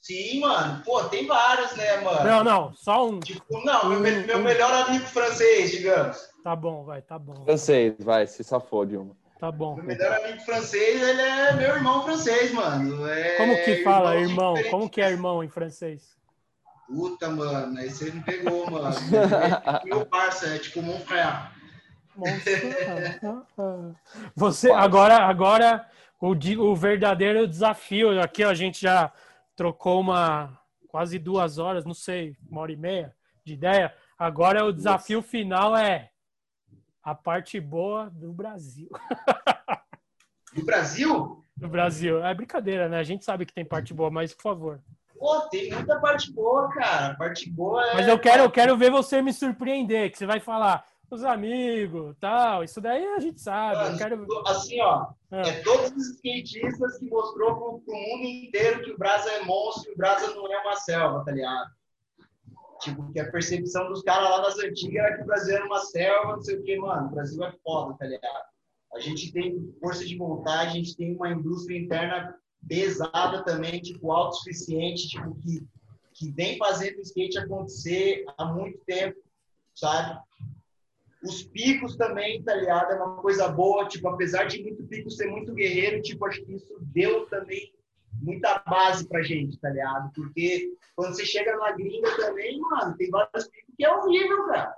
[0.00, 0.82] Sim, mano.
[0.82, 2.24] Pô, tem vários, né, mano?
[2.24, 3.20] Não, não, só um.
[3.20, 4.42] Tipo, não, um, meu, meu um...
[4.42, 6.16] melhor amigo francês, digamos.
[6.42, 7.44] Tá bom, vai, tá bom.
[7.44, 9.14] Francês, vai, se safou, Dilma.
[9.38, 9.76] Tá bom.
[9.76, 13.06] Meu melhor amigo francês, ele é meu irmão francês, mano.
[13.06, 14.54] É Como que fala irmão?
[14.70, 16.16] Como que é irmão em francês?
[16.86, 18.88] Puta, mano, aí você me pegou, mano.
[18.88, 21.59] É meu parça, é tipo mon frère.
[24.34, 25.88] Você agora, agora
[26.20, 29.12] o, o verdadeiro desafio aqui, a gente já
[29.56, 30.58] trocou uma
[30.88, 33.14] quase duas horas, não sei, uma hora e meia
[33.44, 33.94] de ideia.
[34.18, 36.10] Agora o desafio final é
[37.02, 38.88] a parte boa do Brasil.
[40.52, 41.44] Do Brasil?
[41.56, 42.24] Do Brasil.
[42.24, 42.98] É brincadeira, né?
[42.98, 44.80] A gente sabe que tem parte boa, mas por favor.
[45.16, 47.14] Pô, tem muita parte boa, cara.
[47.14, 47.94] Parte boa é.
[47.94, 50.84] Mas eu quero, eu quero ver você me surpreender, que você vai falar
[51.14, 52.62] os amigos, tal.
[52.62, 53.98] Isso daí a gente sabe.
[53.98, 54.26] quero...
[54.46, 55.40] Assim, ó, é.
[55.40, 55.62] é.
[55.62, 59.94] todos os skatistas que mostrou pro, pro mundo inteiro que o Brasa é monstro e
[59.94, 61.70] o Brasa não é uma selva, tá ligado?
[62.80, 65.80] Tipo, que a percepção dos caras lá das antigas era que o Brasil era uma
[65.80, 67.08] selva, não sei o que, mano.
[67.08, 68.44] O Brasil é foda, tá ligado?
[68.94, 72.34] A gente tem força de montagem, a gente tem uma indústria interna
[72.66, 75.66] pesada também, tipo, autossuficiente, tipo, que,
[76.14, 79.18] que vem fazendo o skate acontecer há muito tempo,
[79.74, 80.18] sabe?
[81.22, 82.92] Os picos também, tá ligado?
[82.92, 86.54] É uma coisa boa, tipo, apesar de muito pico ser muito guerreiro, tipo, acho que
[86.54, 87.74] isso deu também
[88.22, 90.10] muita base pra gente, tá ligado?
[90.14, 94.74] Porque quando você chega na gringa também, mano, tem vários picos que é horrível, cara.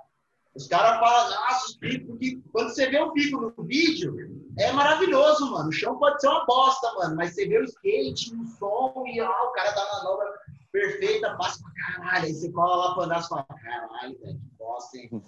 [0.55, 4.15] Os caras falam, nossa, os picos, porque quando você vê o pico no vídeo,
[4.59, 5.69] é maravilhoso, mano.
[5.69, 9.19] O chão pode ser uma bosta, mano, mas você vê o skate, o som e
[9.21, 10.39] o cara dá uma manobra
[10.71, 12.25] perfeita, passa pra caralho.
[12.25, 15.23] Aí você cola lá pra andar e fala, caralho, velho, que bosta, hein?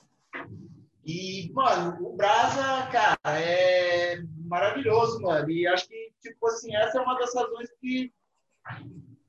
[1.05, 5.51] E, mano, o Brasa, cara, é maravilhoso, mano.
[5.51, 8.11] E acho que, tipo assim, essa é uma das razões que,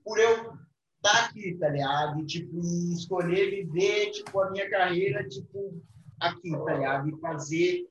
[0.02, 0.58] por eu estar
[1.02, 2.18] tá aqui, tá ligado?
[2.20, 2.58] E, tipo,
[2.94, 5.78] escolher viver, tipo, a minha carreira, tipo,
[6.18, 7.10] aqui, tá ligado?
[7.10, 7.86] E fazer,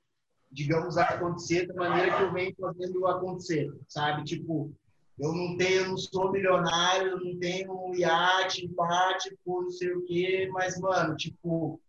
[0.51, 4.23] digamos, acontecer da maneira que eu venho fazendo acontecer, sabe?
[4.23, 4.73] Tipo,
[5.19, 9.69] eu não tenho, eu não sou milionário, eu não tenho um iate, pá, tipo, não
[9.69, 11.79] sei o quê, mas, mano, tipo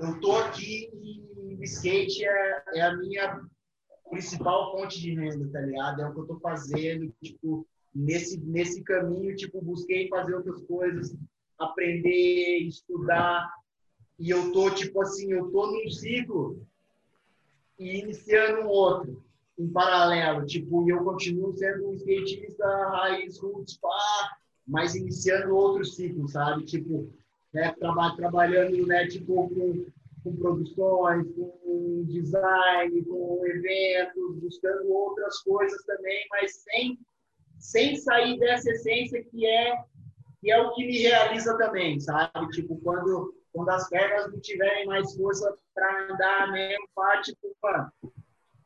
[0.00, 3.40] eu tô aqui e skate é, é, a minha
[4.10, 6.02] principal fonte de renda, tá ligado?
[6.02, 11.16] É o que eu tô fazendo, tipo, nesse, nesse caminho, tipo, busquei fazer outras coisas,
[11.58, 13.52] aprender, estudar,
[14.18, 16.66] e eu tô, tipo assim, eu tô num ciclo
[17.78, 19.22] e iniciando outro,
[19.58, 26.28] em paralelo, tipo, eu continuo sendo um skatista raiz, roots, pá, mas iniciando outro ciclo,
[26.28, 26.64] sabe?
[26.64, 27.12] Tipo,
[27.52, 29.86] né, traba trabalhando né, tipo, com,
[30.22, 36.98] com produções, com design, com eventos, buscando outras coisas também, mas sem,
[37.58, 39.76] sem sair dessa essência que é,
[40.40, 42.48] que é o que me realiza também, sabe?
[42.52, 47.90] Tipo, quando, quando as pernas não tiverem mais força para andar mesmo, pá, tipo, mano,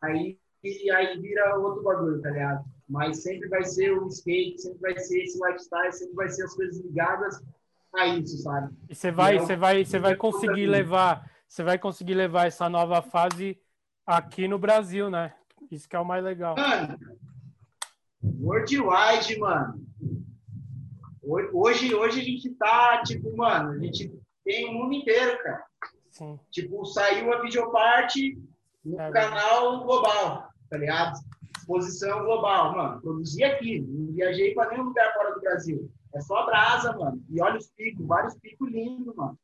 [0.03, 2.65] aí, aí vira outro bagulho, tá ligado?
[2.89, 6.55] Mas sempre vai ser o skate, sempre vai ser esse lifestyle, sempre vai ser as
[6.55, 7.41] coisas ligadas
[7.95, 8.75] a isso, sabe?
[8.89, 13.03] E você vai, você vai, você vai conseguir levar, você vai conseguir levar essa nova
[13.03, 13.59] fase
[14.07, 15.35] aqui no Brasil, né?
[15.71, 16.57] Isso que é o mais legal.
[16.57, 16.99] Mano,
[18.41, 19.87] worldwide, mano.
[21.23, 24.13] Hoje, hoje a gente tá, tipo, mano, a gente
[24.45, 25.65] tem o mundo inteiro, cara.
[26.11, 26.39] Sim.
[26.51, 28.39] Tipo, saiu a videoparte
[28.85, 31.19] no é canal global, tá ligado?
[31.57, 33.01] Exposição global, mano.
[33.01, 35.91] Produzi aqui, não viajei para nenhum lugar fora do Brasil.
[36.15, 37.23] É só brasa, mano.
[37.29, 39.39] E olha os picos, vários picos lindos, mano.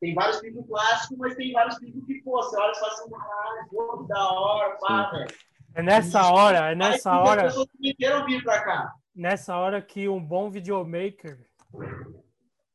[0.00, 3.10] Tem vários picos clássicos, mas tem vários picos que, pô, você olha e fala assim,
[3.14, 5.34] ah, pô, que da hora, pá, velho.
[5.74, 7.42] É nessa hora, é nessa hora.
[7.42, 7.68] As pessoas
[7.98, 8.94] queiram vir pra cá.
[9.14, 11.38] Nessa hora que um bom videomaker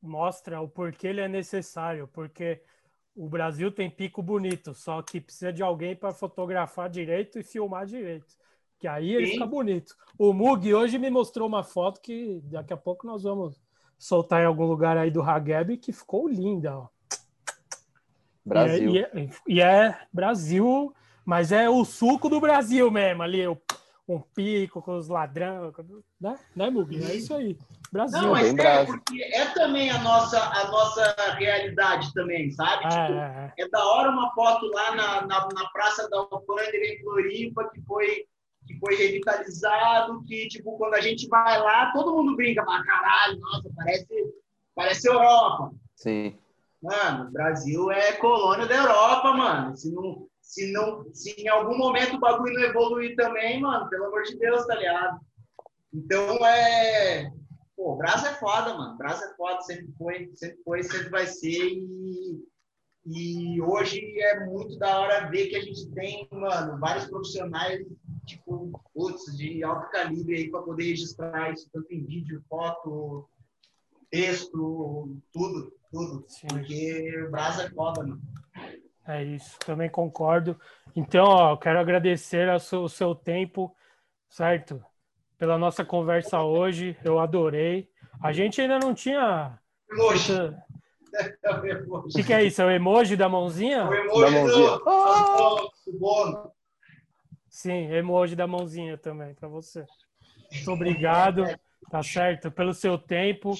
[0.01, 2.61] mostra o porquê ele é necessário, porque
[3.15, 7.85] o Brasil tem pico bonito, só que precisa de alguém para fotografar direito e filmar
[7.85, 8.35] direito.
[8.85, 9.31] Que aí ele Sim.
[9.33, 9.95] fica bonito.
[10.15, 13.59] O Mug hoje me mostrou uma foto que daqui a pouco nós vamos
[13.97, 16.77] soltar em algum lugar aí do Hageb que ficou linda.
[16.77, 16.87] Ó.
[18.45, 18.91] Brasil.
[18.91, 20.93] E é, e, é, e é, Brasil,
[21.25, 23.47] mas é o suco do Brasil mesmo ali.
[24.07, 25.73] um pico com os ladrão,
[26.21, 26.37] né?
[26.55, 26.95] Né, Mug?
[26.95, 27.57] É isso aí.
[27.91, 28.21] Brasil.
[28.21, 32.85] Não, mas é, porque é também a nossa, a nossa realidade também, sabe?
[32.85, 33.63] É, tipo, é, é.
[33.63, 37.81] é da hora uma foto lá na, na, na Praça da Alfândega em Floripa, que
[37.81, 38.27] foi
[38.65, 43.39] que foi revitalizado, que, tipo, quando a gente vai lá, todo mundo brinca, fala, caralho,
[43.39, 44.33] nossa, parece,
[44.73, 45.71] parece Europa.
[45.95, 46.37] Sim.
[46.81, 49.75] Mano, o Brasil é colônia da Europa, mano.
[49.75, 54.05] Se, não, se, não, se em algum momento o bagulho não evoluir também, mano, pelo
[54.05, 55.19] amor de Deus, tá ligado?
[55.93, 57.31] Então, é...
[57.75, 58.93] Pô, o Brasil é foda, mano.
[58.93, 61.73] O Brasil é foda, sempre foi, sempre foi, sempre vai ser.
[61.73, 62.43] E,
[63.05, 67.85] e hoje é muito da hora ver que a gente tem, mano, vários profissionais
[68.25, 73.29] tipo, putz, de alto calibre aí para poder registrar isso, tanto em vídeo, foto,
[74.09, 76.25] texto, tudo, tudo.
[76.27, 76.47] Sim.
[76.47, 78.21] Porque o Brasa é foda, mano.
[79.07, 80.59] É isso, também concordo.
[80.95, 83.75] Então, ó, eu quero agradecer o seu, o seu tempo,
[84.29, 84.83] certo?
[85.37, 87.89] Pela nossa conversa hoje, eu adorei.
[88.21, 89.59] A gente ainda não tinha.
[89.91, 90.33] Emoji.
[91.87, 92.61] O que, que, é isso?
[92.61, 93.87] É o emoji da mãozinha?
[93.87, 94.67] O emoji da mãozinha.
[94.67, 95.71] Do, oh!
[95.89, 96.54] do.
[97.55, 99.85] Sim, emoji da mãozinha também para você.
[100.51, 101.45] Muito obrigado,
[101.89, 102.51] tá certo?
[102.51, 103.53] Pelo seu tempo.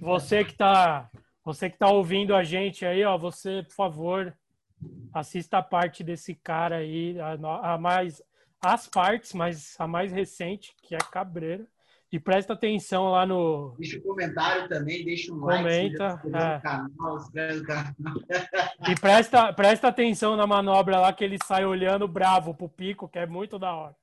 [0.00, 1.10] Você que tá,
[1.44, 4.38] você que tá ouvindo a gente aí, ó, você, por favor,
[5.12, 8.22] assista a parte desse cara aí, a, a mais
[8.62, 11.66] as partes, mas a mais recente, que é Cabreira.
[12.12, 13.74] E presta atenção lá no.
[13.78, 17.54] Deixa um comentário também, deixa um Comenta, like, é.
[17.54, 17.98] no canal.
[18.88, 23.18] E presta, presta atenção na manobra lá que ele sai olhando bravo pro pico, que
[23.18, 23.94] é muito da hora.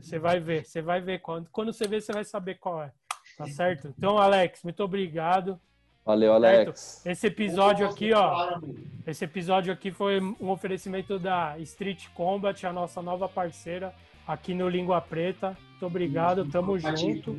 [0.00, 1.20] Você vai ver, você vai ver.
[1.20, 2.90] Quando, quando você ver, você vai saber qual é.
[3.38, 3.94] Tá certo?
[3.96, 5.60] Então, Alex, muito obrigado.
[6.04, 7.06] Valeu, Alex.
[7.06, 8.58] Esse episódio aqui, ó.
[9.06, 13.94] Esse episódio aqui foi um oferecimento da Street Combat, a nossa nova parceira
[14.26, 15.56] aqui no Língua Preta.
[15.80, 17.34] Muito obrigado, tamo junto,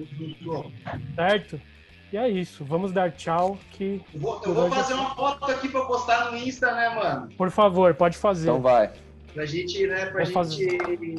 [1.16, 1.62] certo?
[2.12, 3.56] E é isso, vamos dar tchau.
[3.72, 7.30] Que, Eu vou, eu vou fazer uma foto aqui pra postar no Insta, né, mano?
[7.38, 8.50] por favor, pode fazer.
[8.50, 8.90] Então vai.
[9.32, 10.68] Pra gente, né, pra gente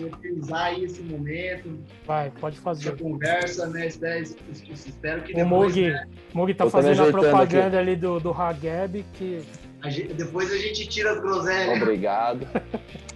[0.05, 2.99] utilizar aí esse momento, Vai, pode essa fazer.
[2.99, 3.87] conversa, né?
[3.87, 7.95] Espero, que O depois, Mug, né, Mug tá Eu tô me fazendo a propaganda ali
[7.97, 9.43] do, do Hageb, que
[9.81, 11.81] a gente- depois a gente tira as groselhas.
[11.81, 12.47] Obrigado.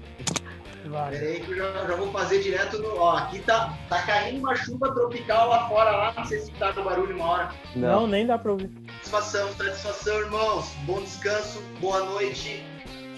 [0.89, 1.11] vai.
[1.11, 2.97] Pera aí que eu já, já vou fazer direto no.
[2.99, 6.13] Ó, aqui tá, tá caindo uma chuva tropical lá fora, lá.
[6.17, 7.51] Não sei se tá no barulho uma hora.
[7.75, 8.07] Não, Não.
[8.07, 8.71] nem dá pra ouvir.
[9.03, 10.73] Satisfação, satisfação, irmãos.
[10.85, 12.65] Bom descanso, boa noite.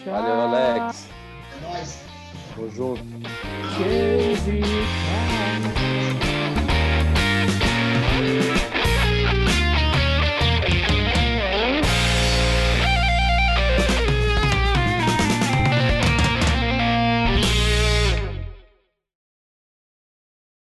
[0.02, 0.12] Tchau.
[0.12, 1.08] Valeu, Alex.
[1.56, 2.00] É nóis.
[2.54, 3.02] Tamo junto.